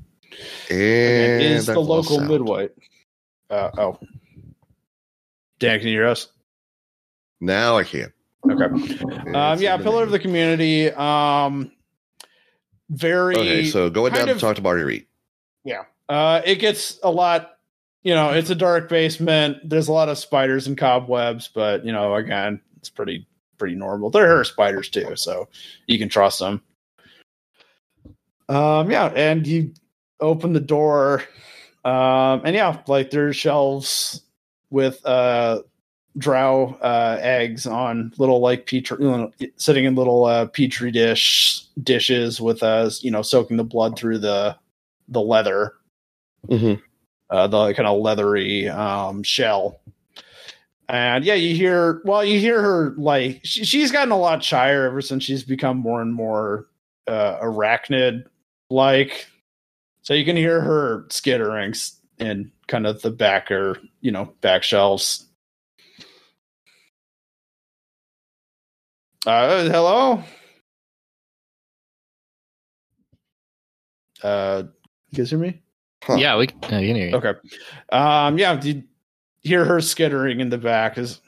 [0.69, 2.71] And and is the local midwife.
[3.49, 3.99] Uh, oh,
[5.59, 6.27] Dan, can you hear us?
[7.41, 8.13] Now I can.
[8.49, 8.65] Okay.
[9.33, 10.91] Um, yeah, pillar of the community.
[10.91, 11.71] Um,
[12.89, 13.35] very.
[13.35, 15.07] Okay, so going down of- to talk to Marguerite.
[15.63, 15.83] Yeah.
[16.07, 17.57] Uh, it gets a lot.
[18.03, 19.57] You know, it's a dark basement.
[19.63, 23.27] There's a lot of spiders and cobwebs, but you know, again, it's pretty
[23.57, 24.09] pretty normal.
[24.09, 25.47] They're her spiders too, so
[25.85, 26.61] you can trust them.
[28.49, 29.73] Um, yeah, and you
[30.19, 31.23] open the door,
[31.85, 34.23] um, and yeah, like there's shelves
[34.71, 35.61] with uh
[36.17, 38.97] drow uh eggs on little like petri
[39.55, 44.17] sitting in little uh petri dish dishes with uh you know soaking the blood through
[44.17, 44.55] the
[45.07, 45.73] the leather
[46.47, 46.81] Mm-hmm.
[47.29, 49.79] uh, the kind of leathery um, shell.
[50.89, 54.85] And yeah, you hear well, you hear her like she, she's gotten a lot shyer
[54.87, 56.67] ever since she's become more and more
[57.07, 58.25] uh, arachnid
[58.69, 59.27] like.
[60.01, 64.33] So you can hear her skittering s- in kind of the back or you know
[64.41, 65.27] back shelves.
[69.25, 70.23] Uh, hello.
[74.23, 74.63] Uh,
[75.11, 75.61] you guys hear me?
[76.03, 76.15] Huh.
[76.15, 77.15] Yeah, we can, uh, can hear you.
[77.15, 77.33] Okay.
[77.91, 78.83] Um, yeah, did you
[79.41, 80.97] hear her skittering in the back?
[80.97, 81.21] Is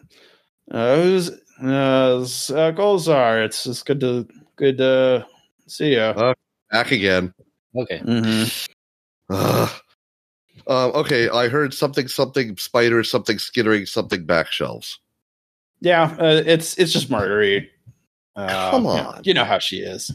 [0.72, 3.46] uh, who's uh, it's, uh Golzar?
[3.46, 5.28] It's it's good to good to
[5.68, 6.00] see you.
[6.00, 6.34] Uh,
[6.72, 7.34] Back again.
[7.76, 8.00] Okay.
[8.00, 8.68] Mhm.
[9.30, 9.70] Ugh.
[10.66, 15.00] Um, okay, I heard something, something spider, something skittering, something back shelves.
[15.82, 17.70] Yeah, uh, it's it's just Marguerite.
[18.36, 19.22] Uh, Come you know- on.
[19.24, 20.12] you know how she is.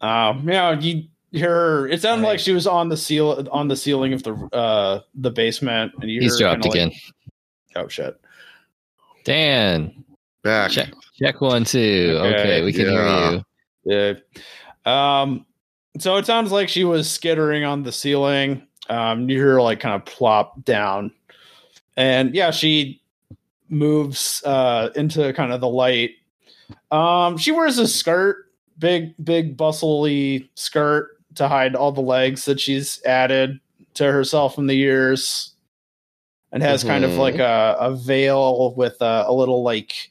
[0.00, 1.88] Um, you know, you hear her.
[1.88, 2.30] It sounded Right.
[2.32, 6.10] like she was on the seal on the ceiling of the uh the basement, and
[6.10, 6.88] you He's dropped again.
[7.74, 8.20] Like, oh shit!
[9.24, 10.04] Dan,
[10.44, 10.70] Back.
[10.70, 12.16] check check one two.
[12.20, 13.30] Okay, Okay, we can yeah.
[13.30, 13.42] hear
[13.84, 14.22] you.
[14.86, 15.20] Yeah.
[15.20, 15.46] Um.
[15.98, 18.62] So it sounds like she was skittering on the ceiling.
[18.88, 19.28] Um.
[19.28, 21.10] You hear her like kind of plop down,
[21.96, 22.97] and yeah, she
[23.68, 26.10] moves uh into kind of the light.
[26.90, 27.36] Um.
[27.38, 28.46] She wears a skirt,
[28.78, 33.60] big, big, bustly skirt to hide all the legs that she's added
[33.94, 35.52] to herself in the years,
[36.52, 37.18] and has kind of Mhm.
[37.18, 40.10] like a, a veil with a, a little like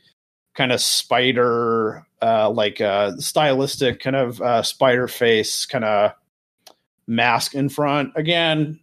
[0.56, 6.12] kind of spider uh like uh stylistic kind of uh spider face kind of
[7.06, 8.80] mask in front again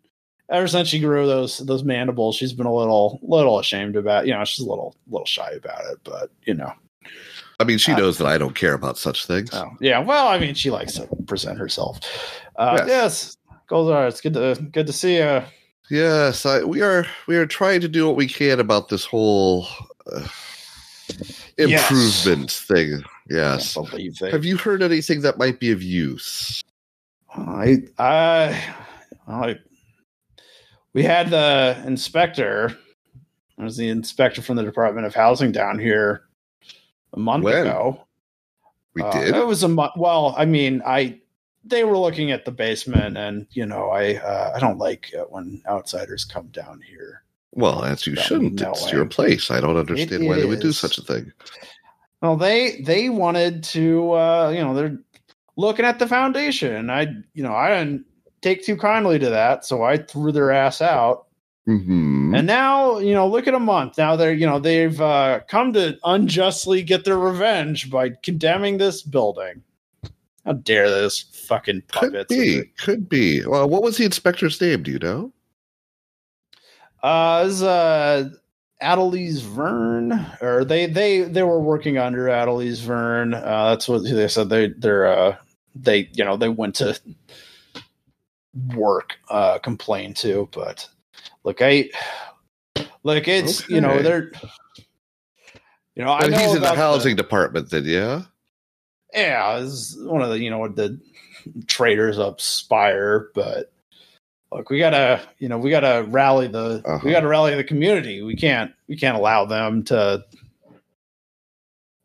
[0.54, 4.32] ever since she grew those those mandibles she's been a little little ashamed about you
[4.32, 6.72] know she's a little little shy about it but you know
[7.60, 9.50] I mean, she Uh, knows that I don't care about such things.
[9.52, 12.00] oh, yeah well i mean she likes to present herself
[12.56, 12.88] uh Yes.
[12.88, 13.36] yes,
[13.70, 15.42] Golzar, it's good to good to see you
[15.90, 17.04] Yes, I, we are.
[17.26, 19.66] We are trying to do what we can about this whole
[20.10, 20.26] uh,
[21.58, 21.90] Yes.
[21.90, 23.02] improvement thing.
[23.28, 23.74] Yes.
[23.74, 26.62] Believe they Have you heard anything that might be of use?
[27.36, 28.74] I, I,
[29.28, 29.56] I,
[30.94, 32.76] we had the inspector.
[33.56, 36.22] There was the inspector from the Department of Housing down here
[37.12, 37.66] a month When?
[37.66, 38.00] ago.
[38.94, 39.34] We Uh, did.
[39.36, 39.92] It was a month.
[39.96, 41.20] Well, I mean, I
[41.64, 45.30] they were looking at the basement, and you know, I uh, I don't like it
[45.30, 47.22] when outsiders come down here.
[47.52, 48.60] Well, as you shouldn't.
[48.60, 49.50] it's your place.
[49.50, 51.32] I don't understand It why they would do such a thing.
[52.20, 54.98] Well, they they wanted to, uh, you know, they're
[55.56, 56.90] looking at the foundation.
[56.90, 57.02] I,
[57.32, 58.06] you know, I didn't
[58.44, 61.26] take too kindly to that, so I threw their ass out.
[61.64, 63.96] hmm And now, you know, look at a month.
[63.96, 69.02] Now they're, you know, they've uh, come to unjustly get their revenge by condemning this
[69.02, 69.62] building.
[70.44, 72.28] How dare those fucking puppets?
[72.28, 72.62] Could be.
[72.76, 73.46] Could be.
[73.46, 74.82] Well, what was the inspector's name?
[74.82, 75.32] Do you know?
[77.02, 78.28] Uh, is uh,
[78.82, 83.32] Adelise Verne, or they they they were working under Adelise Verne.
[83.32, 84.50] Uh, that's what they said.
[84.50, 85.36] They they're uh,
[85.74, 86.98] they you know they went to
[88.74, 90.88] work uh complain to, but
[91.44, 91.90] look, I
[93.02, 94.32] look it's you know they're
[95.94, 98.22] you know I know he's in the housing department, then, yeah.
[99.12, 100.98] yeah, it's one of the you know the
[101.66, 103.72] traders up Spire, but
[104.52, 107.00] look, we gotta you know we gotta rally the Uh-huh.
[107.04, 108.22] we gotta rally the community.
[108.22, 110.24] We can't we can't allow them to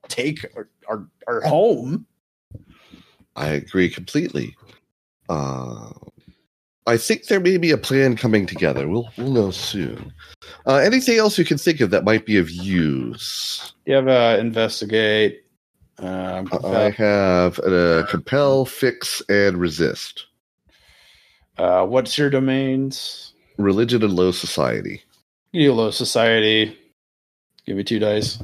[0.07, 2.05] take our our, our home.
[3.35, 4.55] I agree completely.
[5.29, 5.91] Uh,
[6.87, 8.87] I think there may be a plan coming together.
[8.87, 10.11] We'll we'll know soon.
[10.65, 13.73] Uh, anything else you can think of that might be of use?
[13.85, 15.43] You have uh, investigate.
[15.99, 20.25] Um, I have uh, compel, fix, and resist.
[21.57, 23.33] uh, what's your domains?
[23.57, 25.03] Religion and low society.
[25.51, 26.77] You low society.
[27.65, 28.41] Give me two dice.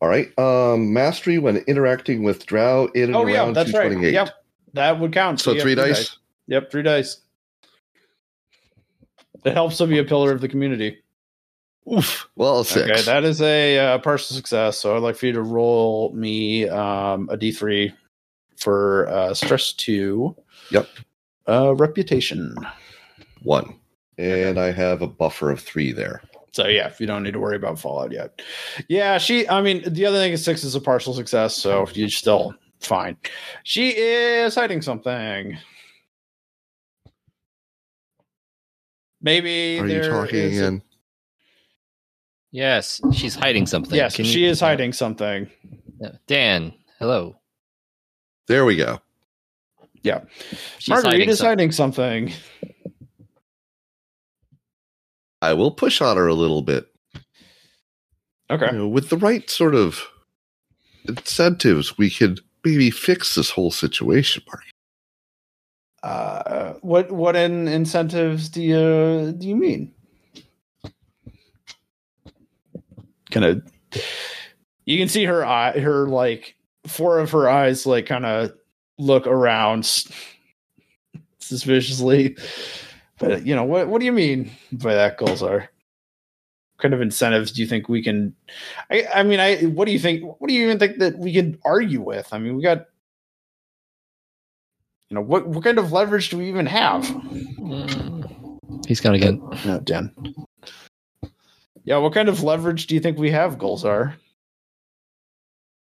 [0.00, 0.36] All right.
[0.38, 3.90] Um, mastery when interacting with drow in and Oh yeah, around that's right.
[3.90, 4.12] 228.
[4.14, 4.30] Yep,
[4.72, 5.40] that would count.
[5.40, 6.16] So you have three dice.
[6.46, 7.18] Yep, three dice.
[9.44, 10.98] It helps to be a pillar of the community.
[11.92, 12.28] Oof.
[12.36, 12.90] Well, six.
[12.90, 14.78] Okay, that is a uh, partial success.
[14.78, 17.92] So I'd like for you to roll me um, a d3
[18.56, 20.36] for uh, stress two.
[20.70, 20.88] Yep.
[21.48, 22.54] Uh, reputation.
[23.42, 23.76] One.
[24.18, 26.22] And I have a buffer of three there.
[26.52, 28.42] So yeah, you don't need to worry about fallout yet.
[28.88, 29.48] Yeah, she.
[29.48, 33.16] I mean, the other thing is six is a partial success, so you're still fine.
[33.62, 35.56] She is hiding something.
[39.20, 40.82] Maybe Are you talking is a- again?
[42.52, 43.94] Yes, she's hiding something.
[43.94, 45.48] Yes, Can she you- is hiding something.
[46.04, 47.36] Uh, Dan, hello.
[48.48, 49.00] There we go.
[50.78, 52.32] She's Marguerite hiding is some- hiding something.
[55.42, 56.86] I will push on her a little bit.
[58.50, 58.66] Okay.
[58.72, 60.00] You know, with the right sort of
[61.06, 64.64] incentives, we could maybe fix this whole situation, Mark.
[66.02, 69.92] Uh, what what in incentives do you do you mean?
[73.30, 73.62] Kind of,
[74.86, 76.56] you can see her eye, her like
[76.86, 78.52] four of her eyes, like kind of
[78.98, 79.86] look around
[81.38, 82.36] suspiciously.
[83.18, 83.88] But you know what?
[83.88, 85.60] What do you mean by that, Golzar?
[85.60, 88.34] What kind of incentives do you think we can?
[88.90, 90.24] I I mean, I what do you think?
[90.40, 92.32] What do you even think that we can argue with?
[92.32, 92.86] I mean, we got
[95.10, 97.04] you know what what kind of leverage do we even have
[97.60, 98.86] Mm.
[98.88, 99.40] He's gone again.
[99.66, 100.12] no dan
[101.84, 104.14] yeah what kind of leverage do you think we have Golzar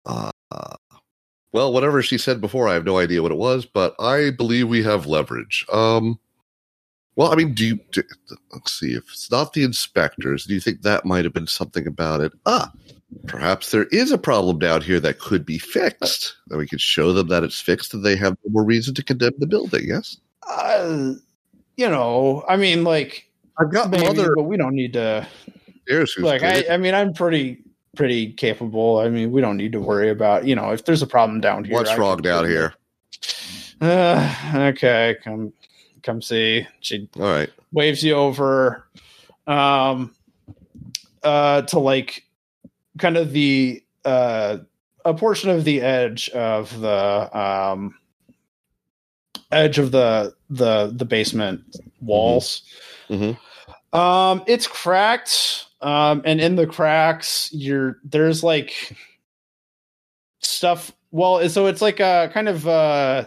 [0.06, 0.32] Uh,
[1.54, 4.68] well, whatever she said before, I have no idea what it was, but I believe
[4.68, 5.66] we have leverage.
[5.72, 6.20] Um,
[7.16, 7.80] well, I mean, do you?
[7.92, 8.02] Do,
[8.52, 8.94] let's see.
[8.94, 12.34] If it's not the inspectors, do you think that might have been something about it?
[12.48, 12.72] Ah,
[13.28, 16.36] perhaps there is a problem down here that could be fixed.
[16.48, 19.04] That we could show them that it's fixed, and they have no more reason to
[19.04, 19.84] condemn the building.
[19.88, 20.18] Yes,
[20.48, 21.14] Uh,
[21.78, 23.30] you know, I mean, like,
[23.60, 25.28] I've got maybe, mother but we don't need to.
[25.84, 26.44] upstairs who's Like.
[26.44, 27.64] I, I mean, I'm pretty,
[27.96, 29.00] pretty capable.
[29.00, 31.64] I mean, we don't need to worry about, you know, if there's a problem down
[31.64, 31.74] here.
[31.74, 32.74] What's I wrong down here?
[33.82, 35.54] Uh, okay, come,
[36.04, 36.66] come see.
[36.80, 37.50] She All right.
[37.72, 38.88] waves you over,
[39.48, 40.16] um,
[41.24, 42.23] uh, to like,
[42.98, 44.58] kind of the uh,
[45.06, 47.96] a portion of the edge of the um,
[49.52, 51.62] edge of the the the basement
[52.02, 52.64] walls.
[53.10, 53.38] Mhm.
[53.94, 58.96] Um, it's cracked, um, and in the cracks, you're there's like
[60.40, 60.92] stuff.
[61.12, 63.26] Well, so it's like a kind of uh,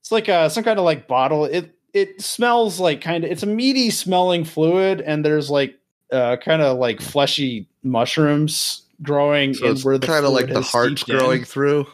[0.00, 1.44] it's like a some kind of like bottle.
[1.44, 5.78] It it smells like kind of it's a meaty smelling fluid, and there's like
[6.12, 10.48] uh, kind of like fleshy mushrooms growing So in it's where the kind of like
[10.48, 11.18] the heart's seeped in.
[11.18, 11.86] growing through.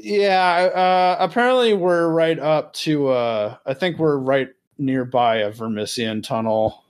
[0.00, 3.08] Yeah, uh, apparently we're right up to.
[3.08, 6.82] Uh, I think we're right nearby a Vermissian tunnel,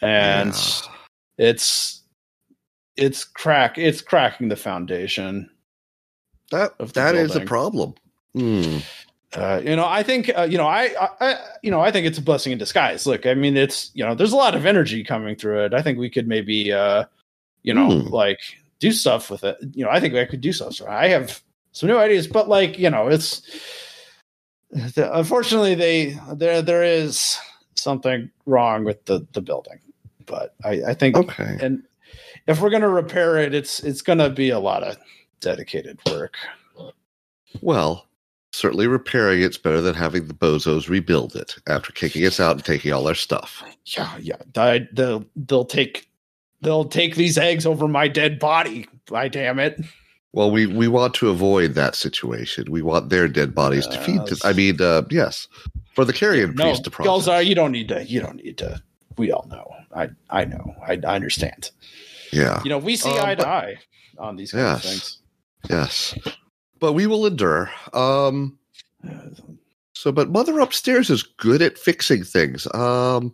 [0.00, 1.48] and Yeah.
[1.50, 2.02] it's
[2.96, 3.78] it's crack.
[3.78, 5.48] It's cracking the foundation.
[6.50, 7.94] that that is a problem.
[8.34, 8.78] Hmm.
[9.34, 12.06] Uh, you know, I think uh, you know, I, I, I, you know, I think
[12.06, 13.06] it's a blessing in disguise.
[13.06, 15.74] Look, I mean, it's you know, there's a lot of energy coming through it.
[15.74, 17.04] I think we could maybe, uh,
[17.62, 18.08] you know, Hmm.
[18.08, 18.40] like
[18.78, 19.56] do stuff with it.
[19.72, 20.74] You know, I think I could do stuff.
[20.74, 21.40] So I have
[21.72, 23.40] some new ideas, but like, you know, it's
[24.96, 27.38] unfortunately they there there is
[27.74, 29.78] something wrong with the the building.
[30.26, 31.58] But I, I think, Okay.
[31.60, 31.82] and
[32.46, 34.96] if we're gonna repair it, it's it's gonna be a lot of
[35.40, 36.34] dedicated work.
[37.60, 38.06] Well,
[38.52, 42.64] certainly repairing it's better than having the bozos rebuild it after kicking us out and
[42.64, 43.62] taking all our stuff.
[43.86, 44.36] Yeah, yeah.
[44.56, 46.08] I, they'll they'll take
[46.60, 48.86] they'll take these eggs over my dead body.
[49.08, 49.80] By damn it!
[50.32, 52.70] Well, we we want to avoid that situation.
[52.70, 54.20] We want their dead bodies to feed.
[54.28, 54.44] Yes.
[54.44, 55.48] I mean, uh, yes,
[55.94, 57.26] for the carrion No, priest to process.
[57.26, 58.04] Golzar, you don't need to.
[58.04, 58.80] You don't need to.
[59.18, 59.74] We all know.
[59.94, 60.74] I I know.
[60.86, 61.70] I, I understand.
[62.32, 62.60] yeah.
[62.64, 63.74] You know, we see Um, eye to eye
[64.18, 64.76] on these kind Yes.
[64.84, 65.18] of things.
[65.68, 66.14] Yes.
[66.82, 67.70] But we will endure.
[67.94, 68.58] Um
[69.08, 69.30] Uh,
[69.94, 72.66] so but mother upstairs is good at fixing things.
[72.74, 73.32] Um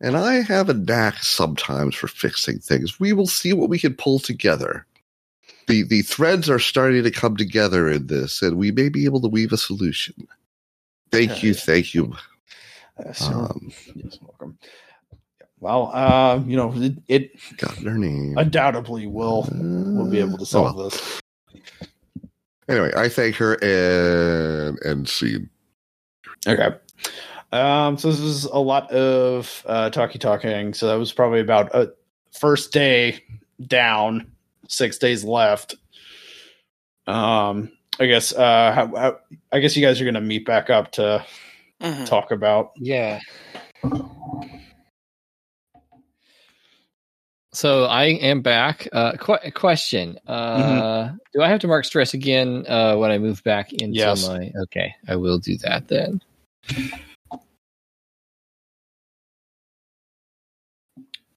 [0.00, 2.98] and I have a knack sometimes for fixing things.
[2.98, 4.86] We will see what we can pull together.
[5.68, 9.20] The the threads are starting to come together in this, and we may be able
[9.20, 10.14] to weave a solution.
[11.10, 11.60] Thank you, Yeah.
[11.60, 12.14] thank you.
[12.98, 14.58] Uh, so, Um, yes, welcome.
[15.60, 18.36] Well, uh, you know, it, it got her name.
[18.38, 20.90] undoubtedly will will be able to Uh, solve oh, well.
[20.90, 21.20] this.
[22.68, 25.50] Anyway, I thank her and and scene.
[26.46, 26.70] Okay.
[27.52, 30.74] Um, so this is a lot of uh, talkie talking.
[30.74, 31.92] So that was probably about a
[32.32, 33.22] first day
[33.66, 34.32] down,
[34.68, 35.76] six days left.
[37.06, 37.70] Um,
[38.00, 38.32] I guess.
[38.32, 39.18] Uh, how, how,
[39.52, 41.24] I guess you guys are gonna meet back up to
[41.80, 42.06] Mhm.
[42.06, 42.72] talk about.
[42.76, 43.20] Yeah.
[47.54, 48.88] So I am back.
[48.92, 53.44] Uh, qu- question: uh, Do I have to mark stress again uh, when I move
[53.44, 54.28] back into Yes.
[54.28, 54.50] my?
[54.62, 56.20] Okay, I will do that then.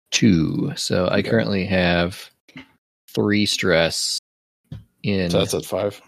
[0.10, 0.72] Two.
[0.76, 1.30] So I Okay.
[1.30, 2.32] currently have
[3.10, 4.20] three stress
[5.04, 5.30] in.
[5.30, 6.02] So that's at five.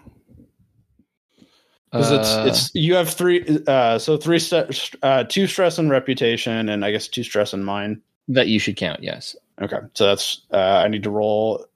[1.92, 3.44] Because uh, it's it's you have three.
[3.68, 7.64] Uh, so three st- uh, two stress and reputation, and I guess two stress and
[7.64, 8.02] mine.
[8.28, 9.02] that you should count.
[9.02, 9.36] Yes.
[9.60, 11.66] Okay, so that's uh, I need to roll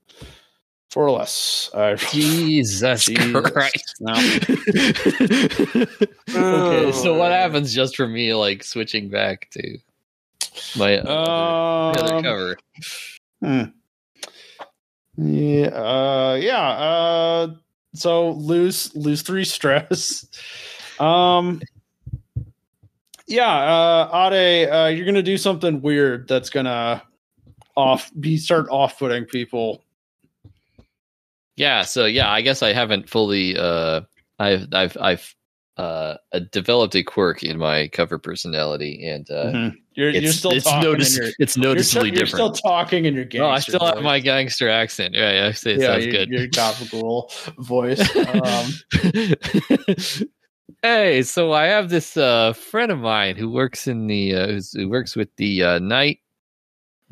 [0.91, 1.71] four or less.
[1.75, 3.51] Uh, Jesus, Jesus.
[3.51, 3.95] Christ.
[4.01, 4.15] No.
[6.37, 7.35] Okay, so what Oh.
[7.35, 9.79] happens just for me, like switching back to
[10.77, 12.57] my other, my other Um, cover?
[13.41, 13.63] hmm.
[15.17, 16.69] Yeah, uh, yeah.
[16.69, 17.55] Uh,
[17.95, 20.27] so lose lose three stress.
[20.99, 21.61] Um,
[23.29, 27.03] yeah, uh, Ade, uh, you're gonna do something weird that's gonna
[27.77, 29.83] off be start off putting people.
[31.57, 33.57] Yeah, so yeah, I guess I haven't fully.
[33.57, 34.03] Uh,
[34.39, 35.35] I've I've I've
[35.77, 36.17] uh,
[36.53, 39.75] developed a quirk in my cover personality, and uh, Mhm.
[39.97, 40.83] You're you're still it's, talking.
[40.91, 42.57] notice- and you're, it's you're, noticeably still, you're different.
[42.57, 43.43] still talking in your game.
[43.43, 45.15] no, I still have my gangster accent.
[45.15, 46.29] Yeah, yeah, it yeah, sounds your, good.
[46.31, 48.01] your topical voice.
[48.17, 48.73] Um,
[50.83, 54.73] hey, so I have this uh, friend of mine who works in the uh, who's,
[54.73, 56.19] who works with the uh, night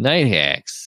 [0.02, 0.88] night hags.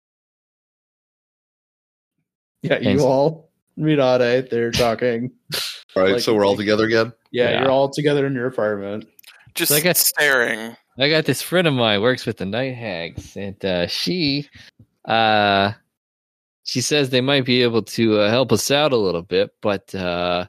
[2.62, 4.48] Yeah, you And- all meet Ade.
[4.50, 5.30] They're talking.
[5.96, 7.12] All right, Like- so we're all together again.
[7.30, 7.60] Yeah, Yeah.
[7.62, 9.06] you're all together in your apartment.
[9.54, 10.76] Just Like I- staring.
[10.98, 14.48] I got this friend of mine works with the night hags, and uh, she,
[15.04, 15.72] uh,
[16.62, 19.92] she says they might be able to uh, help us out a little bit, but
[19.94, 20.46] uh,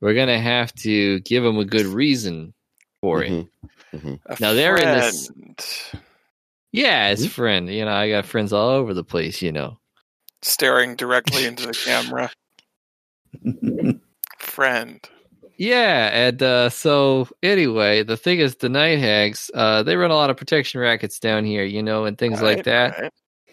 [0.00, 2.52] we're gonna have to give them a good reason
[3.00, 3.46] for it.
[3.92, 4.20] Mhm.
[4.26, 6.04] A Now they're in this- friend
[6.72, 7.30] Yeah, as Mhm.
[7.30, 9.78] friend, you know, I got friends all over the place, you know.
[10.42, 12.30] staring directly into the camera.
[14.38, 15.00] Friend.
[15.58, 20.14] Yeah, and uh, so anyway, the thing is, the night hags, uh, they run a
[20.14, 22.98] lot of protection rackets down here, you know, and things like that.
[22.98, 23.12] right.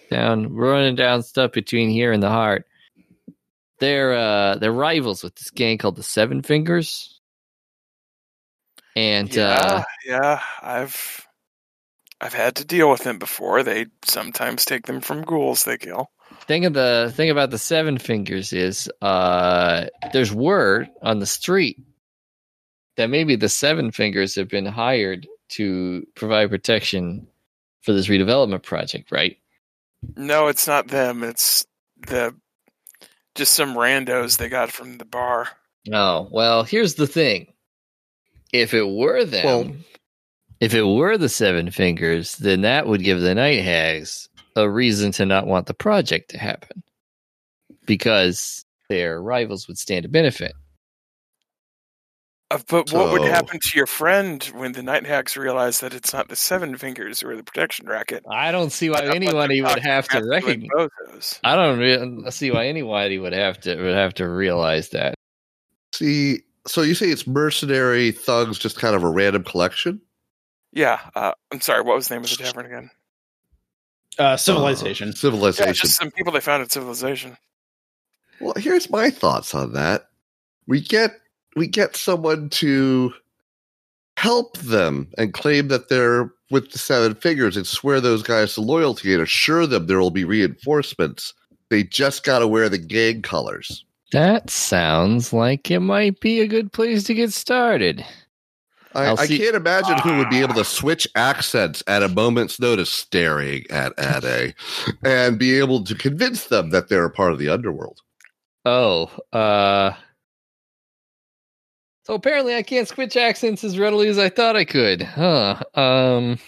[0.10, 2.66] down running down stuff between here and the heart.
[3.80, 7.20] They're uh they're rivals with this gang called the Seven Fingers.
[8.96, 11.27] And yeah, uh yeah, I've
[12.20, 13.64] I've had to deal with them before.
[13.64, 16.10] They sometimes take them from ghouls they kill.
[16.48, 21.78] thing of the thing about the Seven Fingers is uh there's word on the street
[22.96, 27.28] that maybe the Seven Fingers have been hired to provide protection
[27.84, 29.38] for this redevelopment project, right?
[30.16, 31.24] No, it's not them.
[31.24, 31.66] It's
[32.08, 32.36] the
[33.36, 35.48] just some randos they got from the bar.
[35.94, 37.54] Oh, well, here's the thing.
[38.52, 39.76] If it were them, Well-
[40.60, 45.12] if it were the Seven Fingers, then that would give the Night Hags a reason
[45.14, 46.84] to not want the project to happen.
[47.86, 50.54] Because their rivals would stand to benefit.
[52.50, 56.14] Uh, but what would happen to your friend when the night hags realize that it's
[56.14, 58.24] not the Seven Fingers or the protection racket?
[58.30, 61.40] I don't see why But- but anybody would have to recognize.
[61.44, 65.16] I don't re- see why anybody would have to would have to realize that.
[65.94, 70.00] See, so you say it's mercenary thugs, just kind of a random collection?
[70.78, 71.82] Yeah, uh, I'm sorry.
[71.82, 72.92] What was the name of the tavern again?
[74.20, 75.08] Uh, civilization.
[75.08, 75.74] Uh, Yeah, civilization.
[75.74, 77.36] just some people they found at Civilization.
[78.40, 80.10] Well, here's my thoughts on that.
[80.68, 81.20] We get
[81.56, 83.12] we get someone to
[84.18, 88.62] help them and claim that they're with the seven figures and swear those guys to
[88.62, 91.34] loyalty and assure them there will be reinforcements.
[91.70, 93.84] They just got to wear the gang colors.
[94.12, 98.06] That sounds like it might be a good place to get started.
[98.98, 102.10] I, I'll I see- can't imagine who would be able to switch accents at a
[102.10, 104.56] moment's notice, staring at Ade,
[105.04, 108.02] and be able to convince them that they're a part of the underworld.
[108.66, 109.94] Oh, uh
[112.06, 115.02] So apparently I can't switch accents as readily as I thought I could.
[115.04, 115.62] Huh.
[115.76, 116.40] Um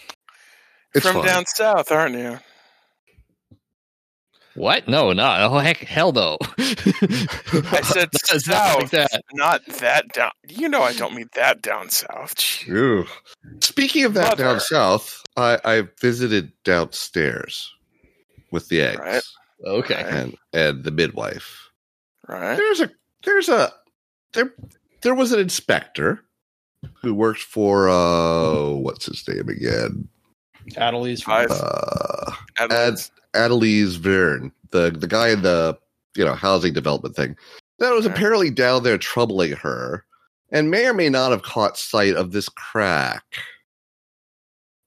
[0.95, 1.25] It's From fine.
[1.25, 2.39] down south, aren't you?
[4.55, 4.87] What?
[4.87, 6.37] No, not oh heck hell no.
[6.57, 9.21] I said It's not south, like that.
[9.33, 10.31] not that down.
[10.47, 12.35] You know I don't mean that down south.
[12.35, 13.03] Gee.
[13.61, 14.43] Speaking of that Mother.
[14.43, 17.73] down south, I, I visited downstairs
[18.51, 19.21] with the eggs Right.
[19.65, 20.03] Okay.
[20.07, 21.69] and and the midwife.
[22.27, 22.55] Right?
[22.55, 22.91] There's a
[23.23, 23.71] there's a
[24.33, 24.53] there
[25.01, 26.23] there was an inspector
[27.01, 30.07] who worked for uh what's his name again?
[30.71, 31.23] Adelise.
[31.23, 31.49] Five.
[31.51, 35.77] Uh Adelaide's- Adelise Verne, the the guy in the
[36.15, 37.35] you know housing development thing,
[37.79, 40.05] that was apparently down there troubling her,
[40.51, 43.23] and may or may not have caught sight of this crack.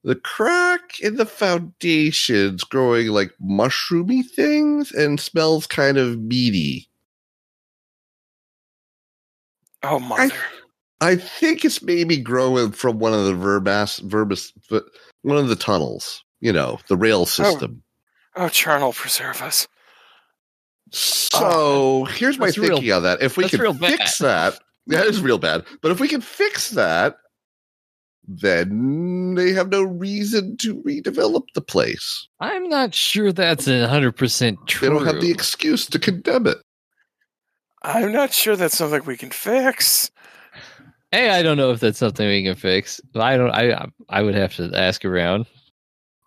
[0.03, 6.89] The crack in the foundations growing like mushroomy things and smells kind of meaty.
[9.81, 10.29] oh, my!
[10.99, 14.51] I think it's maybe growing from one of the verbas verbis
[15.21, 16.23] one of the tunnels.
[16.41, 17.25] You know, the rail oh.
[17.25, 17.81] system.
[17.81, 17.82] Oh,
[18.35, 19.67] Oh, charnel preserve us.
[20.91, 23.21] So oh, here's my That's real- thinking on that.
[23.21, 25.65] If we can fix that, that is real bad.
[25.81, 27.15] But if we can fix that,
[28.27, 32.27] then they have no reason to redevelop the place.
[32.39, 34.87] I'm not sure that's a hundred percent true.
[34.87, 36.57] They don't have the excuse to condemn it.
[37.81, 40.09] I'm not sure that's something we can fix.
[41.11, 43.01] Hey, I don't know if that's something we can fix.
[43.15, 43.51] I don't.
[43.51, 45.45] I I would have to ask around.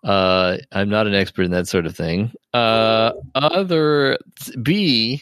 [0.07, 2.31] Uh, I'm not an expert in that sort of thing.
[2.53, 4.17] Uh, other
[4.63, 5.21] B,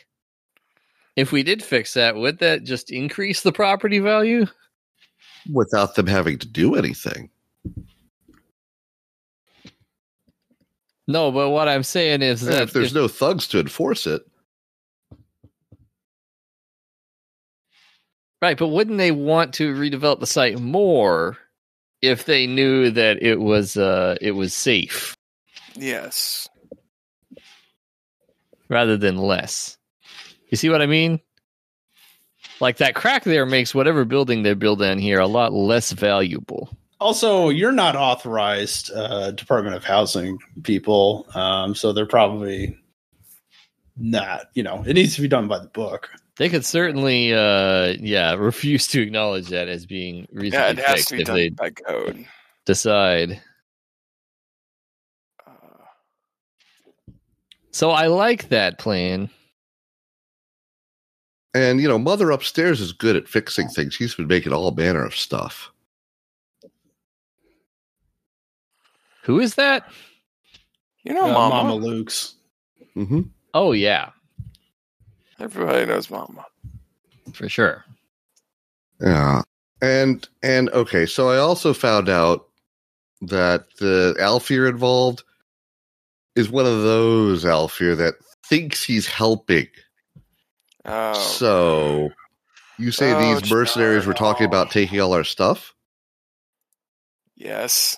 [1.16, 4.45] if we did fix that, would that just increase the property value?
[5.52, 7.32] Without them having to do anything.
[11.07, 14.06] No, but what I'm saying is And that if there's if- no thugs to enforce
[14.06, 14.22] it,
[18.40, 21.38] right, but wouldn't they want to redevelop the site more
[22.07, 25.15] if they knew that it was uh it was safe
[25.77, 26.48] Yes.
[28.69, 29.77] rather than less?
[30.49, 31.19] You see what I mean?
[32.61, 36.69] Like that crack there makes whatever building they build in here a lot less valuable.
[37.02, 42.77] Also, you're not authorized uh, Department of Housing people, um, so they're probably
[43.98, 46.10] not, you know, it needs to be done by the book.
[46.38, 50.95] They could certainly, uh, yeah, refuse to acknowledge that as being reasonably Yeah, it has
[50.95, 52.26] fixed to be if done they by code.
[52.66, 53.41] decide.
[55.48, 55.52] Uh,
[57.72, 59.30] So I like that plan.
[61.53, 63.94] And you know, Mother upstairs is good at fixing things.
[63.94, 65.72] She's been making all manner of stuff.
[69.24, 69.90] Who is that?
[71.03, 71.64] you know, Uh, Mama.
[71.64, 72.36] Mama Luke's.
[72.94, 73.22] hmm
[73.53, 74.10] Oh yeah,
[75.40, 76.45] Everybody knows Mama.
[77.34, 77.84] for sure.
[79.02, 79.41] Yeah.
[79.82, 82.48] And and okay, so I also found out
[83.22, 85.24] that the Aelfir involved
[86.36, 88.14] is one of those Aelfir that
[88.48, 89.68] thinks he's helping.
[90.86, 92.10] Oh, So
[92.78, 95.74] you say Oh, these mercenaries were talking about taking all our stuff?
[97.36, 97.98] yes.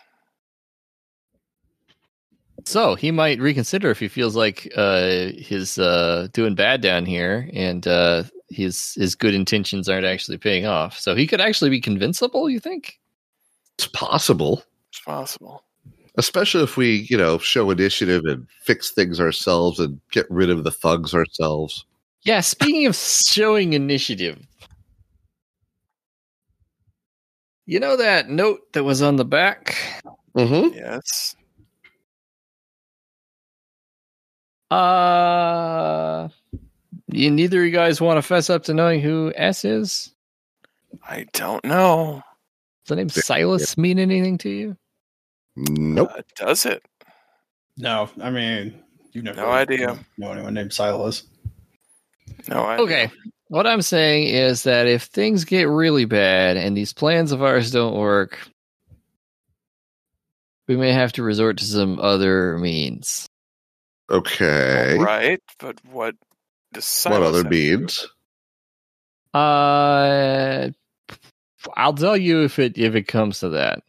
[2.67, 7.49] So he might reconsider if he feels like uh, his uh, doing bad down here
[7.53, 10.99] and uh, his his good intentions aren't actually paying off.
[10.99, 12.49] So he could actually be convincible.
[12.49, 12.99] You think?
[13.75, 14.65] It's possible.
[14.89, 15.63] It's possible.
[16.17, 20.65] Especially if we, you know, show initiative and fix things ourselves and get rid of
[20.65, 21.85] the thugs ourselves.
[22.23, 22.41] Yeah.
[22.41, 24.45] Speaking of showing initiative,
[27.65, 29.77] you know that note that was on the back.
[30.35, 30.75] Mm-hmm.
[30.75, 31.33] Yes.
[34.69, 36.29] Uh,
[37.07, 40.13] you, neither of you guys want to fess up to knowing who S is.
[41.07, 42.21] I don't know.
[42.85, 44.77] Does the name Silas mean anything to you?
[45.55, 46.11] Nope.
[46.17, 46.83] Uh, does it?
[47.77, 48.81] No, I mean,
[49.13, 49.97] you never No idea.
[50.17, 51.23] know anyone named Silas.
[52.47, 52.83] No idea.
[52.83, 53.11] Okay.
[53.49, 57.71] What I'm saying is that if things get really bad and these plans of ours
[57.71, 58.37] don't work,
[60.67, 63.29] we may have to resort to some other means.
[64.09, 64.97] Okay.
[64.97, 66.15] Right, but what
[66.73, 68.07] does What other have to means?
[69.33, 70.69] Uh,
[71.75, 73.79] I'll tell you if it if it comes to that.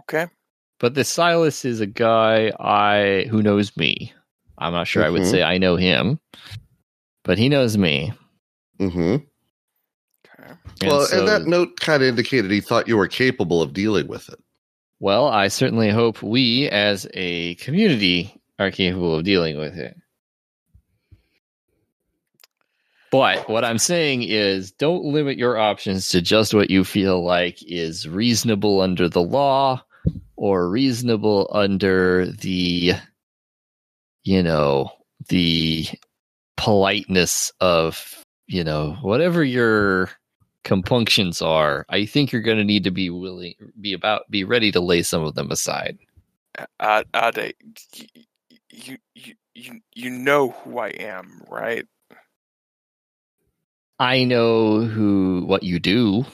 [0.00, 0.26] Okay.
[0.78, 4.12] But the Silas is a guy I who knows me.
[4.58, 5.30] I'm not sure I would Mhm.
[5.30, 6.20] say I know him,
[7.24, 8.12] but he knows me.
[8.78, 8.98] Mm-hmm.
[9.16, 10.52] Okay.
[10.82, 13.72] And Well, so- and that note kind of indicated he thought you were capable of
[13.72, 14.38] dealing with it.
[15.00, 19.96] Well, I certainly hope we as a community are capable of dealing with it.
[23.10, 27.58] But what I'm saying is don't limit your options to just what you feel like
[27.66, 29.82] is reasonable under the law
[30.36, 32.92] or reasonable under the,
[34.22, 34.92] you know,
[35.28, 35.86] the
[36.56, 40.10] politeness of, you know, whatever your
[40.62, 41.84] compunctions are.
[41.88, 45.02] I think you're going to need to be willing, be about, be ready to lay
[45.02, 45.98] some of them aside.
[46.78, 47.54] Uh, Ade,
[48.86, 51.86] you, you, you, you know who I am, right?
[53.98, 56.24] I know who what you do.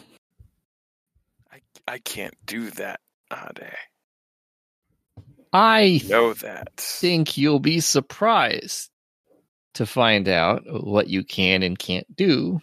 [1.53, 3.01] I, I can't do that,
[3.33, 3.73] Ade.
[5.53, 6.69] I Know that.
[6.77, 8.91] think you'll be surprised
[9.75, 12.61] to find out what you can and can't do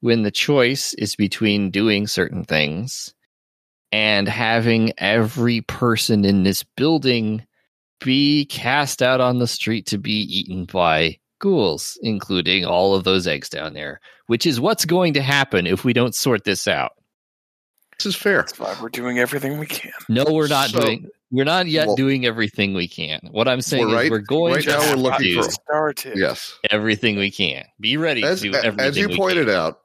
[0.00, 3.14] when the choice is between doing certain things
[3.92, 7.46] and having every person in this building
[8.00, 13.26] be cast out on the street to be eaten by ghouls, including all of those
[13.26, 16.92] eggs down there, which is what's going to happen if we don't sort this out.
[17.98, 18.38] This is fair.
[18.38, 19.92] That's why we're doing everything we can.
[20.08, 21.08] No, we're not So- doing.
[21.32, 23.18] We're not yet Well- doing everything we can.
[23.32, 25.24] What I'm saying Well, right- is we're going right to now we're have looking to
[25.34, 26.16] do for- started.
[26.16, 26.54] Yes.
[26.70, 27.64] everything we can.
[27.80, 28.80] Be ready As, to do everything.
[28.86, 29.56] as you we pointed can.
[29.56, 29.80] out,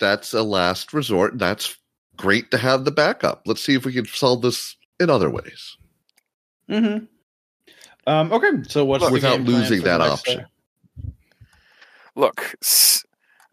[0.00, 1.38] that's a last resort.
[1.38, 1.76] That's
[2.16, 3.42] great to have the backup.
[3.46, 5.76] Let's see if we can solve this in other ways.
[6.68, 7.04] Mm-hmm.
[8.06, 10.38] Um, okay, so what's the Without losing that option.
[10.38, 10.44] day?
[12.14, 12.56] Look,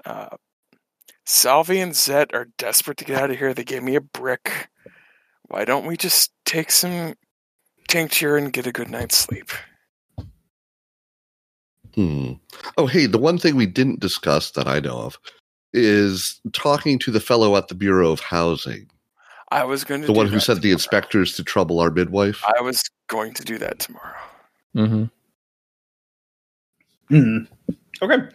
[0.05, 0.29] uh,
[1.25, 3.53] Salvi and Zet are desperate to get out of here.
[3.53, 4.69] They gave me a brick.
[5.47, 7.15] Why don't we just take some
[7.87, 9.49] tincture and get a good night's sleep?
[11.95, 12.33] Hmm.
[12.77, 15.17] Oh, hey, the one thing we didn't discuss that I know of
[15.73, 18.89] is talking to the fellow at the Bureau of Housing,
[19.51, 21.89] I was going to the do one who that sent the inspectors to trouble our
[21.89, 22.43] midwife.
[22.45, 24.15] I was going to do that tomorrow.
[24.79, 25.09] Mhm.
[27.11, 27.47] Mhm.
[28.01, 28.29] Okay.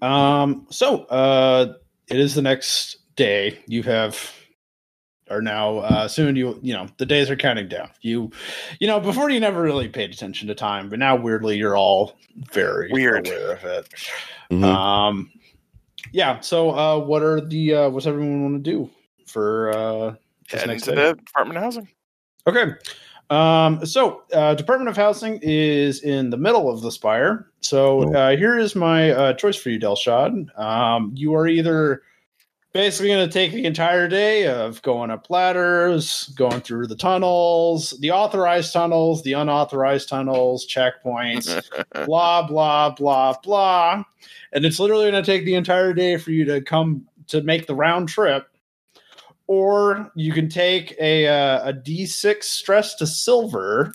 [0.00, 1.74] Um, so uh,
[2.08, 3.58] it is the next day.
[3.66, 4.32] You have
[5.30, 6.36] are now uh, soon.
[6.36, 7.90] You you know the days are counting down.
[8.00, 8.30] You
[8.78, 12.16] you know before you never really paid attention to time, but now weirdly you're all
[12.52, 13.26] very Weird.
[13.26, 13.88] aware of it.
[14.50, 14.64] Mhm.
[14.64, 15.30] Um,
[16.12, 16.40] yeah.
[16.40, 18.88] So uh, what are the uh, what's everyone want to do
[19.26, 20.14] for uh,
[20.50, 21.08] this Head next into day?
[21.08, 21.88] the Department of Housing.
[22.46, 22.72] Okay.
[23.32, 27.46] Um, so, uh, Department of Housing is in the middle of the spire.
[27.62, 30.58] So, uh, here is my uh, choice for you, Dilshad.
[30.58, 32.02] Um, you are either
[32.74, 37.98] basically going to take the entire day of going up ladders, going through the tunnels,
[38.00, 41.70] the authorized tunnels, the unauthorized tunnels, checkpoints,
[42.04, 44.04] blah, blah, blah, blah.
[44.52, 47.66] And it's literally going to take the entire day for you to come to make
[47.66, 48.46] the round trip
[49.46, 53.92] or you can take a uh, a d6 stress to silver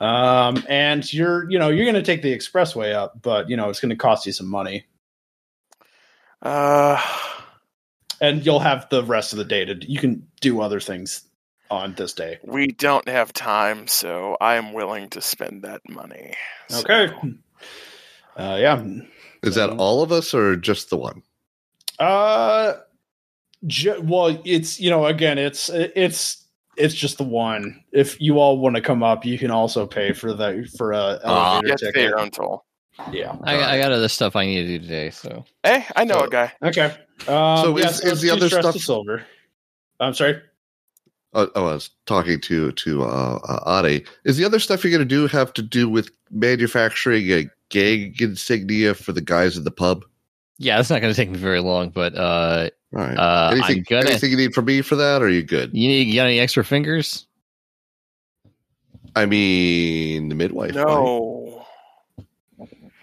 [0.00, 3.70] um and you're you know you're going to take the expressway up but you know
[3.70, 4.84] it's going to cost you some money.
[6.42, 7.00] Uh,
[8.20, 11.24] and you'll have the rest of the day to you can do other things
[11.70, 12.38] on this day.
[12.44, 16.34] We don't have time, so I am willing to spend that money.
[16.68, 17.12] So- okay.
[18.36, 18.84] Uh yeah.
[19.42, 21.22] Is that all of us or just the one?
[21.98, 22.85] uh ju-
[24.02, 26.44] well it's you know again it's it's
[26.76, 30.12] it's just the one if you all want to come up you can also pay
[30.12, 32.64] for the for a Ah, elevator You have to pay ticket your own toll.
[33.12, 35.10] yeah I, I got other stuff I need to do today.
[35.10, 36.52] So Hey, I know So- a guy.
[36.62, 36.94] Okay.
[37.28, 39.24] Um, So yeah, is- let's is the other stuff- silver?
[40.00, 40.40] I'm sorry.
[41.32, 44.06] Oh, I was talking to to uh, uh, Ade.
[44.24, 48.14] Is the other stuff you're going to do have to do with manufacturing a gang
[48.20, 50.04] insignia for the guys in the pub?
[50.58, 51.90] yeah, it's not going to take me very long.
[51.90, 53.16] But uh, All right.
[53.18, 54.10] uh, anything, gonna.
[54.10, 55.20] anything you need from me for that?
[55.22, 55.70] Or are you good?
[55.74, 57.26] You need you got any extra fingers?
[59.14, 60.74] I mean, the midwife.
[60.74, 61.64] No,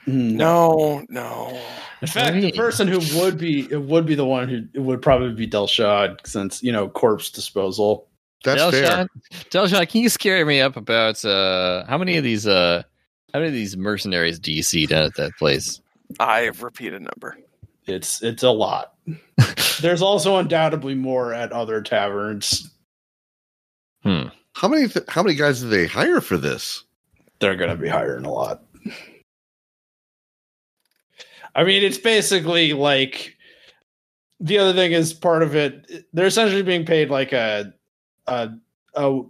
[0.05, 0.35] Hmm.
[0.35, 1.57] no, no.
[2.01, 5.01] In fact, the person who would be it would be the one who it would
[5.01, 8.07] probably be Dilshad since you know corpse disposal.
[8.43, 8.83] That's fair.
[8.85, 9.07] Dilshad,
[9.49, 12.83] Dilshad, can you scare me up about uh, how many of these uh,
[13.33, 15.79] how many of these mercenaries do you see down at that place?
[16.19, 17.37] I repeat a number.
[17.87, 18.93] It's it's a lot.
[19.83, 22.71] There's also undoubtedly more at other taverns.
[24.01, 24.27] Hmm.
[24.53, 24.87] How many?
[24.87, 26.85] Th- how many guys do they hire for this?
[27.39, 28.63] They're going to be hiring a lot.
[31.53, 33.35] I mean, it's basically like
[34.39, 36.05] the other thing is part of it.
[36.13, 37.73] They're essentially being paid like a
[38.27, 38.51] a
[38.95, 39.21] a,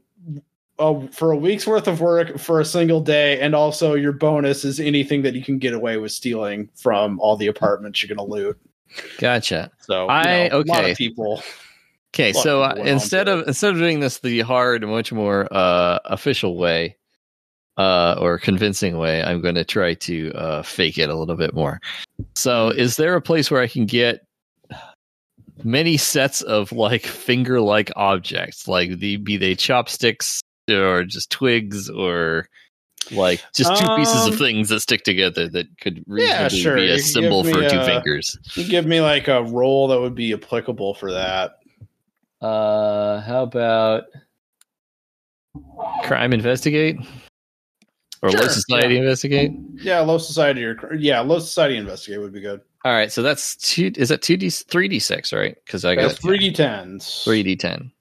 [0.77, 4.63] a for a week's worth of work for a single day, and also your bonus
[4.65, 8.23] is anything that you can get away with stealing from all the apartments you're going
[8.23, 8.59] to loot.
[9.20, 9.72] Gotcha.
[9.82, 10.91] So, you I- know, a lot okay.
[10.91, 11.44] of people.
[12.14, 13.48] Okay, so uh, people went on instead of it.
[13.48, 16.98] instead of doing this the hard, much more uh, official way,
[17.78, 21.53] uh, or convincing way, I'm going to try to uh, fake it a little bit
[21.53, 21.80] more.
[22.36, 24.26] So, is there a place where I can get
[25.64, 32.48] many sets of like finger-like objects, like the be they chopsticks or just twigs or
[33.11, 36.75] like just two pieces Um, of things that stick together that could Yeah, reasonably sure.
[36.75, 38.38] be a symbol for me, two fingers.
[38.55, 41.59] You give me like a role that would be applicable for that.
[42.41, 44.03] Uh, how about
[46.03, 46.97] crime investigate
[48.21, 48.99] or low society yeah.
[49.01, 49.51] investigate?
[49.75, 52.61] Yeah, low society or yeah, low society investigate would be good.
[52.85, 53.91] All right, so that's two.
[53.95, 55.31] Is that two d three d six?
[55.31, 55.55] Right?
[55.65, 57.23] Because I got three d tens.
[57.23, 57.91] three d ten.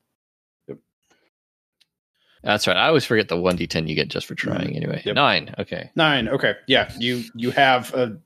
[2.43, 2.77] That's right.
[2.77, 4.77] I always forget the one d ten you get just for trying.
[4.77, 5.09] Anyway, Mm-hmm.
[5.09, 5.14] Yep.
[5.14, 5.55] nine.
[5.59, 5.90] Okay.
[5.94, 6.28] Nine.
[6.28, 6.55] Okay.
[6.66, 6.90] Yeah.
[6.98, 8.16] You you have a,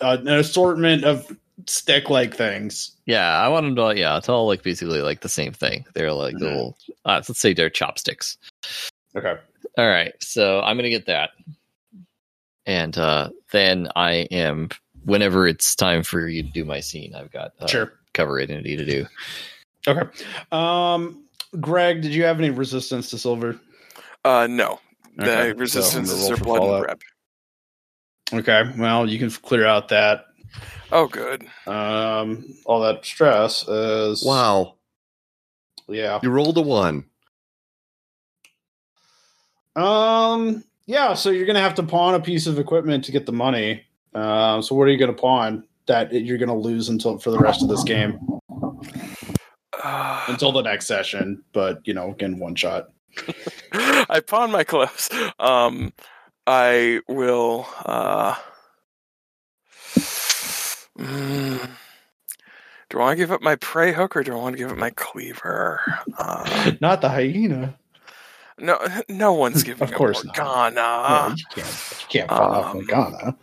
[0.00, 1.30] a an assortment of
[1.66, 2.92] stick like things.
[3.06, 3.98] Yeah, I want them to.
[3.98, 5.84] Yeah, it's all like basically like the same thing.
[5.94, 6.40] They're like Mhm.
[6.40, 6.78] little.
[7.04, 8.38] Uh, let's say they're chopsticks.
[9.16, 9.34] Okay.
[9.76, 11.30] All right, so I'm gonna get that,
[12.66, 14.70] and uh, then I am.
[15.04, 17.92] Whenever it's time for you to do my scene, I've got uh, Sure.
[18.14, 19.06] cover identity to do.
[19.86, 20.08] Okay.
[20.50, 21.23] Um
[21.60, 23.58] Greg, did you have any resistance to silver?
[24.24, 24.80] Uh, no.
[25.20, 26.82] Okay, The so resistances I'm are gonna roll for blood and fallout.
[26.84, 27.00] grab.
[28.72, 28.80] Okay.
[28.80, 30.24] Well, you can clear out that
[30.92, 31.46] Oh, good.
[31.66, 34.74] um all that stress is Wow,
[35.88, 36.20] Yeah.
[36.22, 37.04] you rolled a one.
[39.76, 43.32] Um yeah, so you're gonna have to pawn a piece of equipment to get the
[43.32, 43.84] money.
[44.14, 47.62] Um so what are you gonna pawn that you're gonna lose until for the rest
[47.62, 48.18] of this game?
[50.28, 52.88] Until the next session, but you know, again one shot.
[53.72, 55.08] I pawn my clothes.
[55.38, 55.92] Um,
[56.46, 57.66] I will.
[57.84, 58.34] Uh,
[60.98, 61.70] mm,
[62.90, 64.70] do I want to give up my prey hook or do I want to give
[64.70, 65.80] up my cleaver?
[66.18, 67.74] Uh, Not the hyena.
[68.58, 68.78] no,
[69.08, 70.36] no one's giving Of course up not.
[70.74, 71.08] Morgana.
[71.08, 71.66] no, you can't
[72.00, 73.36] you can't fall off um, Morgana.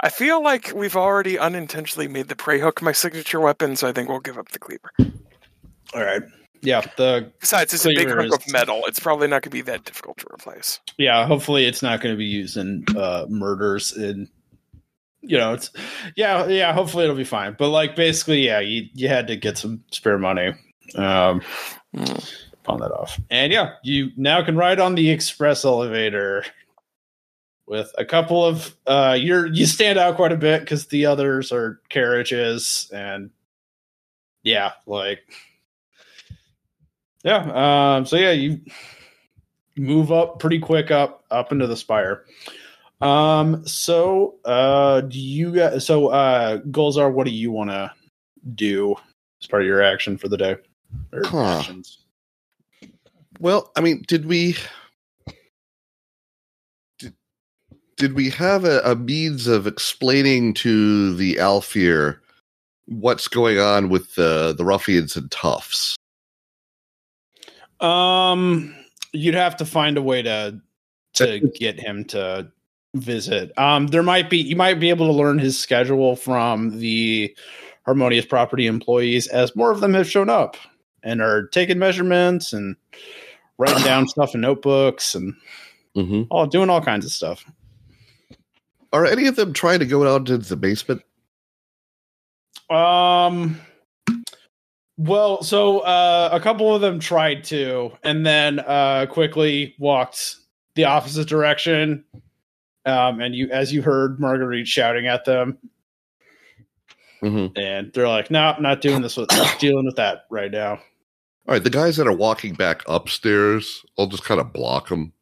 [0.00, 3.92] I feel like we've already unintentionally made the prey hook my signature weapon, so I
[3.92, 4.90] think we'll give up the cleaver.
[5.94, 6.22] All right.
[6.62, 8.82] Yeah, the Besides, it's a big Cleaver hook is- of metal.
[8.86, 10.80] It's probably not going to be that difficult to replace.
[10.96, 14.28] yeah, hopefully it's not going to be used in uh murders in
[15.20, 15.70] you know, it's
[16.16, 17.54] yeah, yeah, hopefully it'll be fine.
[17.58, 20.54] But like basically, yeah, you you had to get some spare money.
[20.96, 21.42] Um
[21.94, 22.34] Mm.
[22.64, 23.20] pawn that off.
[23.30, 26.44] And yeah, you now can ride on the express elevator
[27.66, 31.52] with a couple of uh you're you stand out quite a bit because the others
[31.52, 33.30] are carriages and
[34.42, 35.20] yeah, like
[37.24, 38.60] yeah, um so yeah, you
[39.76, 42.24] move up pretty quick up up into the spire.
[43.00, 47.92] Um so uh do you guys so uh Golzar what do you want to
[48.54, 48.94] do
[49.40, 50.56] as part of your action for the day?
[51.24, 51.62] Huh.
[53.40, 54.56] Well, I mean, did we
[57.96, 62.18] did we have a, a means of explaining to the Aelfir
[62.86, 65.96] what's going on with the the ruffians and toughs?
[67.80, 68.74] Um,
[69.12, 70.60] you'd have to find a way to
[71.14, 72.50] to get him to
[72.94, 73.56] visit.
[73.58, 77.34] Um, there might be you might be able to learn his schedule from the
[77.84, 80.56] harmonious property employees, as more of them have shown up
[81.02, 82.76] and are taking measurements and
[83.58, 85.34] writing down stuff in notebooks and
[85.96, 86.22] Mm-hmm.
[86.30, 87.44] all doing all kinds of stuff.
[88.94, 91.02] Are any of them trying to go out into the basement?
[92.70, 93.60] Um.
[94.96, 100.36] Well, so uh, a couple of them tried to, and then uh, quickly walked
[100.76, 102.04] the opposite direction.
[102.86, 105.58] Um, and you, as you heard Marguerite shouting at them,
[107.22, 107.58] Mm-hmm.
[107.58, 111.64] and they're like, "No, not doing this with dealing with that right now." All right,
[111.64, 115.12] the guys that are walking back upstairs, I'll just kind of block them.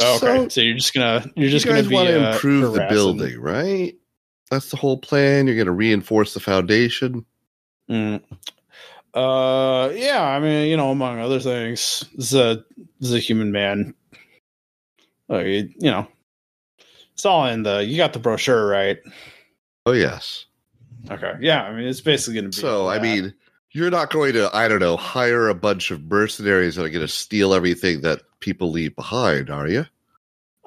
[0.00, 2.28] Oh, okay, so, So- you're just gonna you're just you guys gonna be want to
[2.28, 3.94] uh, improve the building, right?
[4.50, 5.46] That's the whole plan.
[5.46, 7.24] You're to reinforce the foundation.
[7.88, 8.22] Mm.
[9.14, 10.22] Uh, yeah.
[10.22, 12.64] I mean, you know, among other things, this is a
[12.98, 13.94] this is a human man.
[15.28, 16.08] Like, you know,
[17.12, 17.84] it's all in the.
[17.84, 18.98] You got the brochure, right?
[19.86, 20.46] Oh yes.
[21.10, 21.34] Okay.
[21.40, 21.62] Yeah.
[21.62, 22.52] I mean, it's basically to be.
[22.52, 23.34] So I mean,
[23.70, 27.06] you're not going to, I don't know, hire a bunch of mercenaries that are going
[27.06, 29.86] to steal everything that people leave behind, are you?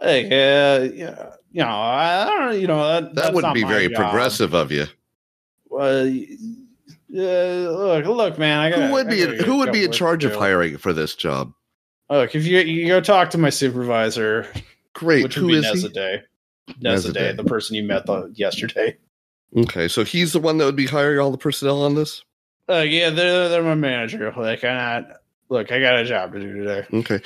[0.01, 3.95] Hey, uh, yeah, you know, I, don't, you know, that, That wouldn't be very job.
[3.95, 4.85] progressive of you.
[5.69, 8.87] Well, uh, look, look, man, I got.
[8.87, 11.53] Who would be who would be in charge of hiring for this job?
[12.09, 14.47] Look, if you you go talk to my supervisor,
[14.93, 15.23] Great.
[15.23, 15.89] which Who would be is he?
[15.89, 16.23] Nezade.
[16.81, 17.13] Nezade.
[17.13, 18.97] Nezade, the person you met the, yesterday.
[19.55, 22.23] Okay, so he's the one that would be hiring all the personnel on this.
[22.67, 24.33] Uh, yeah, they're they're my manager.
[24.35, 25.17] Like, I not
[25.49, 26.87] look, I got a job to do today.
[26.93, 27.21] Okay.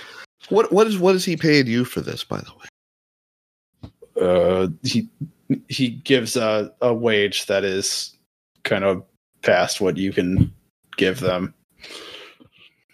[0.49, 3.91] What what is what is he paying you for this, by the way?
[4.21, 5.09] Uh, he
[5.69, 8.15] he gives a a wage that is
[8.63, 9.03] kind of
[9.43, 10.51] past what you can
[10.97, 11.53] give them.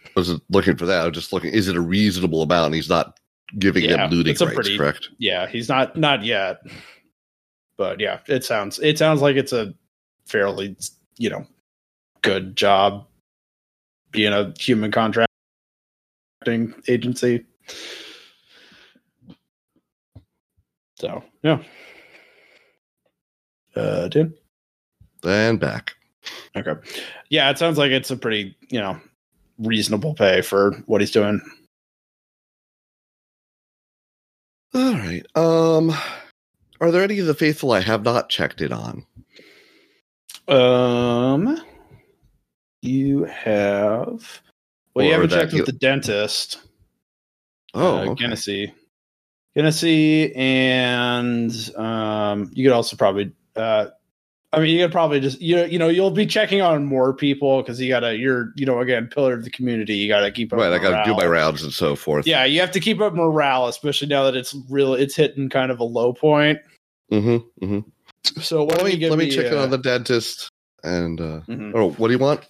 [0.06, 1.02] I wasn't looking for that.
[1.02, 1.54] I was just looking.
[1.54, 2.68] Is it a reasonable amount?
[2.68, 3.20] And he's not
[3.60, 5.10] giving Yeah, them looting rights, pretty- correct?
[5.18, 6.62] Yeah, he's not not yet,
[7.78, 9.74] but yeah, it sounds it sounds like it's a
[10.28, 10.76] fairly
[11.18, 11.46] you know
[12.22, 13.06] good job
[14.12, 14.92] being a human
[16.88, 17.46] agency.
[20.96, 21.62] So yeah,
[23.76, 24.34] uh, dude.
[25.24, 25.96] And back.
[26.56, 26.74] Okay.
[27.30, 29.00] Yeah, it sounds like it's a pretty, you know,
[29.58, 31.42] reasonable pay for what he's doing.
[34.74, 35.26] All right.
[35.36, 35.94] Um,
[36.82, 39.06] are there any of the faithful I have not checked it on?
[40.48, 41.58] Um
[42.82, 44.42] you have
[44.96, 46.60] well, you haven't checked you- with the dentist.
[47.74, 48.24] Oh, uh, okay.
[48.24, 48.74] Genesee.
[49.56, 53.88] Genesee and um you could also probably uh
[54.54, 57.12] I mean, you could probably just you know, you know, you'll be checking on more
[57.12, 59.96] people because you gotta, you're, you know, again, pillar of the community.
[59.96, 60.60] You gotta keep up.
[60.60, 60.72] right.
[60.72, 62.28] I got to do my rounds and so forth.
[62.28, 64.94] Yeah, you have to keep up morale, especially now that it's real.
[64.94, 66.60] It's hitting kind of a low point.
[67.12, 67.66] Mm-hmm.
[67.66, 68.42] mm-hmm.
[68.42, 70.50] So Let me let me me, check in uh, on the dentist.
[70.84, 71.72] And uh, mhm.
[71.74, 72.48] oh, what do you want?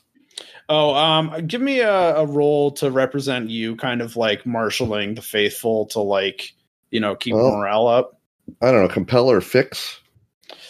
[0.69, 5.22] Oh, um, give me a, a role to represent you, kind of like marshaling the
[5.22, 6.53] faithful to like
[6.91, 8.19] you know keep Well, morale up.
[8.61, 8.88] I don't know.
[8.94, 9.99] Compel or fix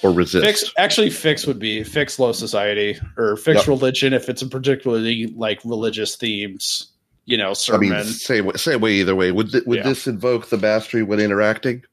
[0.01, 0.45] or resist.
[0.45, 3.67] Fix actually fix would be fix low society or fix Yep.
[3.67, 6.89] religion if it's a particularly like religious themes.
[7.25, 7.89] You know, I sermon.
[7.89, 9.31] mean, same way, same way either way.
[9.31, 9.83] Would th- would Yeah.
[9.83, 11.83] this invoke the mastery when interacting?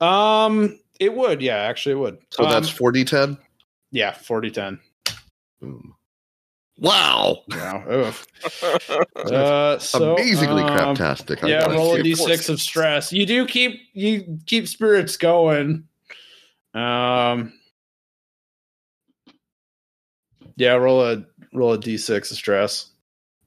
[0.00, 1.42] um, it would.
[1.42, 2.18] Yeah, actually, it would.
[2.30, 3.36] So Um, that's forty ten.
[3.90, 4.78] yeah, 40-10.
[5.60, 5.94] Boom.
[6.78, 7.42] Wow!
[7.48, 7.92] Yeah.
[7.92, 8.26] oof.
[9.16, 11.42] Uh, so, Amazingly um, craptastic.
[11.42, 12.12] I yeah, gotta roll a say.
[12.12, 13.12] d6 of stress.
[13.12, 15.86] You do keep you keep spirits going.
[16.72, 17.52] Um
[20.56, 22.90] Yeah, roll a roll a d6 of stress.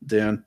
[0.05, 0.43] Dan.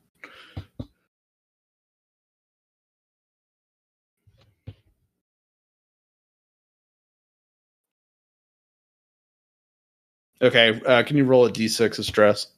[10.42, 12.48] Okay, uh, can you roll a d6 of stress?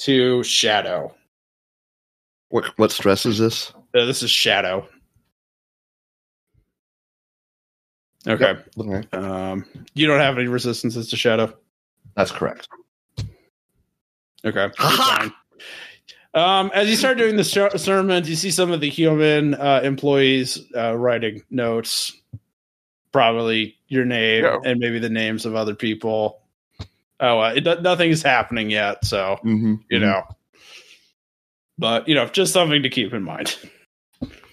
[0.00, 1.14] To Shadow.
[2.48, 3.72] What what stress is this?
[3.94, 4.86] Uh, this is Shadow.
[8.26, 8.54] Okay.
[8.78, 9.64] Okay, Um,
[9.94, 11.54] you don't have any resistances to Shadow.
[12.14, 12.68] that's correct.
[14.44, 14.60] Okay.
[14.64, 15.18] you're Aha!
[15.20, 15.32] fine.
[16.32, 19.80] Um, as you start doing the ser- sermons, you see some of the human uh,
[19.82, 22.12] employees uh, writing notes,
[23.12, 24.58] probably your name Yeah.
[24.64, 26.39] and maybe the names of other people.
[27.20, 29.74] Oh, uh, it, do- nothing is happening yet, so Mm-hmm.
[29.90, 30.22] you know.
[31.78, 33.56] But you know, just something to keep in mind.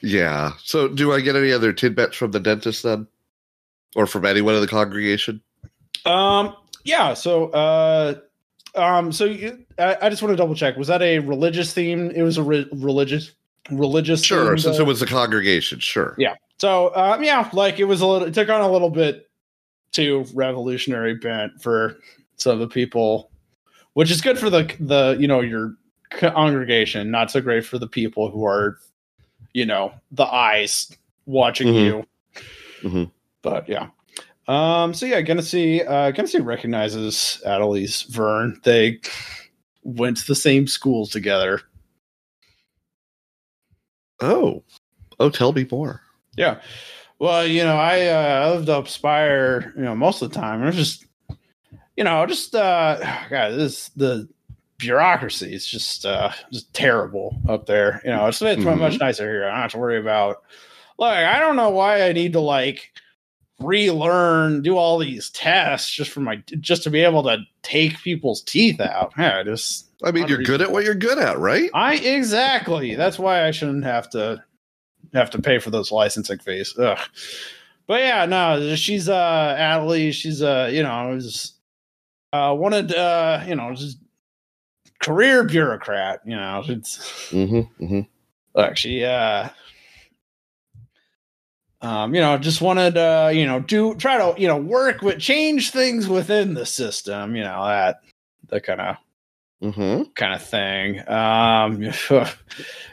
[0.03, 0.51] Yeah.
[0.63, 3.07] So, do I get any other tidbits from the dentist then,
[3.95, 5.41] or from anyone in the congregation?
[6.05, 7.15] Um, yeah.
[7.15, 8.13] So, uh,
[8.75, 10.77] um, so you, I, I just want to double check.
[10.77, 12.11] Was that a religious theme?
[12.11, 13.31] It was a re- religious,
[13.71, 14.23] religious.
[14.23, 14.53] Sure.
[14.53, 16.13] themed, Since uh, it was a congregation, sure.
[16.19, 16.35] Yeah.
[16.59, 18.27] So, um, yeah, like it was a little.
[18.27, 19.27] It took on a little bit
[19.91, 21.97] too revolutionary bent for
[22.37, 23.29] some of the people,
[23.93, 25.75] which is good for the the you know your
[26.09, 27.11] congregation.
[27.11, 28.77] Not so great for the people who are,
[29.53, 30.89] you know, the eyes
[31.25, 31.85] watching Mhm.
[31.85, 32.07] you.
[32.81, 33.11] Mhm.
[33.41, 33.89] But yeah.
[34.47, 35.41] Um, so yeah, gonna
[35.81, 38.59] uh gonna recognizes Adelise Vern.
[38.63, 38.99] They
[39.83, 41.61] went to the same schools together.
[44.21, 44.63] Oh.
[45.19, 46.01] Oh, tell me more.
[46.37, 46.61] Yeah.
[47.19, 50.61] Well, you know, I uh I lived up Spire, you know, most of the time.
[50.61, 51.05] It was just
[51.97, 52.97] you know, just uh
[53.29, 54.29] God, this the
[54.77, 58.01] bureaucracy is just uh just terrible up there.
[58.05, 58.77] You know, it's it's Mhm.
[58.79, 59.45] much nicer here.
[59.45, 60.43] I don't have to worry about
[60.97, 62.91] like I don't know why I need to like
[63.59, 68.41] relearn, do all these tests just for my just to be able to take people's
[68.43, 69.13] teeth out.
[69.17, 71.69] Yeah, just I mean, you're good at what you're good at, right?
[71.73, 72.95] I exactly.
[72.95, 74.43] That's why I shouldn't have to
[75.13, 76.75] have to pay for those licensing fees.
[76.77, 76.99] Ugh.
[77.87, 81.53] But yeah, no, she's uh Adelie, she's uh, you know, was
[82.33, 83.97] uh wanted uh, you know, just
[84.99, 86.63] career bureaucrat, you know.
[86.67, 86.97] It's
[87.31, 87.83] Mm-hmm.
[87.83, 88.01] mm-hmm.
[88.55, 89.49] look, she uh
[91.81, 95.19] um, you know, just wanted uh, you know, do try to, you know, work with
[95.19, 98.01] change things within the system, you know, that
[98.49, 98.97] that kind of
[99.63, 100.11] Mm-hmm.
[100.13, 101.07] kind of thing.
[101.09, 101.81] Um,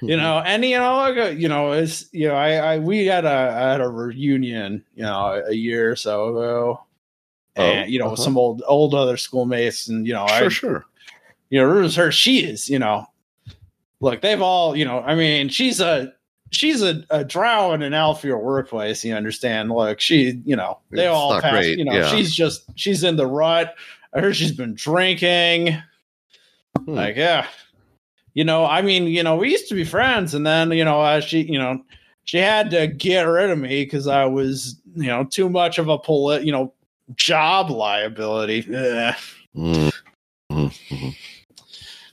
[0.01, 3.25] you know, and you know, uh, you know, it's you know, I, I we had
[3.27, 6.81] a I had a reunion, you know, a year or so ago,
[7.57, 8.17] and you know, uh-huh.
[8.17, 10.87] some old old other schoolmates, and you know, Sure, I sure.
[11.51, 12.11] you know, was her.
[12.11, 13.07] She is, you know,
[14.01, 16.13] look, they've all, you know, I mean, she's a
[16.51, 19.05] she's a, a drow in an Aelfir workplace.
[19.05, 19.71] You understand?
[19.71, 21.53] Look, she, you know, they It's all pass.
[21.53, 22.09] great, You know, yeah.
[22.09, 23.75] she's just she's in the rut.
[24.15, 25.77] I heard she's been drinking.
[26.79, 26.95] Hmm.
[26.95, 27.47] Like, yeah,
[28.35, 31.01] you know, I mean, you know, we used to be friends, and then you know,
[31.01, 31.83] uh, she, you know,
[32.25, 35.89] she had to get rid of me because I was, you know, too much of
[35.89, 36.73] a polit, you know,
[37.17, 38.63] job liability.
[38.63, 39.15] Mm.
[39.55, 39.93] Mhm,
[40.91, 41.17] mhm.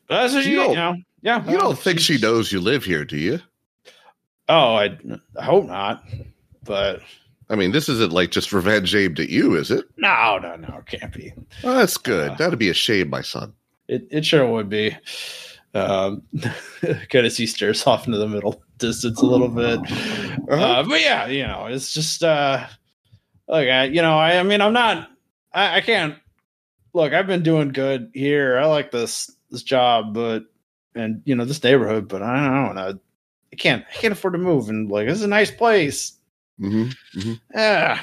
[0.08, 0.96] But that's what You you, don't- you know.
[1.24, 3.40] Yeah, You don't think she knows you live here, do you?
[4.50, 4.98] Oh, I,
[5.38, 6.04] I hope not.
[6.64, 7.02] But
[7.50, 9.86] I mean, this isn't like just revenge aimed at you, is it?
[9.98, 11.32] no, no, no, it can't be.
[11.64, 12.32] Oh, that's good.
[12.32, 13.54] Uh, That'd be a shame, my son.
[13.88, 14.98] It it sure would be.
[15.74, 16.24] Um,
[17.10, 19.80] kind of see stares off into the middle distance a little bit.
[19.80, 20.56] Uh-huh.
[20.56, 22.66] Uh, but yeah, you know, it's just uh,
[23.52, 25.12] look, I, you know, I, I mean, I'm not,
[25.54, 26.16] I, I can't
[26.94, 27.14] look.
[27.14, 28.58] I've been doing good here.
[28.58, 30.46] I like this this job, but
[30.96, 33.00] and you know this neighborhood, but I don't know.
[33.52, 36.14] I can't I can't afford to move, and like this is a nice place.
[36.58, 38.02] hmm Yeah.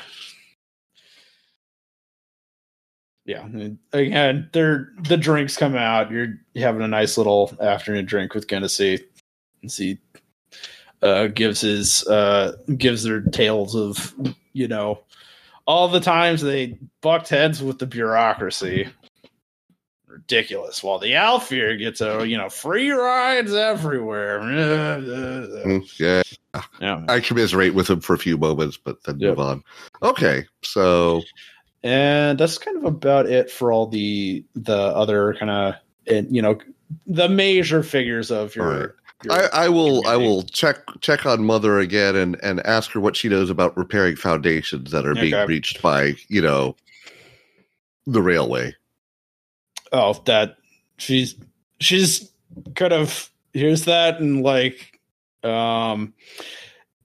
[3.25, 3.47] Yeah.
[3.93, 6.11] Again, they're the drinks come out.
[6.11, 9.01] You're having a nice little afternoon drink with Genesee.
[9.63, 9.99] And see
[11.03, 14.15] uh gives his uh gives their tales of
[14.53, 15.01] you know
[15.69, 18.89] all the times they bucked heads with the bureaucracy.
[20.07, 20.83] Ridiculous.
[20.83, 24.41] While the Aelfir gets a you know free rides everywhere.
[24.41, 26.23] Mm, Yeah,
[26.81, 27.05] Yeah.
[27.09, 29.29] I commiserate with him for a few moments, but then Yep.
[29.29, 29.63] move on.
[30.03, 31.23] Okay, so
[31.85, 35.75] and that's kind of about it for all the the other kind of
[36.07, 36.59] and you know
[37.07, 38.97] the major figures of your.
[39.29, 39.43] All right.
[39.45, 43.01] your- I, I will I will check check on mother again and and ask her
[43.01, 45.47] what she knows about repairing foundations that are being Okay.
[45.47, 46.77] breached by you know
[48.07, 48.75] the railway.
[49.93, 50.57] Oh, that
[50.99, 51.35] she's
[51.81, 52.31] she's
[52.75, 55.01] kind of here's that and like
[55.45, 56.13] um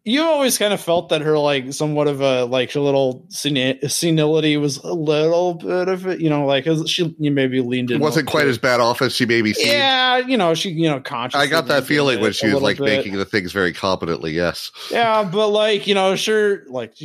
[0.06, 3.80] you always kind of felt that her like somewhat of a like a little seni-
[3.88, 7.90] senility was a little bit of it you know like as she you maybe leaned
[7.92, 9.70] in It wasn't quite as bad off as she maybe seemed.
[9.70, 12.80] yeah you know she you know conscious I got that feeling when she was like
[12.80, 14.32] making the things very competently.
[14.32, 14.72] Yes.
[14.92, 16.96] yeah, but like you know, sure, like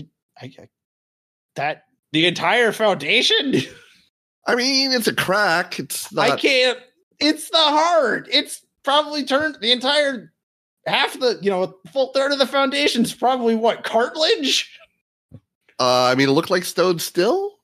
[0.41, 0.69] I, I,
[1.57, 3.55] that the entire foundation.
[4.47, 5.79] I mean, it's a crack.
[5.79, 6.31] It's not.
[6.31, 6.79] I can't.
[7.21, 8.29] it's the heart.
[8.33, 10.33] It's probably turned the entire
[10.89, 14.71] half the you know a full third of the foundation's probably what cartilage.
[15.81, 17.55] Uh, I mean, it looked like stone still.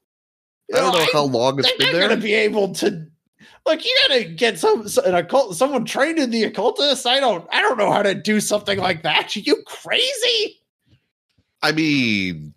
[0.75, 2.09] I don't know I- how long it's been there.
[2.09, 3.07] gonna be able to.
[3.67, 7.07] Like you gotta get some an occult, someone trained in the occultist.
[7.07, 9.35] I don't, I don't know how to do something like that.
[9.35, 10.61] Are you crazy?
[11.63, 12.53] I mean,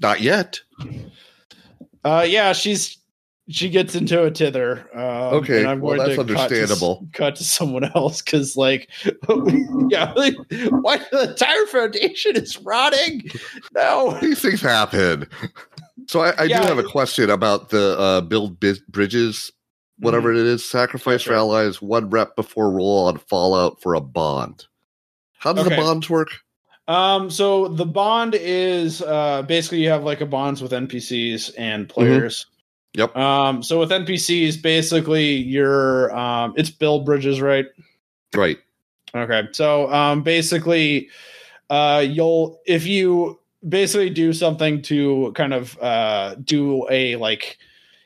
[0.00, 0.60] not yet.
[2.04, 2.97] Uh, yeah, she's
[3.48, 4.88] she gets into a tither.
[4.94, 7.06] Um, Okay, and I'm well, going that's to cut to understandable.
[7.12, 8.88] Cut to, someone else because, like,
[9.88, 10.36] yeah, like,
[10.70, 13.22] why the entire foundation is rotting?
[13.74, 15.26] No, These things happen.
[16.06, 16.62] So I, I Yeah.
[16.62, 19.50] do have a question about the uh, build bi- bridges,
[19.98, 20.64] whatever it is.
[20.64, 24.66] Sacrifice for allies, one rep before roll on Fallout for a bond.
[25.38, 25.76] How does Okay.
[25.76, 26.28] the bonds work?
[26.86, 31.86] Um, so the bond is uh basically you have like a bonds with NPCs and
[31.88, 32.46] players.
[32.94, 33.16] Yep.
[33.16, 37.66] Um, so with NPCs, basically you're um it's build bridges, right?
[38.34, 38.58] Right.
[39.14, 39.48] Okay.
[39.52, 41.08] So um basically
[41.70, 43.38] uh you'll if you
[43.68, 47.58] basically do something to kind of uh do a like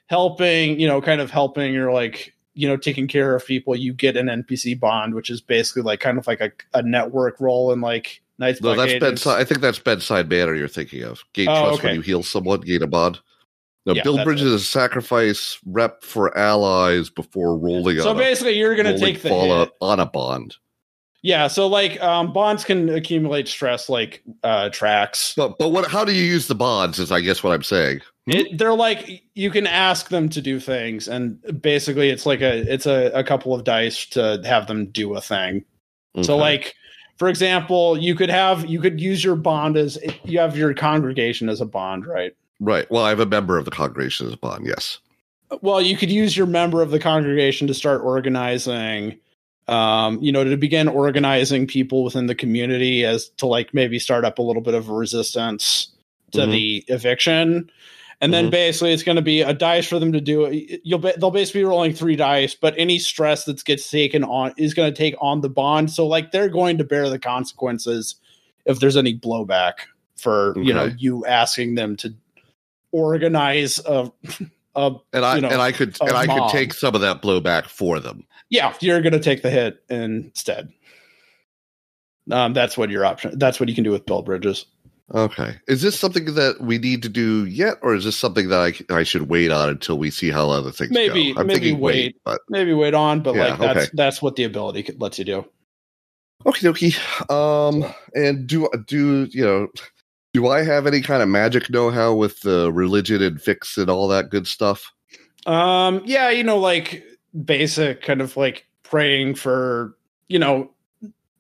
[0.07, 3.93] helping, you know, kind of helping or like you know taking care of people, you
[3.95, 7.73] get an NPC bond, which is basically like kind of like a, a network role
[7.73, 9.41] in like Knights No, that's bedside.
[9.41, 11.23] I think that's bedside manner you're thinking of.
[11.33, 11.89] Gain Oh, trust okay.
[11.89, 13.21] when you heal someone, gain a bond.
[13.85, 18.05] No, Yeah, build bridges is sacrifice rep for allies before rolling up.
[18.05, 20.57] So on a basically, you're going to take the fallout on a bond.
[21.23, 21.49] Yeah.
[21.49, 25.35] So like, um, bonds can accumulate stress like uh, tracks.
[25.37, 25.91] But but what?
[25.91, 26.99] How do you use the bonds?
[26.99, 28.01] Is I guess what I'm saying.
[28.29, 32.59] It, they're like you can ask them to do things, and basically, it's like a
[32.73, 35.65] it's a, a couple of dice to have them do a thing.
[36.21, 36.75] So like,
[37.17, 41.49] for example, you could have you could use your bond as you have your congregation
[41.49, 42.37] as a bond, right?
[42.63, 42.91] Right.
[42.91, 44.67] Well, I have a member of the congregation as a bond.
[44.67, 44.99] Yes.
[45.61, 49.19] well you could use your member of the congregation to start organizing
[49.69, 54.25] um you know to begin organizing people within the community as to like maybe start
[54.25, 55.89] up a little bit of a resistance
[56.33, 56.51] to Mhm.
[56.53, 57.71] the eviction
[58.23, 58.51] and then Mhm.
[58.53, 61.31] basically it's going to be a dice for them to do it you'll be, they'll
[61.31, 64.97] basically be rolling three dice but any stress that gets taken on is going to
[64.97, 68.15] take on the bond so like they're going to bear the consequences
[68.65, 69.75] if there's any blowback
[70.17, 72.15] for you know you asking them to
[72.93, 74.13] organize a,
[74.77, 77.21] a And I You know, and I could and I could take some of that
[77.23, 78.27] blowback for them.
[78.51, 80.73] yeah, you're going to take the hit instead.
[82.31, 83.39] Um, that's what your option.
[83.39, 84.67] That's what you can do with build bridges.
[85.13, 85.57] Okay.
[85.69, 88.61] Is this something that we need to do yet, or is this something that
[88.91, 91.41] I, I should wait on until we see how other things Maybe- go?
[91.41, 92.17] I'm maybe thinking wait.
[92.25, 93.91] but Maybe wait on, but Yeah, like that's okay.
[93.95, 95.45] that's what the ability lets you do.
[96.47, 97.31] Okay, dokie.
[97.31, 99.69] Um, and do do you know?
[100.35, 104.09] Do I have any kind of magic know-how with the religion and fix and all
[104.09, 104.91] that good stuff?
[105.45, 107.05] Um, yeah, you know, like
[107.45, 109.95] basic kind of like praying for,
[110.29, 110.71] you know,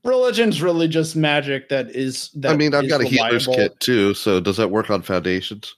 [0.04, 2.30] religion's really just magic that is.
[2.34, 5.74] That I mean, I've got a healer's kit too, so does that work on foundations?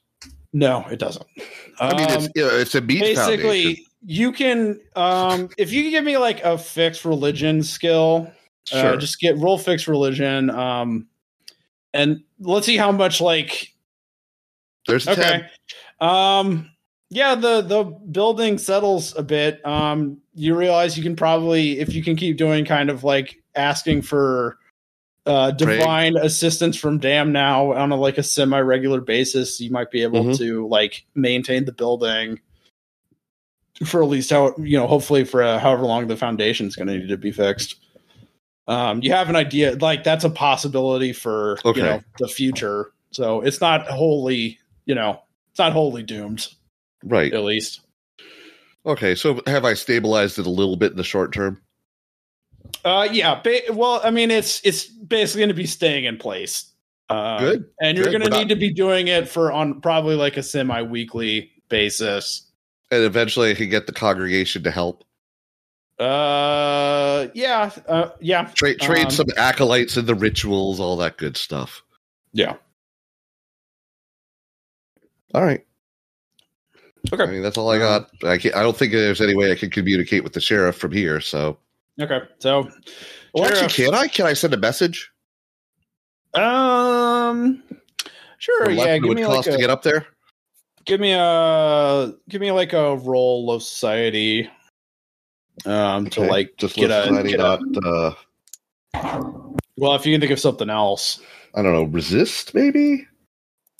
[0.52, 1.26] No, it doesn't.
[1.78, 3.36] I mean, it's Um, you know, it's a meat foundation.
[3.42, 8.30] basically you can um if you can give me like a fixed religion skill
[8.66, 8.92] Sure.
[8.92, 11.06] uh, just get roll fixed religion um
[11.94, 13.72] and let's see how much like
[14.86, 15.46] There's okay.
[16.00, 16.70] um
[17.08, 19.64] yeah the the building settles a bit.
[19.64, 24.02] Um you realize you can probably if you can keep doing kind of like asking
[24.02, 24.58] for
[25.26, 29.90] uh divine assistance from dam now on a like a semi regular basis you might
[29.90, 30.36] be able Mhm.
[30.38, 32.40] to like maintain the building
[33.86, 36.88] for at least how you know hopefully for uh, however long the foundation is going
[36.88, 37.76] to need to be fixed
[38.68, 41.80] um you have an idea like that's a possibility for Okay.
[41.80, 45.20] you know the future so it's not wholly you know
[45.50, 46.48] it's not wholly doomed
[47.04, 47.32] Right.
[47.32, 47.80] at least
[48.86, 49.14] Okay.
[49.14, 51.60] So have I stabilized it a little bit in the short term?
[52.84, 56.70] uh yeah ba- well i mean it's it's basically going to be staying in place
[57.10, 60.38] uh, Good, and you're going to need to be doing it for on probably like
[60.38, 62.50] a semi-weekly basis
[62.90, 65.04] And eventually, I can get the congregation to help
[65.98, 71.36] uh yeah uh yeah trade trade Um, some acolytes in the rituals, all that good
[71.36, 71.82] stuff.
[72.32, 72.56] yeah
[75.34, 75.64] All right.
[77.12, 77.22] Okay.
[77.22, 78.08] I mean, that's all I got.
[78.24, 80.90] I can't, I don't think there's any way I can communicate with the sheriff from
[80.92, 81.20] here.
[81.20, 81.58] So,
[82.00, 82.68] okay so
[83.34, 84.08] well, actually, can I?
[84.08, 85.12] Can I send a message?
[86.34, 87.62] Um,
[88.38, 88.70] sure.
[88.70, 90.06] Yeah, give would me cost like to a get up there.
[90.86, 94.48] give me a give me like a roll of society.
[95.64, 98.14] Um, to Okay, like just get a, get a uh,
[99.76, 101.20] well, if you can think of something else.
[101.54, 103.06] I don't know, resist maybe.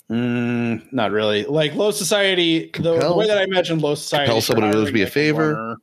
[0.09, 1.45] Mm, not really.
[1.45, 4.27] Like low society, the, the way that I imagine low society.
[4.27, 5.77] Compel someone who owes me a favor?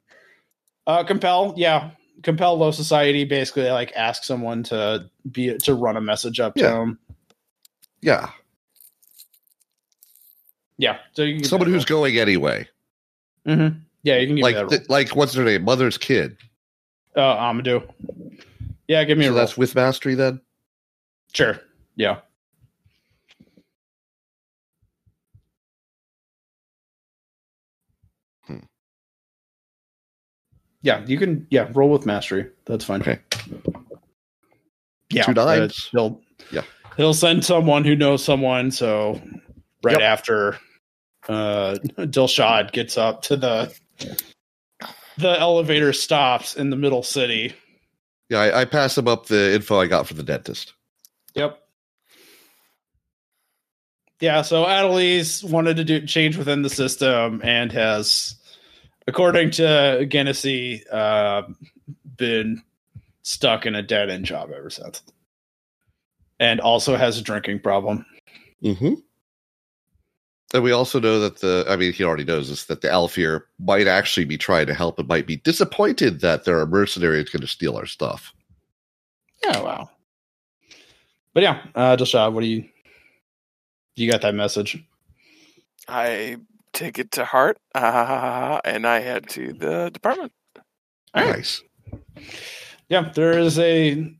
[0.86, 1.90] Uh, compel, yeah,
[2.22, 3.24] compel low society.
[3.24, 6.70] Basically, like ask someone to be to run a message up to Yeah.
[6.70, 6.98] them.
[8.00, 8.30] Yeah,
[10.78, 12.68] Yeah, so someone who's going anyway.
[13.46, 13.68] hmm
[14.02, 14.68] Yeah, you can give Like, me that.
[14.70, 15.64] th- like what's their name?
[15.64, 16.36] Mother's kid.
[17.16, 17.88] uh, Amadou.
[18.88, 19.38] Yeah, give me a roll.
[19.38, 20.40] that's with mastery then.
[21.34, 21.60] Sure.
[21.96, 22.20] Yeah.
[28.46, 28.58] Hmm.
[30.82, 31.46] Yeah, you can.
[31.50, 32.50] Yeah, roll with mastery.
[32.66, 33.00] That's fine.
[33.02, 33.18] Okay.
[35.10, 35.88] Yeah, Two nines.
[35.92, 36.20] he'll.
[36.50, 36.62] Yeah.
[36.96, 38.70] he'll send someone who knows someone.
[38.70, 39.20] So
[39.84, 40.00] right Yep.
[40.00, 40.58] after
[41.28, 43.74] uh Dilshad gets up to the
[45.18, 47.54] the elevator stops in the middle city.
[48.28, 50.72] Yeah, I, I pass him up the info I got from the dentist.
[51.34, 51.58] Yep.
[54.20, 58.36] Yeah, so Adelise wanted to do change within the system and has,
[59.08, 61.42] according to Genesee, uh,
[62.16, 62.62] been
[63.22, 65.02] stuck in a dead end job ever since.
[66.38, 68.06] And also has a drinking problem.
[68.62, 68.94] Mm-hmm.
[70.54, 73.42] And we also know that the, I mean, he already knows this, that the Aelfir
[73.58, 77.40] might actually be trying to help and might be disappointed that there are mercenaries going
[77.40, 78.34] to steal our stuff.
[79.42, 79.90] Yeah, wow.
[81.34, 82.68] But yeah, uh, Dilshad, what do you,
[83.96, 84.82] you got that message?
[85.88, 86.36] I
[86.72, 90.32] take it to heart, uh, and I head to the department.
[91.14, 91.36] All right.
[91.36, 91.62] Nice.
[92.88, 94.14] Yeah, there is a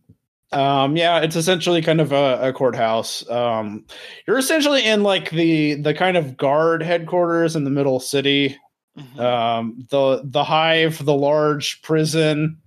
[0.52, 3.28] um yeah, it's essentially kind of a, a courthouse.
[3.30, 3.84] Um
[4.26, 8.56] you're essentially in like the the kind of guard headquarters in the middle city.
[8.98, 9.18] Mhm.
[9.20, 12.58] Um the the hive, the large prison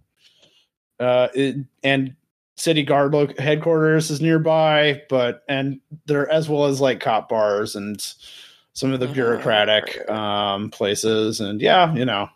[0.99, 2.15] uh it, and
[2.57, 7.75] city guard lo- headquarters is nearby, but and there as well as like cop bars
[7.75, 8.01] and
[8.73, 9.13] some of the Mhm.
[9.13, 12.29] bureaucratic um places and yeah, you know.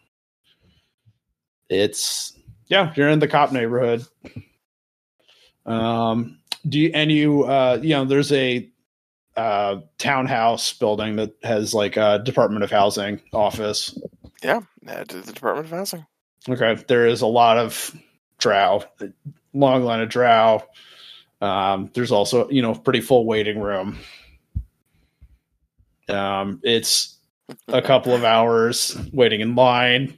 [1.70, 2.34] It's
[2.68, 4.06] yeah, you're in the cop neighborhood.
[5.70, 8.70] Um, do you, and you, uh, you know, there's a
[9.38, 13.98] uh, townhouse building that has like a Department of Housing office.
[14.82, 16.06] yeah, the Department of Housing.
[16.48, 17.96] Okay, there is a lot of
[18.38, 18.84] drow,
[19.54, 20.64] long line of drow.
[21.42, 23.98] Um, there's also, you know, pretty full waiting room.
[26.10, 27.18] Um, it's
[27.68, 30.18] a couple of hours waiting in line.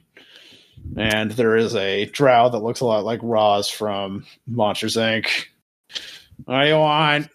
[0.96, 5.46] And there is a drow that looks a lot like Roz from Monsters Inc.
[6.44, 7.28] What do you want?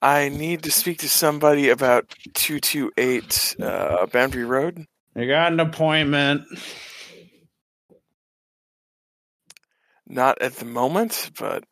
[0.00, 4.86] I need to speak to somebody about 228 uh, Boundary Road.
[5.16, 6.42] I got an appointment.
[10.06, 11.64] Not at the moment, but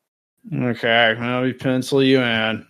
[0.55, 2.65] Okay, let me pencil you in.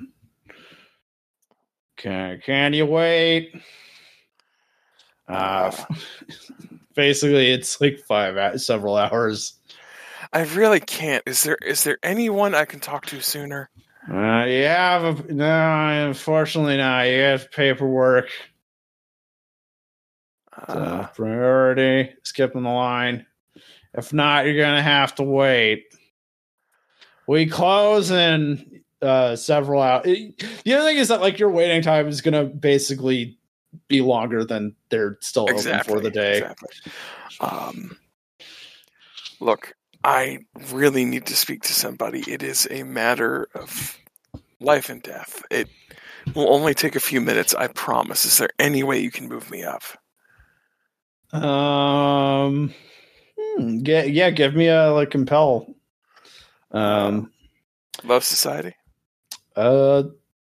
[1.99, 3.53] Okay, can you wait?
[5.29, 5.71] Uh,
[6.97, 9.55] basically, it's like five, several hours.
[10.33, 11.23] I really can't.
[11.27, 13.71] Is there is there anyone I can talk to sooner?
[14.11, 14.45] Uh,
[15.05, 17.03] a, no, unfortunately not.
[17.03, 18.29] You have paperwork.
[20.57, 23.27] Uh, Uh, priority, skipping the line.
[23.95, 25.85] If not, you're gonna have to wait.
[27.27, 30.05] We close in uh, several hours.
[30.65, 33.36] The other thing is that like your waiting time is gonna basically
[33.89, 36.39] be longer than they're still open for the day.
[36.39, 36.69] Exactly.
[37.41, 37.97] Um,
[39.41, 39.75] look,
[40.05, 40.39] I
[40.73, 42.21] really need to speak to somebody.
[42.31, 43.99] It is a matter of
[44.61, 45.43] life and death.
[45.51, 45.69] It
[46.35, 48.25] will only take a few minutes, I promise.
[48.25, 49.83] Is there any way you can move me up?
[51.33, 52.73] Um,
[53.39, 54.31] hmm, yeah, yeah.
[54.31, 55.75] Give me a like compel.
[56.71, 57.33] Um,
[58.05, 58.75] Low Society?
[59.55, 60.05] Uh,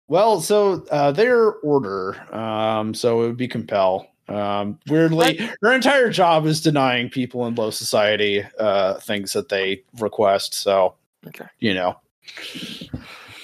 [0.09, 4.07] well, so uh, their order, um, so it would be compel.
[4.27, 9.83] Um, weirdly, her entire job is denying people in low society uh, things that they
[9.99, 10.53] request.
[10.53, 10.95] So,
[11.27, 11.45] Okay.
[11.59, 11.97] you know,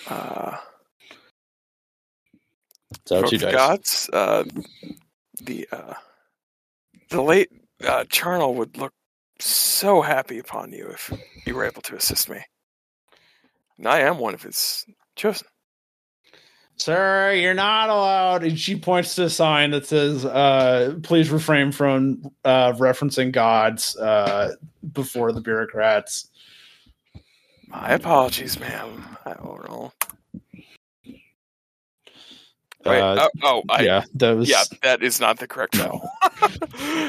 [0.07, 0.57] Uh,
[3.05, 3.51] so two dice.
[3.51, 4.09] gods.
[4.13, 4.43] Uh,
[5.41, 5.93] the uh,
[7.09, 7.49] the late
[7.83, 8.93] uh, Charnel would look
[9.39, 11.11] so happy upon you if
[11.45, 12.41] you were able to assist me.
[13.77, 14.85] And I am one of his
[15.15, 15.47] chosen.
[16.77, 18.43] Sir, you're not allowed.
[18.43, 23.95] And she points to a sign that says, uh, please refrain from uh, referencing gods
[23.97, 24.55] uh,
[24.93, 26.27] before the bureaucrats.
[27.67, 29.17] My apologies, ma'am.
[29.25, 29.93] I will roll.
[32.85, 33.85] Wait, Uh, oh, oh, I, yeah.
[33.87, 34.69] yeah, that was.
[34.83, 36.01] that is not the correct roll.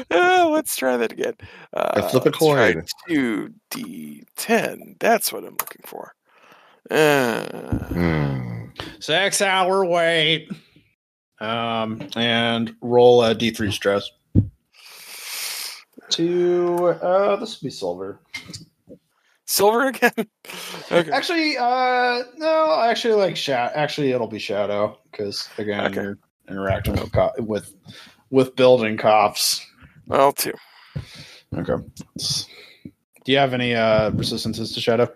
[0.09, 1.33] Uh, let's try that again.
[1.73, 2.83] Uh, flip a coin.
[3.07, 4.95] Two D ten.
[4.99, 6.13] That's what I'm looking for.
[6.89, 7.43] Uh,
[7.89, 8.56] Hmm.
[8.99, 10.49] Six hour wait.
[11.39, 14.09] Um, and roll a d3 stress.
[16.09, 18.19] to uh this would be silver.
[19.45, 20.11] Silver again?
[20.91, 21.11] okay.
[21.11, 26.01] Actually, uh no, actually like shat actually it'll be shadow because again Okay.
[26.01, 26.17] you're
[26.49, 27.73] interacting with co- with
[28.29, 29.65] with building cops.
[30.07, 30.53] Well, two.
[31.55, 31.73] Okay.
[32.17, 35.13] Do you have any uh resistances to shadow?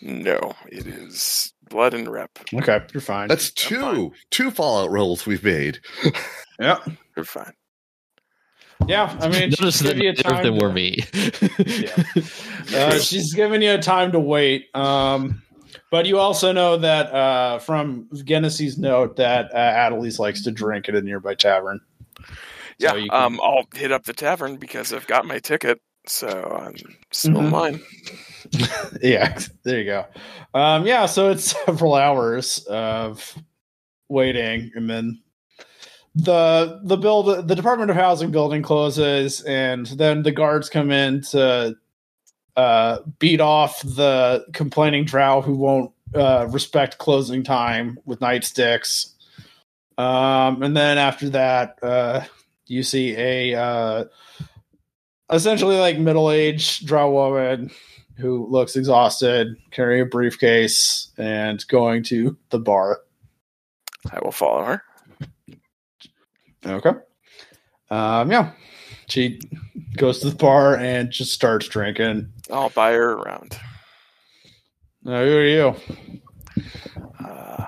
[0.00, 2.30] No, it is blood and rep.
[2.54, 3.28] Okay, you're fine.
[3.28, 3.84] That's I'm fine.
[3.94, 5.80] two two Fallout rolls we've made.
[6.60, 6.78] yeah.
[7.16, 7.52] You're fine.
[8.88, 10.98] Yeah, I mean, Notice she's that giving you neither time them to- were me.
[12.74, 14.74] Uh, she's giving you a time to wait.
[14.74, 15.42] Um,
[15.90, 20.88] but you also know that uh, from Genesee's note that uh, Adelise likes to drink
[20.88, 21.80] at a nearby tavern.
[22.78, 26.28] Yeah, So can- um, I'll hit up the tavern because I've got my ticket, so
[26.28, 26.74] I'm
[27.10, 27.82] still in Mhm.
[29.02, 30.06] yeah, there you go.
[30.54, 33.36] Um, yeah, so it's several hours of
[34.08, 35.22] waiting, and then
[36.14, 41.22] the the build the Department of Housing building closes, and then the guards come in
[41.22, 41.76] to
[42.56, 49.12] uh, beat off the complaining drow who won't uh, respect closing time with nightsticks.
[49.98, 52.24] Um, and then after that, uh,
[52.66, 54.04] you see a uh,
[55.30, 57.70] essentially like middle aged drow woman
[58.18, 63.00] who looks exhausted, carrying a briefcase, and going to the bar.
[64.10, 64.82] I will follow her.
[66.64, 66.92] Okay.
[67.90, 68.52] Um, yeah.
[69.08, 69.40] She
[69.96, 72.32] goes to the bar and just starts drinking.
[72.50, 73.58] I'll buy her around.
[75.04, 75.74] Uh, who are you?
[77.22, 77.66] Uh,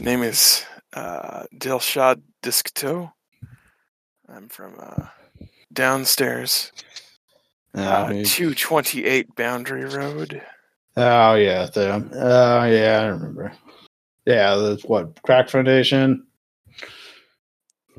[0.00, 0.64] name is
[0.94, 3.12] uh, Dilshad Diskto.
[4.28, 5.06] I'm from uh,
[5.72, 6.72] downstairs,
[7.74, 10.42] uh, Oh, 228 Boundary Road.
[10.96, 11.66] oh yeah.
[11.66, 13.52] The, oh yeah, I remember.
[14.26, 16.26] Yeah, that's what Crack Foundation.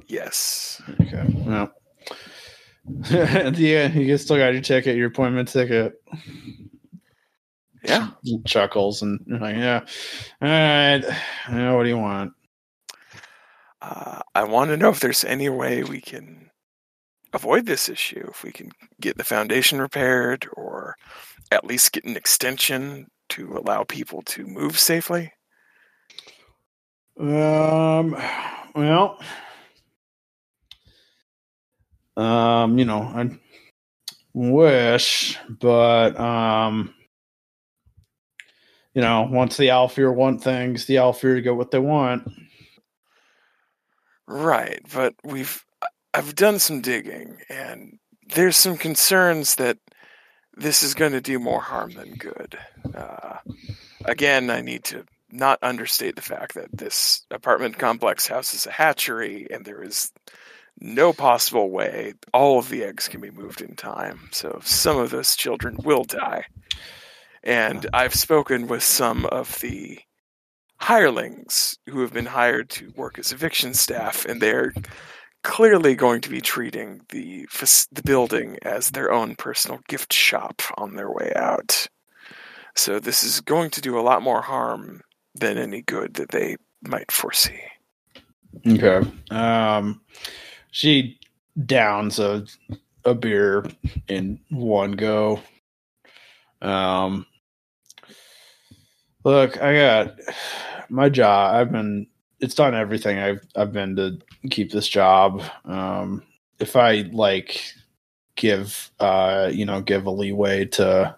[0.08, 0.82] Yes.
[1.02, 1.26] Okay.
[1.46, 1.72] Well.
[3.10, 5.94] yeah, you still got your ticket, your appointment ticket.
[7.84, 8.10] Yeah.
[8.46, 9.82] chuckles and you're like, yeah,
[10.42, 11.04] all right.
[11.52, 12.34] Yeah, what do you want?
[13.82, 16.45] Uh, I want to know if there's any way we can
[17.36, 18.26] avoid this issue.
[18.30, 20.95] If we can get the foundation repaired or
[21.52, 25.32] at least get an extension to allow people to move safely.
[27.20, 28.16] Um,
[28.76, 29.20] well,
[32.18, 33.30] um, you know, I
[34.34, 36.94] wish, but um,
[38.94, 42.28] you know, once the Aelfir want things, the Aelfir get what they want.
[44.28, 45.64] Right, but we've
[46.16, 48.00] I've done some digging and
[48.34, 49.78] there's some concerns that
[50.56, 52.58] this is going to do more harm than good.
[52.96, 53.40] Uh,
[54.06, 59.48] again, I need to not understate the fact that this apartment complex houses a hatchery
[59.52, 60.14] and there is
[60.80, 64.30] no possible way all of the eggs can be moved in time.
[64.32, 66.46] So some of those children will die.
[67.44, 70.00] And I've spoken with some of the
[70.78, 74.74] hirelings who have been hired to work as eviction staff, and they're
[75.46, 77.48] clearly going to be treating the
[77.92, 81.88] the building as their own personal gift shop on their way out.
[82.76, 85.02] So this is going to do a lot more harm
[85.36, 87.62] than any good that they might foresee.
[88.68, 89.08] Okay.
[89.30, 90.02] Um,
[90.72, 91.20] she
[91.64, 92.46] downs a
[93.06, 93.66] a beer
[94.08, 95.42] in one go.
[96.60, 97.28] Um,
[99.24, 100.20] look, I got
[100.90, 101.56] my job.
[101.56, 102.08] I've been.
[102.46, 104.20] It's done everything I've I've been to
[104.52, 105.42] keep this job.
[105.66, 106.22] Um,
[106.60, 107.60] if I like
[108.36, 111.16] give uh you know give a leeway to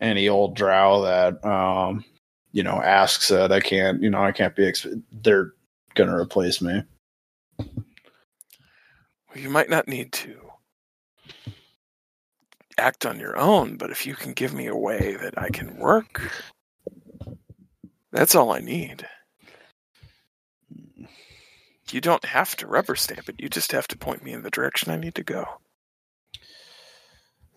[0.00, 2.04] any old drow that um
[2.52, 4.62] you know asks that I can't you know I can't be.
[4.62, 5.54] Exp- they're
[5.96, 6.84] gonna replace me.
[7.58, 7.66] Well,
[9.34, 10.38] you might not need to
[12.78, 15.76] act on your own, but if you can give me a way that I can
[15.78, 16.30] work,
[18.12, 19.04] that's all I need.
[21.90, 23.36] You don't have to rubber stamp it.
[23.38, 25.46] You just have to point me in the direction I need to go.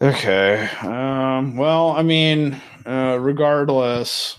[0.01, 0.67] Okay.
[0.81, 4.35] Um, well, I mean, uh, regardless,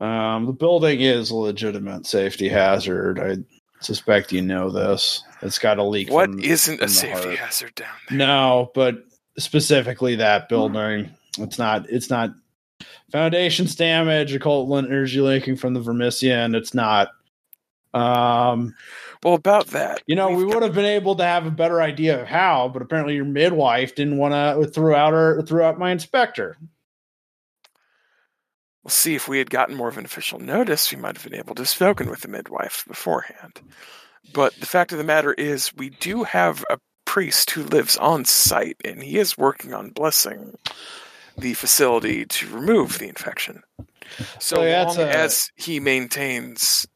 [0.00, 3.20] um, the building is a legitimate safety hazard.
[3.20, 3.36] I
[3.80, 5.22] suspect you know this.
[5.42, 6.10] It's got a leak.
[6.10, 7.38] What from, not from a safety heart.
[7.38, 8.18] hazard down there?
[8.18, 9.04] No, but
[9.38, 11.10] specifically that building.
[11.38, 11.88] It's not.
[11.88, 12.30] It's not
[13.12, 16.56] foundations damage, occult energy leaking from the Vermissian.
[16.56, 17.10] It's not.
[17.92, 18.74] Um,
[19.22, 22.20] Well, about that, you know, we would have been able to have a better idea
[22.22, 25.90] of how, but apparently your midwife didn't want to throw out her throw out my
[25.90, 26.56] inspector.
[28.82, 31.38] We'll see if we had gotten more of an official notice, we might have been
[31.38, 33.60] able to have spoken with the midwife beforehand.
[34.32, 38.24] But the fact of the matter is, we do have a priest who lives on
[38.24, 40.56] site, and he is working on blessing
[41.36, 43.62] the facility to remove the infection.
[44.38, 46.86] So yeah, long a- as he maintains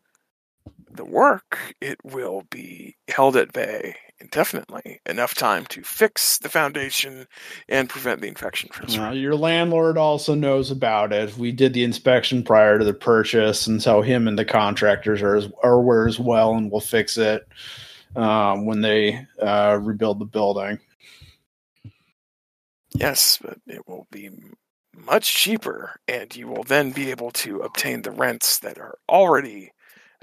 [0.97, 5.01] the work, it will be held at bay indefinitely.
[5.07, 7.27] Enough time to fix the foundation
[7.69, 11.37] and prevent the infection from Uh, your landlord also knows about it.
[11.37, 15.43] We did the inspection prior to the purchase, and so him and the contractors are
[15.63, 17.47] are aware as well, and we'll fix it
[18.17, 20.79] um, when they uh, rebuild the building.
[22.95, 24.31] Yes, but it will be
[24.95, 29.73] much cheaper, and you will then be able to obtain the rents that are already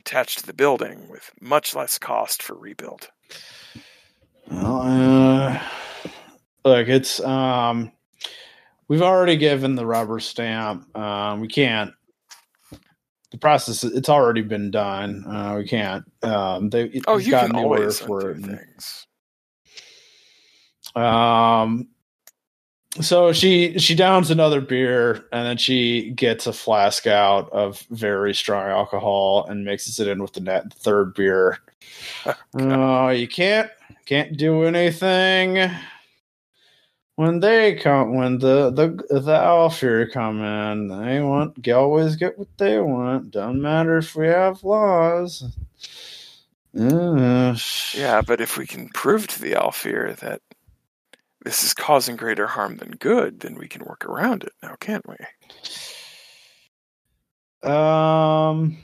[0.01, 3.09] attached to the building with much less cost for rebuild.
[4.49, 5.61] Well, uh,
[6.65, 7.91] look, it's um,
[8.87, 10.95] we've already given the rubber stamp.
[10.97, 11.93] Um, we can't.
[13.31, 15.23] The process it's already been done.
[15.25, 16.03] Uh, we can't.
[16.23, 19.07] Um, they Oh, you gotten can always for things.
[20.95, 21.87] Um,
[22.99, 28.33] so she she downs another beer and then she gets a flask out of very
[28.33, 31.59] strong alcohol and mixes it in with the net third beer.
[32.55, 33.69] Oh, you can't
[34.05, 35.71] can't do anything
[37.15, 40.87] when they come when the the the Aelfir come in.
[40.87, 43.31] They want they always get what they want.
[43.31, 45.43] Don't matter if we have laws.
[46.77, 47.55] Uh,
[47.93, 50.41] Yeah, but if we can prove to the Alfir that
[51.43, 55.05] this is causing greater harm than good, then we can work around it now, can't
[55.07, 55.15] we?
[57.69, 58.77] Um,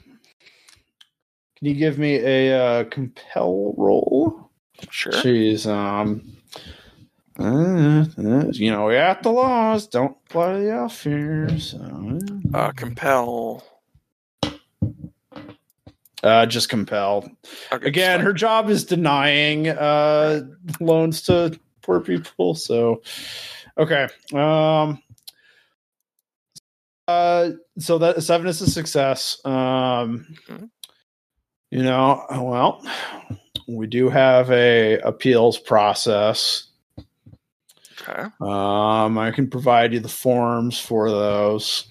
[1.56, 4.50] can you give me a uh, compel roll?
[4.90, 5.12] Sure.
[5.12, 6.36] She's um,
[7.38, 8.04] uh,
[8.52, 9.86] you know, we got the laws.
[9.86, 11.60] Don't apply to the Aelfirs.
[11.60, 13.64] So, Uh, compel.
[16.22, 17.30] uh, just compel.
[17.72, 20.42] Okay, Again, her job is denying uh
[20.80, 22.54] loans to poor people.
[22.54, 23.02] So,
[23.78, 24.08] okay.
[24.34, 25.02] Um.
[27.08, 29.40] Uh, so that seven is a success.
[29.46, 30.68] Um, Mhm.
[31.70, 32.86] you know, well,
[33.66, 36.64] we do have a appeals process.
[38.02, 41.88] Okay, Um, I can provide you the forms for those.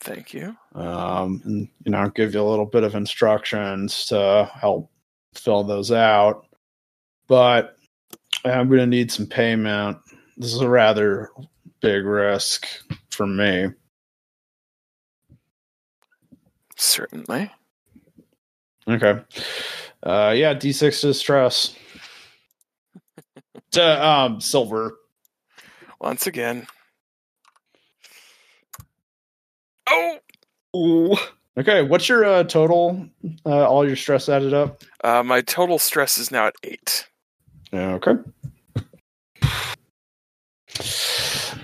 [0.00, 0.56] thank you.
[0.74, 4.90] Um, and you know, give you a little bit of instructions to help
[5.34, 6.46] fill those out.
[7.28, 7.75] But
[8.50, 9.98] I'm going to need some payment.
[10.36, 11.30] This is a rather
[11.80, 12.66] big risk
[13.10, 13.68] for me.
[16.76, 17.50] Certainly.
[18.88, 19.20] Okay.
[20.02, 21.74] Uh, yeah, D6 to stress.
[23.72, 24.96] to um, silver.
[26.00, 26.66] Once again.
[29.88, 30.18] Oh,
[30.76, 31.16] Ooh.
[31.58, 33.08] Okay, what's your uh, total?
[33.46, 34.82] Uh, all your stress added up?
[35.04, 37.08] uh, my total stress is now at eight.
[37.72, 38.12] Okay.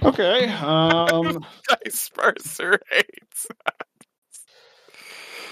[0.03, 0.49] Okay.
[0.49, 3.47] Um, Dice Parser hates.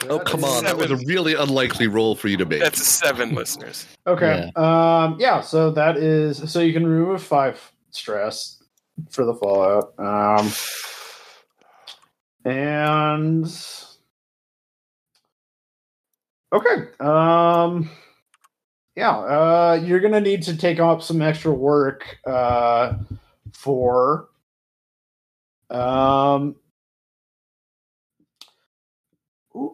[0.09, 0.65] Oh, come on.
[0.65, 2.61] That was a really unlikely roll for you to make.
[2.61, 3.87] That's a seven, listeners.
[4.07, 4.51] Okay.
[4.57, 5.16] Um.
[5.20, 5.41] Yeah.
[5.41, 6.51] So that is.
[6.51, 7.61] So you can remove five
[7.91, 8.62] stress
[9.11, 9.93] for the fallout.
[9.99, 10.51] Um.
[12.45, 13.47] And.
[16.53, 16.89] Okay.
[16.99, 17.91] Um.
[18.97, 19.19] Yeah.
[19.19, 19.81] Uh.
[19.85, 22.19] You're gonna need to take up some extra work.
[22.27, 22.95] Uh.
[23.61, 24.28] For.
[25.69, 26.57] Um.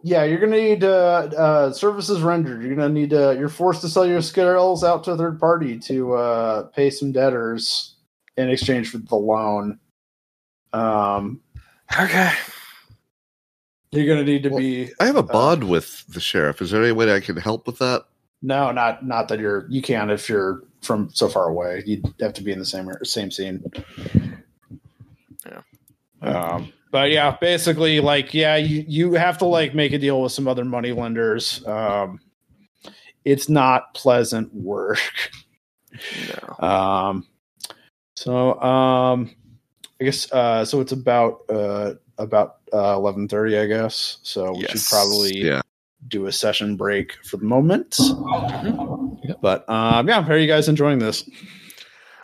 [0.02, 2.62] Yeah, you're gonna need uh, uh, services rendered.
[2.62, 3.36] You're gonna need to.
[3.38, 7.12] You're forced to sell your skills out to a third party to uh, pay some
[7.12, 7.94] debtors
[8.36, 9.78] in exchange for the loan.
[10.72, 11.40] Um,
[12.00, 12.32] Okay.
[13.92, 16.60] you're gonna need to Well- be I have a bond with the sheriff.
[16.62, 18.06] Is there any way I can help with that?
[18.42, 19.66] no, not not that you're.
[19.68, 21.82] You can if you're from so far away.
[21.84, 23.62] You'd have to be in the same same scene.
[25.44, 25.62] Yeah.
[26.22, 30.32] Um, but yeah, basically, like, yeah, you, you have to like make a deal with
[30.32, 31.66] some other money lenders.
[31.66, 32.20] Um,
[33.24, 35.00] it's not pleasant work.
[36.60, 36.68] No.
[36.68, 37.26] Um,
[38.14, 39.30] so um,
[40.00, 40.80] I guess uh, so.
[40.80, 44.18] It's about uh about uh, eleven thirty, I guess.
[44.22, 45.60] So we should probably Yeah.
[46.08, 47.90] Do a session break for the moment.
[47.98, 49.40] Mhm.
[49.40, 51.28] But um, yeah, how are you guys enjoying this?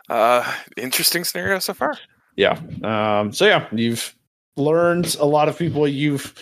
[0.08, 1.96] Uh, interesting scenario so far.
[2.36, 2.60] Yeah.
[2.82, 4.14] Um, so yeah, you've
[4.56, 5.86] learned a lot of people.
[5.88, 6.34] You've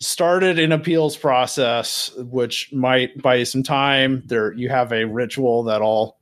[0.00, 4.22] started an appeals process, which might buy you some time.
[4.26, 6.18] There, you have a ritual that'll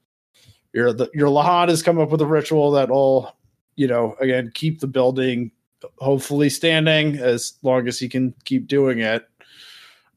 [0.72, 3.34] your the, your Lahan has come up with a ritual that'll
[3.76, 5.50] you know again keep the building
[5.98, 9.26] hopefully standing as long as he can keep doing it.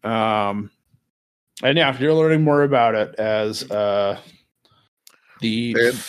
[0.04, 0.70] Um,
[1.64, 4.20] and yeah, if you're learning more about it as uh
[5.42, 6.04] the And-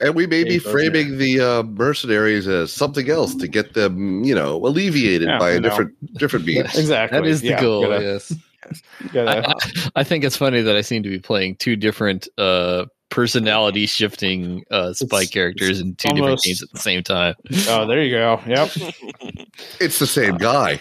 [0.00, 4.34] And we may be framing the uh, mercenaries as something else to get them, you
[4.34, 5.68] know, alleviated Yeah, by a know.
[5.68, 6.76] different different means.
[6.76, 7.82] exactly That is the yeah, goal.
[7.88, 8.34] gotta- yes.
[9.12, 12.26] gotta- I, I- I think it's funny that I seem to be playing two different
[12.36, 17.02] uh, personality shifting uh, spy It's- characters in two different almost- games at the same
[17.04, 17.34] time.
[17.68, 18.40] oh, there you go.
[18.46, 18.70] Yep.
[19.80, 20.80] It's the same guy.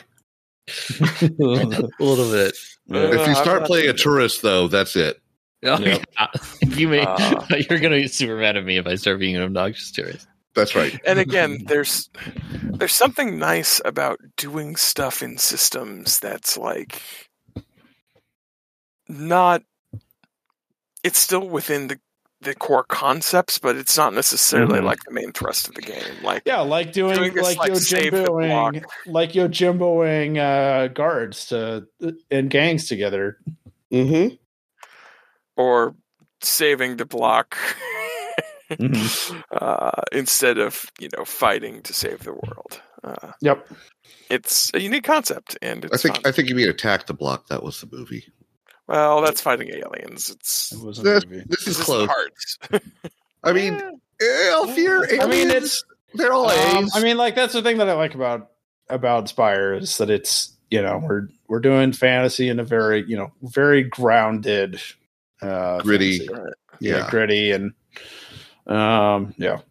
[0.70, 2.56] A little bit.
[2.92, 5.20] Uh, If you start playing a tourist, though, that's it.
[5.64, 6.06] Oh, Yep.
[6.20, 6.28] yeah.
[6.76, 7.46] You may, Uh.
[7.70, 10.28] you're gonna be super mad at me if I start being an obnoxious tourist.
[10.56, 11.00] That's right.
[11.06, 12.10] and again there's
[12.62, 17.02] there's something nice about doing stuff in systems that's like
[19.08, 19.64] not
[21.04, 22.00] it's still within the
[22.42, 24.84] the core concepts but it's not necessarily Mhm.
[24.84, 27.76] like the main thrust of the game like Yeah, like doing, Doing this, like, like,
[27.76, 28.74] save the block.
[28.74, 31.88] Yojimboing, like Yojimboing uh, guards to
[32.32, 33.38] and gangs together.
[33.92, 34.36] Mm-hmm.
[35.58, 35.96] or
[36.42, 37.58] saving the block
[38.70, 39.44] Mhm.
[39.52, 43.68] uh, instead of you know fighting to save the world uh, Yep.
[44.30, 46.24] it's a unique concept and it's I think fun.
[46.26, 47.48] I think you mean Attack the Block.
[47.50, 48.24] That was the movie.
[48.92, 51.44] Well that's fighting aliens it's It was a This, movie.
[51.48, 52.08] this this is is close.
[52.10, 52.58] hearts
[53.44, 55.84] I mean, eh, Aelfir, I mean, aliens, it's.
[56.14, 56.92] they're all Um, A's.
[56.96, 58.52] I mean, like that's the thing that I like about
[58.90, 63.18] about Spire is that it's you know we're we're doing fantasy in a very you
[63.18, 64.80] know very grounded,
[65.42, 66.20] uh, Gritty.
[66.28, 66.44] fantasy.
[66.82, 67.10] yeah, yeah.
[67.10, 67.74] gritty and
[68.68, 69.62] um yeah,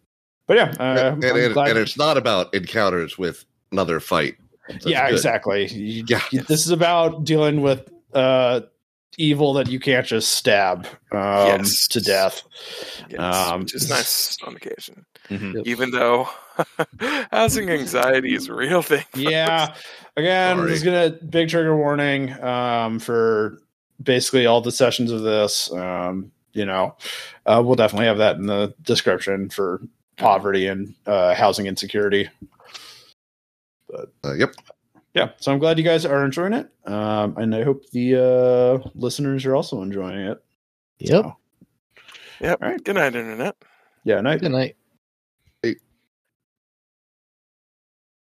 [0.48, 4.34] but yeah, uh, and, and, and it's not about encounters with another fight.
[4.68, 5.14] That's yeah, good.
[5.16, 5.68] exactly.
[5.68, 6.20] You- Yeah.
[6.48, 8.62] this is about dealing with uh
[9.18, 11.88] evil that you can't just stab um Yes.
[11.88, 12.42] to death.
[13.08, 15.66] yes, Um, which is nice on occasion Mhm.
[15.66, 16.28] even though
[17.32, 19.74] housing anxiety is a real thing yeah
[20.16, 20.70] again Sorry.
[20.72, 23.58] just gonna big trigger warning um for
[24.02, 26.96] basically all the sessions of this um you know
[27.46, 29.80] uh we'll definitely have that in the description for
[30.16, 32.28] poverty and uh housing insecurity
[34.24, 34.54] Uh, yep.
[35.14, 38.88] Yeah so i'm glad you guys are enjoying it um and i hope the uh
[38.94, 40.42] listeners are also enjoying it
[41.00, 41.24] Yep.
[41.24, 41.36] So,
[42.40, 42.84] yep All right.
[42.84, 43.56] good night internet
[44.04, 44.76] yeah night Good night.